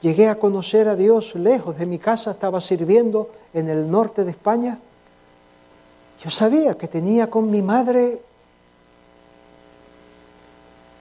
llegué 0.00 0.28
a 0.28 0.38
conocer 0.38 0.88
a 0.88 0.96
Dios 0.96 1.34
lejos 1.34 1.76
de 1.78 1.86
mi 1.86 1.98
casa, 1.98 2.30
estaba 2.32 2.60
sirviendo 2.60 3.30
en 3.52 3.68
el 3.68 3.90
norte 3.90 4.24
de 4.24 4.30
España, 4.30 4.78
yo 6.22 6.30
sabía 6.30 6.76
que 6.78 6.86
tenía 6.86 7.28
con 7.28 7.50
mi 7.50 7.62
madre 7.62 8.20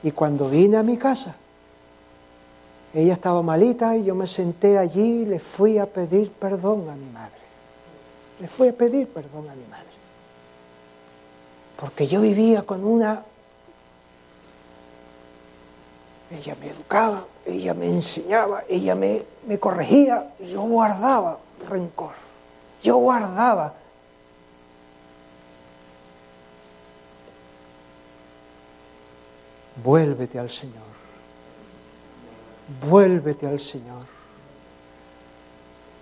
y 0.04 0.12
cuando 0.12 0.50
vine 0.50 0.78
a 0.78 0.84
mi 0.84 0.98
casa, 0.98 1.36
ella 2.94 3.14
estaba 3.14 3.42
malita 3.42 3.96
y 3.96 4.04
yo 4.04 4.16
me 4.16 4.28
senté 4.28 4.78
allí 4.78 5.22
y 5.22 5.26
le 5.26 5.40
fui 5.40 5.78
a 5.78 5.86
pedir 5.86 6.32
perdón 6.32 6.90
a 6.90 6.96
mi 6.96 7.10
madre. 7.12 7.42
Le 8.40 8.48
fui 8.48 8.68
a 8.68 8.74
pedir 8.74 9.08
perdón 9.08 9.50
a 9.50 9.56
mi 9.56 9.66
madre. 9.68 9.86
Porque 11.80 12.08
yo 12.08 12.22
vivía 12.22 12.64
con 12.64 12.84
una 12.84 13.24
ella 16.32 16.56
me 16.62 16.70
educaba, 16.70 17.26
ella 17.46 17.74
me 17.74 17.90
enseñaba, 17.90 18.64
ella 18.70 18.96
me, 18.96 19.24
me 19.48 19.60
corregía 19.60 20.32
y 20.40 20.52
yo 20.52 20.62
guardaba 20.62 21.40
rencor. 21.70 22.14
Yo 22.82 22.98
guardaba 22.98 23.76
Vuélvete 29.84 30.38
al 30.38 30.50
Señor. 30.50 30.91
Vuélvete 32.80 33.48
al 33.48 33.60
Señor. 33.60 34.06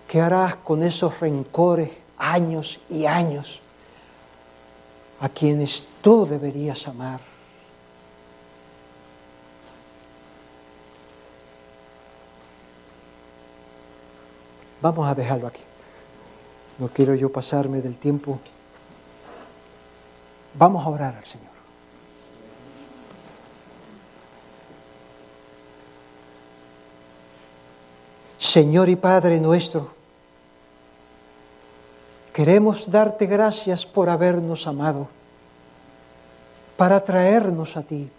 ¿Qué 0.08 0.20
harás 0.20 0.56
con 0.56 0.84
esos 0.84 1.20
rencores 1.20 1.92
años 2.18 2.80
y 2.90 3.06
años 3.06 3.60
a 5.20 5.30
quienes 5.30 5.88
tú 6.02 6.26
deberías 6.26 6.88
amar? 6.88 7.20
Vamos 14.82 15.08
a 15.08 15.16
dejarlo 15.16 15.48
aquí. 15.48 15.62
No 16.78 16.88
quiero 16.88 17.14
yo 17.14 17.32
pasarme 17.32 17.82
del 17.82 17.98
tiempo. 17.98 18.40
Vamos 20.54 20.86
a 20.86 20.90
orar 20.90 21.16
al 21.16 21.26
Señor. 21.26 21.59
Señor 28.50 28.90
y 28.90 28.96
Padre 28.96 29.40
nuestro, 29.40 29.90
queremos 32.34 32.90
darte 32.90 33.28
gracias 33.28 33.86
por 33.86 34.10
habernos 34.10 34.66
amado, 34.66 35.08
para 36.76 37.00
traernos 37.00 37.78
a 37.78 37.84
ti, 37.84 38.10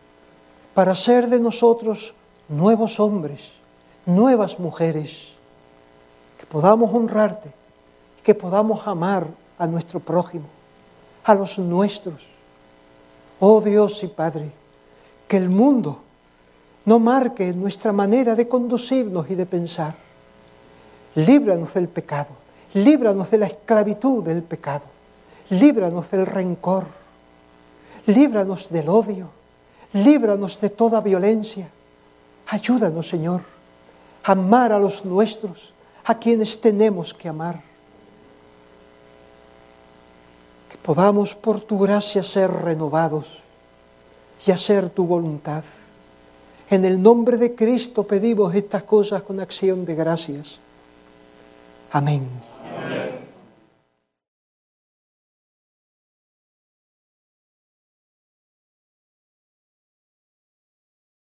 para 0.73 0.95
ser 0.95 1.29
de 1.29 1.41
nosotros 1.41 2.15
nuevos 2.49 3.01
hombres, 3.01 3.51
nuevas 4.07 4.59
mujeres 4.59 5.31
podamos 6.51 6.93
honrarte, 6.93 7.51
que 8.25 8.35
podamos 8.35 8.87
amar 8.87 9.27
a 9.59 9.67
nuestro 9.67 10.01
prójimo, 10.01 10.47
a 11.25 11.35
los 11.35 11.59
nuestros. 11.59 12.27
Oh 13.39 13.61
Dios 13.61 14.03
y 14.03 14.09
Padre, 14.09 14.51
que 15.29 15.37
el 15.37 15.49
mundo 15.49 16.01
no 16.85 16.99
marque 16.99 17.53
nuestra 17.53 17.93
manera 17.93 18.35
de 18.35 18.49
conducirnos 18.49 19.31
y 19.31 19.35
de 19.37 19.47
pensar. 19.47 20.10
Líbranos 21.15 21.75
del 21.75 21.89
pecado, 21.89 22.29
líbranos 22.75 23.31
de 23.31 23.39
la 23.39 23.47
esclavitud 23.47 24.23
del 24.23 24.43
pecado, 24.43 24.85
líbranos 25.51 26.11
del 26.11 26.25
rencor, 26.25 26.87
líbranos 28.07 28.71
del 28.71 28.89
odio, 28.89 29.29
líbranos 29.93 30.61
de 30.61 30.71
toda 30.71 31.01
violencia. 31.01 31.69
Ayúdanos, 32.47 33.09
Señor, 33.09 33.43
a 34.23 34.33
amar 34.33 34.73
a 34.73 34.79
los 34.79 35.05
nuestros, 35.05 35.73
a 36.05 36.19
quienes 36.19 36.61
tenemos 36.61 37.13
que 37.13 37.29
amar. 37.29 37.61
Que 40.71 40.77
podamos 40.79 41.35
por 41.35 41.61
tu 41.61 41.79
gracia 41.79 42.23
ser 42.23 42.51
renovados 42.51 43.27
y 44.47 44.53
hacer 44.53 44.91
tu 44.91 45.05
voluntad. 45.05 45.65
En 46.71 46.85
el 46.85 47.03
nombre 47.03 47.37
de 47.37 47.57
Cristo 47.57 48.05
pedimos 48.05 48.55
estas 48.55 48.85
cosas 48.85 49.25
con 49.25 49.41
acción 49.41 49.85
de 49.85 49.97
gracias. 49.97 50.61
Amém. 51.93 52.29
Amém. 52.77 53.30